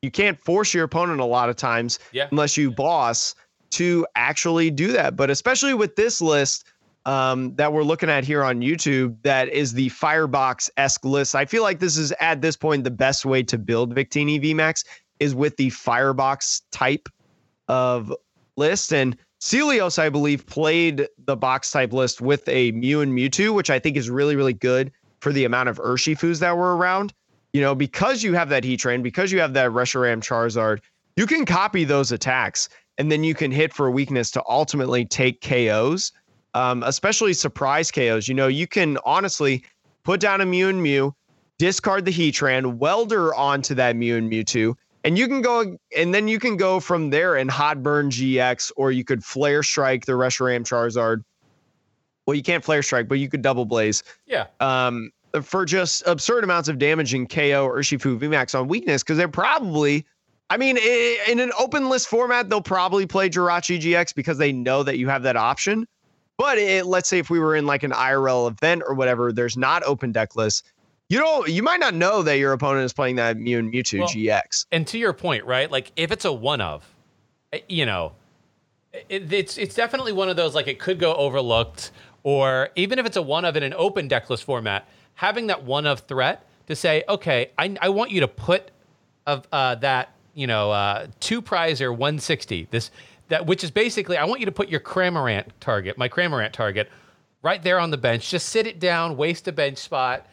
you 0.01 0.11
can't 0.11 0.39
force 0.39 0.73
your 0.73 0.83
opponent 0.83 1.19
a 1.19 1.25
lot 1.25 1.49
of 1.49 1.55
times 1.55 1.97
Yeah. 2.11 2.27
unless 2.31 2.55
you 2.55 2.69
boss 2.71 3.33
to 3.71 4.05
actually 4.15 4.69
do 4.69 4.91
that. 4.93 5.15
But 5.15 5.29
especially 5.31 5.73
with 5.73 5.95
this 5.95 6.21
list 6.21 6.65
um, 7.07 7.55
that 7.55 7.71
we're 7.71 7.83
looking 7.83 8.09
at 8.09 8.25
here 8.25 8.43
on 8.43 8.59
YouTube, 8.59 9.15
that 9.23 9.47
is 9.47 9.71
the 9.71 9.87
Firebox 9.89 10.69
esque 10.75 11.05
list. 11.05 11.35
I 11.35 11.45
feel 11.45 11.63
like 11.63 11.79
this 11.79 11.95
is 11.95 12.11
at 12.19 12.41
this 12.41 12.57
point 12.57 12.83
the 12.83 12.91
best 12.91 13.25
way 13.25 13.41
to 13.43 13.57
build 13.57 13.95
Victini 13.95 14.43
VMAX 14.43 14.83
is 15.21 15.33
with 15.33 15.55
the 15.55 15.69
Firebox 15.69 16.63
type 16.71 17.07
of 17.69 18.13
list. 18.57 18.91
And 18.93 19.17
Celios, 19.39 19.97
I 19.97 20.09
believe, 20.09 20.45
played 20.47 21.07
the 21.25 21.37
box 21.37 21.71
type 21.71 21.93
list 21.93 22.19
with 22.19 22.47
a 22.49 22.73
Mew 22.73 22.99
and 22.99 23.13
Mewtwo, 23.13 23.53
which 23.53 23.69
I 23.69 23.79
think 23.79 23.95
is 23.95 24.09
really, 24.09 24.35
really 24.35 24.53
good 24.53 24.91
for 25.21 25.31
the 25.31 25.45
amount 25.45 25.69
of 25.69 25.77
Urshifus 25.77 26.39
that 26.41 26.57
were 26.57 26.75
around. 26.75 27.13
You 27.53 27.61
know, 27.61 27.73
because 27.73 28.21
you 28.21 28.33
have 28.33 28.49
that 28.49 28.63
Heatran, 28.63 29.01
because 29.01 29.31
you 29.31 29.39
have 29.39 29.53
that 29.53 29.71
Reshiram 29.71 30.21
Charizard, 30.21 30.81
you 31.15 31.25
can 31.25 31.45
copy 31.45 31.85
those 31.85 32.11
attacks 32.11 32.67
and 32.97 33.09
then 33.09 33.23
you 33.23 33.33
can 33.33 33.49
hit 33.49 33.73
for 33.73 33.87
a 33.87 33.91
weakness 33.91 34.29
to 34.31 34.43
ultimately 34.49 35.05
take 35.05 35.39
KOs, 35.41 36.11
um, 36.53 36.83
especially 36.83 37.33
surprise 37.33 37.91
KOs. 37.91 38.27
You 38.27 38.33
know, 38.33 38.47
you 38.47 38.67
can 38.67 38.97
honestly 39.05 39.63
put 40.03 40.19
down 40.19 40.41
a 40.41 40.45
Mew 40.45 40.69
and 40.69 40.81
Mew, 40.81 41.13
discard 41.57 42.05
the 42.05 42.11
Heatran, 42.11 42.77
welder 42.77 43.33
onto 43.35 43.73
that 43.75 43.95
Mew 43.95 44.15
and 44.17 44.31
Mewtwo, 44.31 44.75
and 45.03 45.17
you 45.17 45.27
can 45.27 45.41
go 45.41 45.77
and 45.95 46.13
then 46.13 46.27
you 46.27 46.39
can 46.39 46.57
go 46.57 46.79
from 46.79 47.09
there 47.09 47.35
and 47.35 47.49
hot 47.49 47.81
burn 47.83 48.09
GX, 48.09 48.71
or 48.77 48.91
you 48.91 49.03
could 49.03 49.23
flare 49.23 49.63
strike 49.63 50.05
the 50.05 50.13
Reshiram 50.13 50.63
Charizard. 50.63 51.23
Well, 52.25 52.35
you 52.35 52.43
can't 52.43 52.63
flare 52.63 52.83
strike, 52.83 53.07
but 53.07 53.19
you 53.19 53.29
could 53.29 53.41
double 53.41 53.63
blaze 53.65 54.03
Yeah. 54.25 54.47
um, 54.59 55.11
for 55.43 55.63
just 55.65 56.05
absurd 56.05 56.43
amounts 56.43 56.67
of 56.67 56.77
damage 56.77 57.13
in 57.13 57.25
KO 57.25 57.65
or 57.65 57.77
Urshifu 57.79 58.19
VMAX 58.19 58.57
on 58.59 58.67
weakness 58.67 59.01
because 59.01 59.17
they're 59.17 59.27
probably, 59.29 60.05
I 60.49 60.57
mean, 60.57 60.77
in 60.77 61.39
an 61.39 61.51
open 61.57 61.87
list 61.89 62.07
format, 62.09 62.49
they'll 62.49 62.61
probably 62.61 63.05
play 63.05 63.29
Jirachi 63.29 63.79
GX 63.79 64.13
because 64.13 64.37
they 64.37 64.51
know 64.51 64.83
that 64.83 64.97
you 64.97 65.07
have 65.07 65.23
that 65.23 65.37
option. 65.37 65.87
But 66.37 66.57
it, 66.57 66.85
let's 66.85 67.09
say 67.09 67.17
if 67.19 67.29
we 67.29 67.39
were 67.39 67.55
in 67.55 67.65
like 67.65 67.83
an 67.83 67.91
IRL 67.91 68.47
event 68.49 68.83
or 68.87 68.93
whatever, 68.93 69.31
there's 69.31 69.57
not 69.57 69.83
open 69.83 70.11
deck 70.11 70.35
lists. 70.35 70.63
You 71.09 71.19
don't, 71.19 71.47
you 71.47 71.63
might 71.63 71.79
not 71.79 71.93
know 71.95 72.21
that 72.21 72.37
your 72.37 72.53
opponent 72.53 72.85
is 72.85 72.93
playing 72.93 73.15
that 73.15 73.37
Mew 73.37 73.59
and 73.59 73.71
Mewtwo 73.73 73.99
Well, 73.99 74.09
GX. 74.09 74.65
and 74.71 74.85
to 74.87 74.97
your 74.97 75.13
point, 75.13 75.45
right? 75.45 75.71
Like 75.71 75.91
if 75.95 76.11
it's 76.11 76.25
a 76.25 76.33
one 76.33 76.61
of, 76.61 76.83
eh, 77.53 77.59
you 77.69 77.85
know, 77.85 78.11
it, 79.09 79.31
it's 79.31 79.57
it's 79.57 79.73
definitely 79.75 80.11
one 80.11 80.27
of 80.29 80.35
those 80.35 80.53
like 80.53 80.67
it 80.67 80.79
could 80.79 80.99
go 80.99 81.13
overlooked, 81.15 81.91
or 82.23 82.69
even 82.75 82.99
if 82.99 83.05
it's 83.05 83.17
a 83.17 83.21
one 83.21 83.45
of 83.45 83.55
in 83.55 83.63
an 83.63 83.73
open 83.75 84.09
deckless 84.09 84.43
format, 84.43 84.87
having 85.13 85.47
that 85.47 85.63
one 85.63 85.85
of 85.85 86.01
threat 86.01 86.45
to 86.67 86.75
say, 86.75 87.03
okay, 87.07 87.51
I 87.57 87.75
I 87.81 87.89
want 87.89 88.11
you 88.11 88.19
to 88.21 88.27
put 88.27 88.71
of 89.25 89.47
uh, 89.51 89.75
that 89.75 90.13
you 90.33 90.47
know 90.47 90.71
uh, 90.71 91.07
two 91.19 91.41
prize 91.41 91.81
or 91.81 91.91
160 91.93 92.67
this 92.71 92.91
that 93.29 93.45
which 93.45 93.63
is 93.63 93.71
basically 93.71 94.17
I 94.17 94.25
want 94.25 94.39
you 94.39 94.45
to 94.45 94.51
put 94.51 94.69
your 94.69 94.79
Cramorant 94.79 95.45
target, 95.59 95.97
my 95.97 96.09
Cramorant 96.09 96.51
target, 96.51 96.89
right 97.41 97.61
there 97.61 97.79
on 97.79 97.91
the 97.91 97.97
bench. 97.97 98.29
Just 98.29 98.49
sit 98.49 98.67
it 98.67 98.79
down, 98.79 99.17
waste 99.17 99.47
a 99.47 99.51
bench 99.51 99.77
spot, 99.77 100.27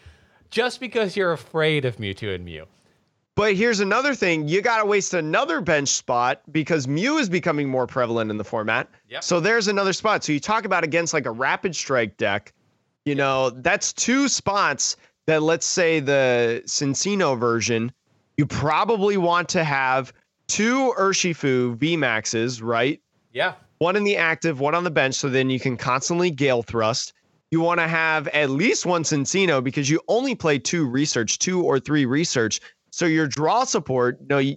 just 0.50 0.80
because 0.80 1.16
you're 1.16 1.32
afraid 1.32 1.84
of 1.84 1.96
Mewtwo 1.96 2.34
and 2.34 2.44
Mew. 2.44 2.66
But 3.36 3.54
here's 3.54 3.80
another 3.80 4.14
thing: 4.14 4.46
you 4.46 4.62
got 4.62 4.78
to 4.78 4.86
waste 4.86 5.14
another 5.14 5.60
bench 5.60 5.88
spot 5.88 6.42
because 6.52 6.86
Mew 6.86 7.18
is 7.18 7.28
becoming 7.28 7.68
more 7.68 7.86
prevalent 7.86 8.30
in 8.30 8.36
the 8.36 8.44
format. 8.44 8.88
Yep. 9.08 9.24
So 9.24 9.40
there's 9.40 9.68
another 9.68 9.92
spot. 9.92 10.22
So 10.22 10.32
you 10.32 10.40
talk 10.40 10.64
about 10.64 10.84
against 10.84 11.12
like 11.12 11.26
a 11.26 11.32
rapid 11.32 11.74
strike 11.74 12.16
deck, 12.16 12.52
you 13.04 13.14
know, 13.14 13.50
that's 13.50 13.92
two 13.92 14.28
spots 14.28 14.96
that 15.26 15.42
let's 15.42 15.66
say 15.66 16.00
the 16.00 16.62
Cinccino 16.66 17.38
version, 17.38 17.92
you 18.36 18.46
probably 18.46 19.16
want 19.16 19.48
to 19.50 19.64
have 19.64 20.12
two 20.46 20.92
Urshifu 20.98 21.76
VMAXs, 21.76 22.62
right? 22.62 23.00
Yeah. 23.32 23.54
One 23.78 23.96
in 23.96 24.04
the 24.04 24.16
active, 24.16 24.60
one 24.60 24.74
on 24.74 24.84
the 24.84 24.90
bench, 24.90 25.14
so 25.14 25.28
then 25.28 25.50
you 25.50 25.58
can 25.58 25.76
constantly 25.76 26.30
gale 26.30 26.62
thrust. 26.62 27.12
You 27.50 27.60
want 27.60 27.80
to 27.80 27.88
have 27.88 28.28
at 28.28 28.50
least 28.50 28.86
one 28.86 29.02
Cinccino 29.02 29.62
because 29.62 29.88
you 29.90 30.00
only 30.08 30.34
play 30.34 30.58
two 30.58 30.86
research, 30.88 31.38
two 31.38 31.62
or 31.62 31.78
three 31.78 32.04
research. 32.04 32.60
So 32.90 33.06
your 33.06 33.26
draw 33.26 33.64
support, 33.64 34.18
no, 34.28 34.38
you 34.38 34.56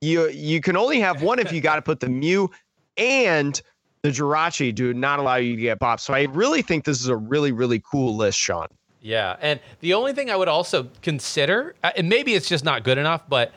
you, 0.00 0.28
you 0.28 0.60
can 0.60 0.76
only 0.76 1.00
have 1.00 1.22
one 1.22 1.38
if 1.38 1.52
you 1.52 1.60
got 1.60 1.76
to 1.76 1.82
put 1.82 2.00
the 2.00 2.08
Mew 2.08 2.50
and 2.96 3.60
the 4.02 4.10
Jirachi 4.10 4.74
do 4.74 4.94
not 4.94 5.18
allow 5.18 5.36
you 5.36 5.56
to 5.56 5.62
get 5.62 5.80
popped. 5.80 6.02
So 6.02 6.14
I 6.14 6.24
really 6.24 6.62
think 6.62 6.84
this 6.84 7.00
is 7.00 7.08
a 7.08 7.16
really, 7.16 7.52
really 7.52 7.80
cool 7.80 8.14
list, 8.14 8.38
Sean. 8.38 8.68
Yeah, 9.00 9.36
and 9.40 9.60
the 9.80 9.94
only 9.94 10.12
thing 10.12 10.30
I 10.30 10.36
would 10.36 10.48
also 10.48 10.88
consider, 11.02 11.74
uh, 11.82 11.92
and 11.96 12.08
maybe 12.08 12.34
it's 12.34 12.48
just 12.48 12.64
not 12.64 12.82
good 12.82 12.98
enough, 12.98 13.22
but 13.28 13.52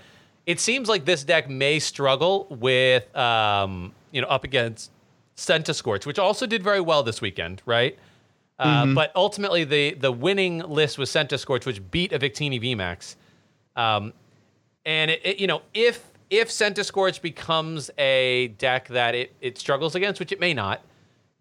it 0.49 0.59
seems 0.59 0.89
like 0.89 1.05
this 1.05 1.23
deck 1.23 1.47
may 1.47 1.77
struggle 1.77 2.47
with, 2.49 3.03
um, 3.15 3.93
you 4.11 4.19
know, 4.21 4.27
up 4.27 4.43
against 4.43 4.89
Centiskorch, 5.37 6.05
which 6.07 6.17
also 6.17 6.45
did 6.47 6.63
very 6.63 6.81
well 6.81 7.03
this 7.03 7.21
weekend, 7.21 7.61
right? 7.65 7.97
Uh, 8.57 8.87
But 8.95 9.11
ultimately, 9.15 9.63
the 9.63 9.93
the 9.93 10.11
winning 10.11 10.57
list 10.59 10.97
was 10.97 11.09
Centiskorch, 11.11 11.65
which 11.65 11.79
beat 11.91 12.11
a 12.13 12.19
Victini 12.19 12.59
VMAX. 12.61 13.15
Um, 13.75 14.11
and 14.85 15.11
it, 15.11 15.21
it- 15.23 15.39
you 15.39 15.47
know, 15.47 15.61
if 15.73 16.03
if 16.31 16.49
Centiskorch 16.49 17.21
becomes 17.21 17.89
a 17.97 18.49
deck 18.57 18.87
that 18.89 19.13
it, 19.15 19.33
it 19.41 19.57
struggles 19.57 19.93
against, 19.95 20.19
which 20.19 20.31
it 20.31 20.39
may 20.39 20.53
not, 20.53 20.81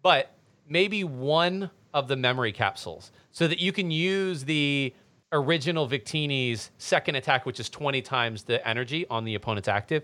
but 0.03 0.31
maybe 0.67 1.03
one 1.03 1.69
of 1.93 2.07
the 2.07 2.15
memory 2.15 2.51
capsules 2.51 3.11
so 3.31 3.47
that 3.47 3.59
you 3.59 3.71
can 3.71 3.89
use 3.91 4.45
the 4.45 4.93
original 5.31 5.87
Victini's 5.87 6.71
second 6.77 7.15
attack, 7.15 7.45
which 7.45 7.59
is 7.59 7.69
20 7.69 8.01
times 8.01 8.43
the 8.43 8.65
energy 8.67 9.05
on 9.09 9.25
the 9.25 9.35
opponent's 9.35 9.67
active. 9.67 10.03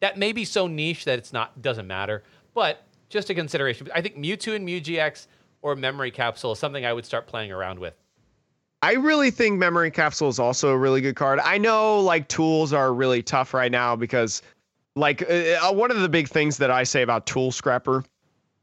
That 0.00 0.18
may 0.18 0.32
be 0.32 0.44
so 0.44 0.66
niche 0.66 1.04
that 1.06 1.18
it's 1.18 1.32
not 1.32 1.62
doesn't 1.62 1.86
matter, 1.86 2.22
but 2.54 2.84
just 3.08 3.30
a 3.30 3.34
consideration. 3.34 3.88
I 3.94 4.02
think 4.02 4.16
Mewtwo 4.16 4.54
and 4.56 4.64
Mew 4.64 4.80
GX 4.80 5.26
or 5.62 5.74
memory 5.74 6.10
capsule 6.10 6.52
is 6.52 6.58
something 6.58 6.84
I 6.84 6.92
would 6.92 7.04
start 7.06 7.26
playing 7.26 7.50
around 7.50 7.78
with. 7.78 7.94
I 8.82 8.92
really 8.92 9.30
think 9.30 9.58
Memory 9.58 9.90
Capsule 9.90 10.28
is 10.28 10.38
also 10.38 10.68
a 10.68 10.76
really 10.76 11.00
good 11.00 11.16
card. 11.16 11.40
I 11.40 11.58
know 11.58 11.98
like 12.00 12.28
tools 12.28 12.72
are 12.72 12.92
really 12.92 13.22
tough 13.22 13.54
right 13.54 13.72
now 13.72 13.96
because 13.96 14.42
like 14.94 15.22
uh, 15.22 15.56
uh 15.60 15.72
one 15.72 15.90
of 15.90 16.00
the 16.00 16.08
big 16.08 16.28
things 16.28 16.58
that 16.58 16.70
I 16.70 16.84
say 16.84 17.02
about 17.02 17.26
Tool 17.26 17.50
Scrapper, 17.50 18.04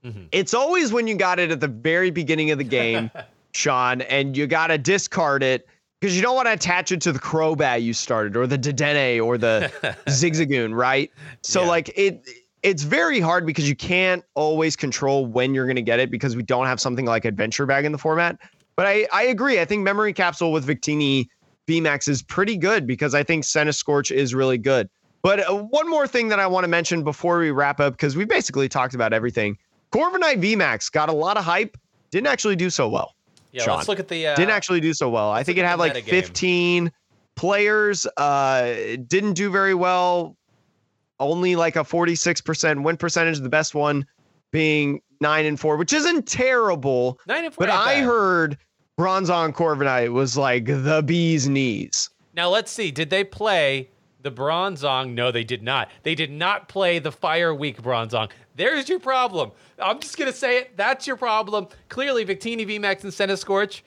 mm-hmm. 0.05 0.26
it's 0.32 0.53
always 0.53 0.93
when 0.93 1.07
you 1.07 1.16
got 1.16 1.39
it 1.39 1.51
at 1.51 1.59
the 1.59 1.68
very 1.68 2.11
beginning 2.11 2.51
of 2.51 2.57
the 2.57 2.64
game, 2.64 3.09
Sean, 3.53 4.01
and 4.01 4.38
you 4.38 4.45
got 4.45 4.68
to 4.68 4.78
discard 4.78 5.41
it 5.41 5.68
because 6.03 6.17
you 6.17 6.21
don't 6.21 6.35
want 6.35 6.47
to 6.47 6.51
attach 6.51 6.91
it 6.91 6.99
to 6.99 7.13
the 7.13 7.19
Crobat 7.19 7.81
you 7.81 7.93
started 7.93 8.35
or 8.35 8.45
the 8.45 8.57
Dedenne 8.57 9.23
or 9.23 9.37
the 9.37 9.71
Zigzagoon, 10.07 10.75
right? 10.75 11.09
So 11.43 11.61
yeah. 11.61 11.67
like 11.69 11.91
it 11.95 12.27
it's 12.61 12.83
very 12.83 13.21
hard 13.21 13.45
because 13.45 13.69
you 13.69 13.75
can't 13.77 14.21
always 14.33 14.75
control 14.75 15.25
when 15.25 15.53
you're 15.53 15.65
going 15.65 15.77
to 15.77 15.81
get 15.81 16.01
it 16.01 16.11
because 16.11 16.35
we 16.35 16.43
don't 16.43 16.65
have 16.65 16.81
something 16.81 17.05
like 17.05 17.23
Adventure 17.23 17.65
Bag 17.65 17.85
in 17.85 17.93
the 17.93 17.97
format. 17.97 18.37
But 18.75 18.85
I, 18.85 19.07
I 19.13 19.23
agree. 19.23 19.61
I 19.61 19.65
think 19.65 19.83
Memory 19.83 20.11
Capsule 20.11 20.51
with 20.51 20.67
Victini 20.67 21.29
VMAX 21.69 22.09
is 22.09 22.21
pretty 22.21 22.57
good 22.57 22.85
because 22.85 23.15
I 23.15 23.23
think 23.23 23.45
Centiskorch 23.45 24.13
is 24.13 24.35
really 24.35 24.57
good. 24.57 24.89
But 25.21 25.49
uh, 25.49 25.55
one 25.55 25.89
more 25.89 26.05
thing 26.05 26.27
that 26.27 26.39
I 26.39 26.47
want 26.47 26.65
to 26.65 26.69
mention 26.69 27.05
before 27.05 27.39
we 27.39 27.51
wrap 27.51 27.79
up, 27.79 27.93
because 27.93 28.17
we 28.17 28.25
basically 28.25 28.67
talked 28.67 28.93
about 28.93 29.13
everything. 29.13 29.57
Corviknight 29.93 30.41
VMAX 30.41 30.91
got 30.91 31.07
a 31.07 31.13
lot 31.13 31.37
of 31.37 31.45
hype, 31.45 31.77
didn't 32.11 32.27
actually 32.27 32.57
do 32.57 32.69
so 32.69 32.89
well. 32.89 33.15
Yeah, 33.53 33.63
Sean. 33.63 33.77
let's 33.77 33.87
look 33.87 33.99
at 33.99 34.07
the. 34.09 34.27
Uh, 34.27 34.35
didn't 34.35 34.51
actually 34.51 34.81
do 34.81 34.93
so 34.93 35.09
well. 35.09 35.29
I 35.31 35.43
think 35.43 35.57
it 35.57 35.65
had 35.65 35.79
like 35.79 36.03
15 36.03 36.91
players. 37.35 38.05
Uh, 38.17 38.73
didn't 39.07 39.33
do 39.33 39.49
very 39.49 39.75
well. 39.75 40.35
Only 41.19 41.55
like 41.55 41.75
a 41.75 41.83
46% 41.83 42.83
win 42.83 42.97
percentage. 42.97 43.39
The 43.39 43.49
best 43.49 43.75
one 43.75 44.05
being 44.51 45.01
nine 45.21 45.45
and 45.45 45.59
four, 45.59 45.77
which 45.77 45.93
isn't 45.93 46.27
terrible. 46.27 47.19
Nine 47.27 47.45
and 47.45 47.53
four. 47.53 47.67
But 47.67 47.73
I 47.73 47.95
bad. 47.95 48.05
heard 48.05 48.57
Bronzong 48.99 49.53
Corviknight 49.53 50.11
was 50.11 50.35
like 50.35 50.65
the 50.65 51.03
bee's 51.05 51.47
knees. 51.47 52.09
Now 52.33 52.49
let's 52.49 52.71
see. 52.71 52.89
Did 52.91 53.11
they 53.11 53.23
play 53.23 53.89
the 54.24 54.32
Bronzong? 54.32 55.13
No, 55.13 55.32
they 55.32 55.43
did 55.43 55.61
not. 55.61 55.89
They 56.01 56.15
did 56.15 56.32
not 56.32 56.67
play 56.67 56.99
the 56.99 57.11
Fire 57.11 57.53
Week 57.53 57.82
Bronzong. 57.82 58.32
There's 58.55 58.89
your 58.89 58.99
problem. 58.99 59.51
I'm 59.80 59.99
just 59.99 60.17
gonna 60.17 60.34
say 60.34 60.57
it. 60.57 60.76
That's 60.76 61.05
your 61.05 61.17
problem. 61.17 61.67
Clearly, 61.89 62.26
Victini, 62.26 62.67
VMAX, 62.67 63.03
and 63.03 63.13
Centiskorch 63.13 63.82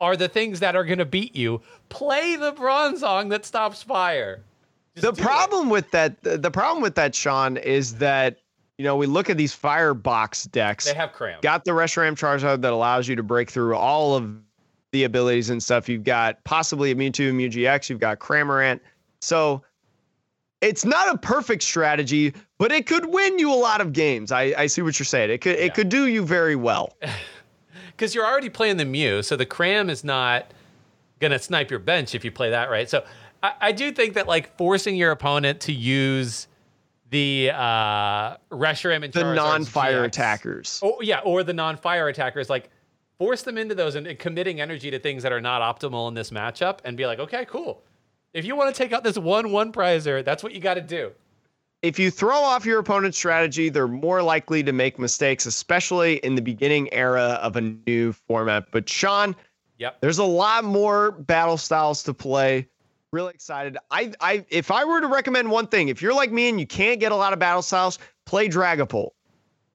are 0.00 0.16
the 0.16 0.28
things 0.28 0.60
that 0.60 0.76
are 0.76 0.84
gonna 0.84 1.04
beat 1.04 1.34
you. 1.34 1.62
Play 1.88 2.36
the 2.36 2.52
Bronzong 2.52 3.30
that 3.30 3.44
stops 3.46 3.82
fire. 3.82 4.42
Just 4.94 5.06
the 5.06 5.22
problem 5.22 5.68
it. 5.68 5.72
with 5.72 5.90
that, 5.92 6.22
the 6.22 6.50
problem 6.50 6.82
with 6.82 6.94
that, 6.96 7.14
Sean, 7.14 7.56
is 7.56 7.96
that 7.96 8.38
you 8.78 8.84
know, 8.84 8.96
we 8.96 9.06
look 9.06 9.30
at 9.30 9.38
these 9.38 9.54
firebox 9.54 10.44
decks. 10.44 10.84
They 10.84 10.94
have 10.94 11.12
cram. 11.12 11.38
Got 11.40 11.64
the 11.64 11.70
Reshiram 11.70 12.14
Charizard 12.14 12.60
that 12.60 12.72
allows 12.72 13.08
you 13.08 13.16
to 13.16 13.22
break 13.22 13.50
through 13.50 13.74
all 13.74 14.14
of 14.14 14.34
the 14.92 15.04
abilities 15.04 15.48
and 15.50 15.62
stuff. 15.62 15.88
You've 15.88 16.04
got 16.04 16.42
possibly 16.44 16.90
a 16.90 16.94
Mewtwo, 16.94 17.32
Mew 17.34 17.48
GX. 17.48 17.88
You've 17.88 18.00
got 18.00 18.18
Cramorant. 18.18 18.80
So 19.20 19.62
it's 20.60 20.84
not 20.84 21.14
a 21.14 21.18
perfect 21.18 21.62
strategy, 21.62 22.32
but 22.58 22.72
it 22.72 22.86
could 22.86 23.06
win 23.06 23.38
you 23.38 23.52
a 23.52 23.54
lot 23.54 23.80
of 23.80 23.92
games. 23.92 24.32
I, 24.32 24.54
I 24.56 24.66
see 24.66 24.82
what 24.82 24.98
you're 24.98 25.04
saying. 25.04 25.30
It 25.30 25.40
could 25.40 25.58
yeah. 25.58 25.64
it 25.64 25.74
could 25.74 25.88
do 25.88 26.06
you 26.06 26.24
very 26.24 26.56
well. 26.56 26.94
Because 27.96 28.14
you're 28.14 28.26
already 28.26 28.50
playing 28.50 28.76
the 28.76 28.84
Mew, 28.84 29.22
so 29.22 29.36
the 29.36 29.46
Cram 29.46 29.88
is 29.88 30.04
not 30.04 30.52
gonna 31.18 31.38
snipe 31.38 31.70
your 31.70 31.80
bench 31.80 32.14
if 32.14 32.26
you 32.26 32.30
play 32.30 32.50
that 32.50 32.68
right. 32.68 32.90
So 32.90 33.06
I, 33.42 33.52
I 33.58 33.72
do 33.72 33.90
think 33.90 34.12
that 34.14 34.26
like 34.26 34.54
forcing 34.58 34.96
your 34.96 35.12
opponent 35.12 35.60
to 35.62 35.72
use 35.72 36.46
the 37.08 37.52
uh 37.54 38.36
Reshiram 38.50 39.02
and 39.02 39.12
the 39.14 39.20
Charizard's 39.20 39.36
non-fire 39.36 40.02
GX. 40.02 40.06
attackers. 40.06 40.80
Oh 40.84 41.00
yeah, 41.00 41.20
or 41.20 41.42
the 41.42 41.54
non-fire 41.54 42.08
attackers. 42.08 42.50
Like 42.50 42.68
force 43.18 43.40
them 43.40 43.56
into 43.56 43.74
those 43.74 43.94
and, 43.94 44.06
and, 44.06 44.18
committing 44.18 44.60
energy 44.60 44.90
to 44.90 44.98
things 44.98 45.22
that 45.22 45.32
are 45.32 45.40
not 45.40 45.62
optimal 45.62 46.08
in 46.08 46.12
this 46.12 46.30
matchup, 46.30 46.80
and 46.84 46.98
be 46.98 47.06
like, 47.06 47.18
okay, 47.18 47.46
cool. 47.46 47.82
If 48.34 48.44
you 48.44 48.56
want 48.56 48.74
to 48.74 48.78
take 48.78 48.92
out 48.92 49.02
this 49.04 49.16
one-one 49.16 49.72
prizer, 49.72 50.24
that's 50.24 50.42
what 50.42 50.52
you 50.52 50.60
got 50.60 50.74
to 50.74 50.80
do. 50.80 51.12
If 51.82 51.98
you 51.98 52.10
throw 52.10 52.36
off 52.36 52.66
your 52.66 52.78
opponent's 52.78 53.16
strategy, 53.16 53.68
they're 53.68 53.88
more 53.88 54.22
likely 54.22 54.62
to 54.62 54.72
make 54.72 54.98
mistakes, 54.98 55.46
especially 55.46 56.16
in 56.16 56.34
the 56.34 56.42
beginning 56.42 56.92
era 56.92 57.38
of 57.42 57.56
a 57.56 57.60
new 57.60 58.12
format. 58.12 58.64
But 58.72 58.88
Sean, 58.88 59.36
yep. 59.78 60.00
there's 60.00 60.18
a 60.18 60.24
lot 60.24 60.64
more 60.64 61.12
battle 61.12 61.56
styles 61.56 62.02
to 62.04 62.14
play 62.14 62.68
really 63.12 63.32
excited. 63.32 63.78
I, 63.90 64.12
I, 64.20 64.44
if 64.50 64.70
I 64.70 64.84
were 64.84 65.00
to 65.00 65.06
recommend 65.06 65.50
one 65.50 65.66
thing, 65.68 65.88
if 65.88 66.02
you're 66.02 66.14
like 66.14 66.32
me 66.32 66.48
and 66.48 66.60
you 66.60 66.66
can't 66.66 67.00
get 67.00 67.12
a 67.12 67.16
lot 67.16 67.32
of 67.32 67.38
battle 67.38 67.62
styles, 67.62 67.98
play 68.26 68.48
Dragapult. 68.48 69.10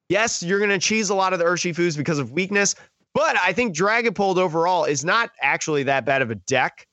Yes, 0.10 0.43
you're 0.43 0.60
gonna 0.60 0.78
cheese 0.78 1.10
a 1.10 1.16
lot 1.16 1.34
of 1.34 1.39
the 1.39 1.45
Urshifus 1.45 1.97
because 1.97 2.20
of 2.20 2.32
weakness, 2.32 2.76
but 3.14 3.36
I 3.43 3.54
think 3.54 3.76
Dragapult 3.76 4.38
overall 4.38 4.84
is 4.84 5.06
not 5.06 5.32
actually 5.41 5.84
that 5.84 6.06
bad 6.06 6.22
of 6.22 6.30
a 6.30 6.36
deck. 6.36 6.88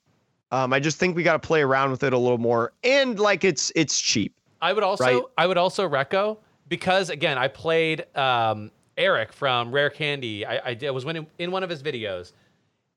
Um, 0.51 0.73
I 0.73 0.79
just 0.79 0.97
think 0.97 1.15
we 1.15 1.23
got 1.23 1.33
to 1.33 1.47
play 1.47 1.61
around 1.61 1.91
with 1.91 2.03
it 2.03 2.13
a 2.13 2.17
little 2.17 2.37
more, 2.37 2.73
and 2.83 3.19
like 3.19 3.43
it's 3.43 3.71
it's 3.75 3.99
cheap. 3.99 4.33
I 4.61 4.73
would 4.73 4.83
also 4.83 5.03
right? 5.03 5.23
I 5.37 5.47
would 5.47 5.57
also 5.57 5.87
reco 5.87 6.37
because 6.67 7.09
again 7.09 7.37
I 7.37 7.47
played 7.47 8.05
um, 8.17 8.71
Eric 8.97 9.31
from 9.31 9.71
Rare 9.71 9.89
Candy. 9.89 10.45
I, 10.45 10.77
I, 10.81 10.91
was 10.91 11.05
in, 11.05 11.25
in 11.37 11.51
one 11.51 11.63
of 11.63 11.69
his 11.69 11.81
videos, 11.81 12.33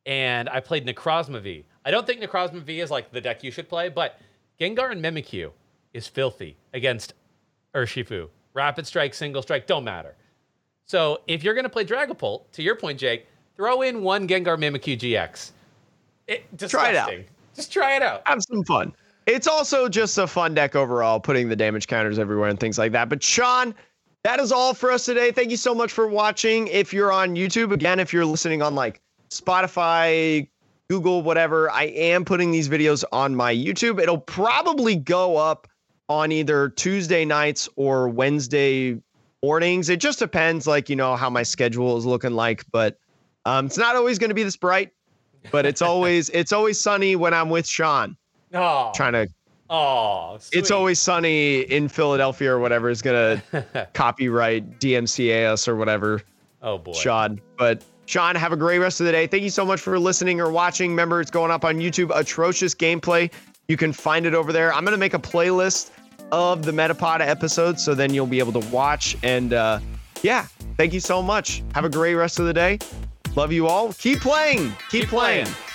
and 0.06 0.48
I 0.48 0.60
played 0.60 0.86
Necrozma 0.86 1.40
V. 1.40 1.64
I 1.84 1.90
don't 1.90 2.06
think 2.06 2.20
Necrozma 2.20 2.60
V 2.60 2.80
is 2.80 2.90
like 2.90 3.12
the 3.12 3.20
deck 3.20 3.44
you 3.44 3.50
should 3.50 3.68
play, 3.68 3.88
but 3.88 4.18
Gengar 4.60 4.92
and 4.92 5.02
Mimikyu 5.02 5.50
is 5.92 6.06
filthy 6.06 6.56
against 6.74 7.14
Urshifu. 7.74 8.28
Rapid 8.54 8.86
Strike, 8.86 9.14
Single 9.14 9.42
Strike, 9.42 9.66
don't 9.66 9.84
matter. 9.84 10.14
So 10.84 11.20
if 11.26 11.42
you're 11.42 11.54
going 11.54 11.64
to 11.64 11.70
play 11.70 11.84
Dragapult, 11.84 12.50
to 12.52 12.62
your 12.62 12.76
point, 12.76 12.98
Jake, 12.98 13.26
throw 13.56 13.82
in 13.82 14.02
one 14.02 14.28
Gengar 14.28 14.58
Mimikyu 14.58 14.98
GX. 14.98 15.52
It, 16.26 16.58
try 16.68 16.90
it 16.90 16.96
out. 16.96 17.12
Just 17.54 17.72
try 17.72 17.96
it 17.96 18.02
out. 18.02 18.22
Have 18.26 18.42
some 18.42 18.64
fun. 18.64 18.92
It's 19.26 19.46
also 19.46 19.88
just 19.88 20.18
a 20.18 20.26
fun 20.26 20.54
deck 20.54 20.74
overall, 20.74 21.20
putting 21.20 21.48
the 21.48 21.56
damage 21.56 21.86
counters 21.86 22.18
everywhere 22.18 22.48
and 22.48 22.58
things 22.58 22.78
like 22.78 22.92
that. 22.92 23.08
But 23.08 23.22
Sean, 23.22 23.74
that 24.24 24.40
is 24.40 24.52
all 24.52 24.74
for 24.74 24.90
us 24.90 25.04
today. 25.04 25.30
Thank 25.30 25.50
you 25.50 25.56
so 25.56 25.74
much 25.74 25.92
for 25.92 26.08
watching. 26.08 26.66
If 26.68 26.92
you're 26.92 27.12
on 27.12 27.36
YouTube, 27.36 27.72
again, 27.72 28.00
if 28.00 28.12
you're 28.12 28.24
listening 28.24 28.62
on 28.62 28.74
like 28.74 29.00
Spotify, 29.30 30.48
Google, 30.88 31.22
whatever. 31.22 31.70
I 31.70 31.84
am 31.84 32.24
putting 32.24 32.50
these 32.50 32.68
videos 32.68 33.02
on 33.12 33.34
my 33.34 33.54
YouTube. 33.54 34.00
It'll 34.00 34.18
probably 34.18 34.94
go 34.94 35.36
up 35.36 35.66
on 36.08 36.30
either 36.30 36.68
Tuesday 36.68 37.24
nights 37.24 37.68
or 37.76 38.08
Wednesday 38.08 39.00
mornings. 39.42 39.88
It 39.88 40.00
just 40.00 40.18
depends, 40.18 40.66
like, 40.66 40.90
you 40.90 40.96
know, 40.96 41.16
how 41.16 41.30
my 41.30 41.44
schedule 41.44 41.96
is 41.96 42.04
looking 42.04 42.32
like. 42.32 42.64
But 42.70 42.98
um, 43.46 43.66
it's 43.66 43.78
not 43.78 43.96
always 43.96 44.18
going 44.18 44.28
to 44.28 44.34
be 44.34 44.42
this 44.42 44.56
bright, 44.56 44.92
but 45.50 45.66
it's 45.66 45.82
always 45.82 46.28
it's 46.30 46.52
always 46.52 46.80
sunny 46.80 47.16
when 47.16 47.34
I'm 47.34 47.50
with 47.50 47.66
Sean. 47.66 48.16
Oh, 48.54 48.92
trying 48.94 49.12
to. 49.12 49.28
Oh, 49.70 50.36
sweet. 50.38 50.58
it's 50.58 50.70
always 50.70 51.00
sunny 51.00 51.60
in 51.60 51.88
Philadelphia 51.88 52.52
or 52.52 52.58
whatever 52.58 52.90
is 52.90 53.00
gonna 53.00 53.42
copyright 53.94 54.78
DMCA 54.78 55.50
us 55.50 55.66
or 55.66 55.76
whatever. 55.76 56.22
Oh 56.62 56.78
boy, 56.78 56.92
Sean. 56.92 57.40
But 57.56 57.82
Sean, 58.06 58.34
have 58.34 58.52
a 58.52 58.56
great 58.56 58.78
rest 58.78 59.00
of 59.00 59.06
the 59.06 59.12
day. 59.12 59.26
Thank 59.26 59.42
you 59.42 59.50
so 59.50 59.64
much 59.64 59.80
for 59.80 59.98
listening 59.98 60.40
or 60.40 60.50
watching. 60.50 60.90
Remember, 60.90 61.20
it's 61.20 61.30
going 61.30 61.50
up 61.50 61.64
on 61.64 61.76
YouTube. 61.76 62.14
Atrocious 62.14 62.74
gameplay. 62.74 63.32
You 63.68 63.76
can 63.76 63.92
find 63.92 64.26
it 64.26 64.34
over 64.34 64.52
there. 64.52 64.72
I'm 64.74 64.84
going 64.84 64.92
to 64.92 64.98
make 64.98 65.14
a 65.14 65.18
playlist 65.18 65.90
of 66.30 66.64
the 66.64 66.72
Metapod 66.72 67.20
episodes 67.20 67.82
so 67.82 67.94
then 67.94 68.12
you'll 68.12 68.26
be 68.26 68.38
able 68.38 68.52
to 68.60 68.68
watch. 68.70 69.16
And 69.22 69.52
uh, 69.52 69.78
yeah, 70.22 70.46
thank 70.76 70.92
you 70.92 71.00
so 71.00 71.22
much. 71.22 71.62
Have 71.74 71.84
a 71.84 71.88
great 71.88 72.14
rest 72.14 72.38
of 72.38 72.46
the 72.46 72.52
day. 72.52 72.78
Love 73.34 73.52
you 73.52 73.66
all. 73.66 73.92
Keep 73.94 74.20
playing. 74.20 74.70
Keep, 74.90 75.02
Keep 75.02 75.08
playing. 75.08 75.46
playing. 75.46 75.71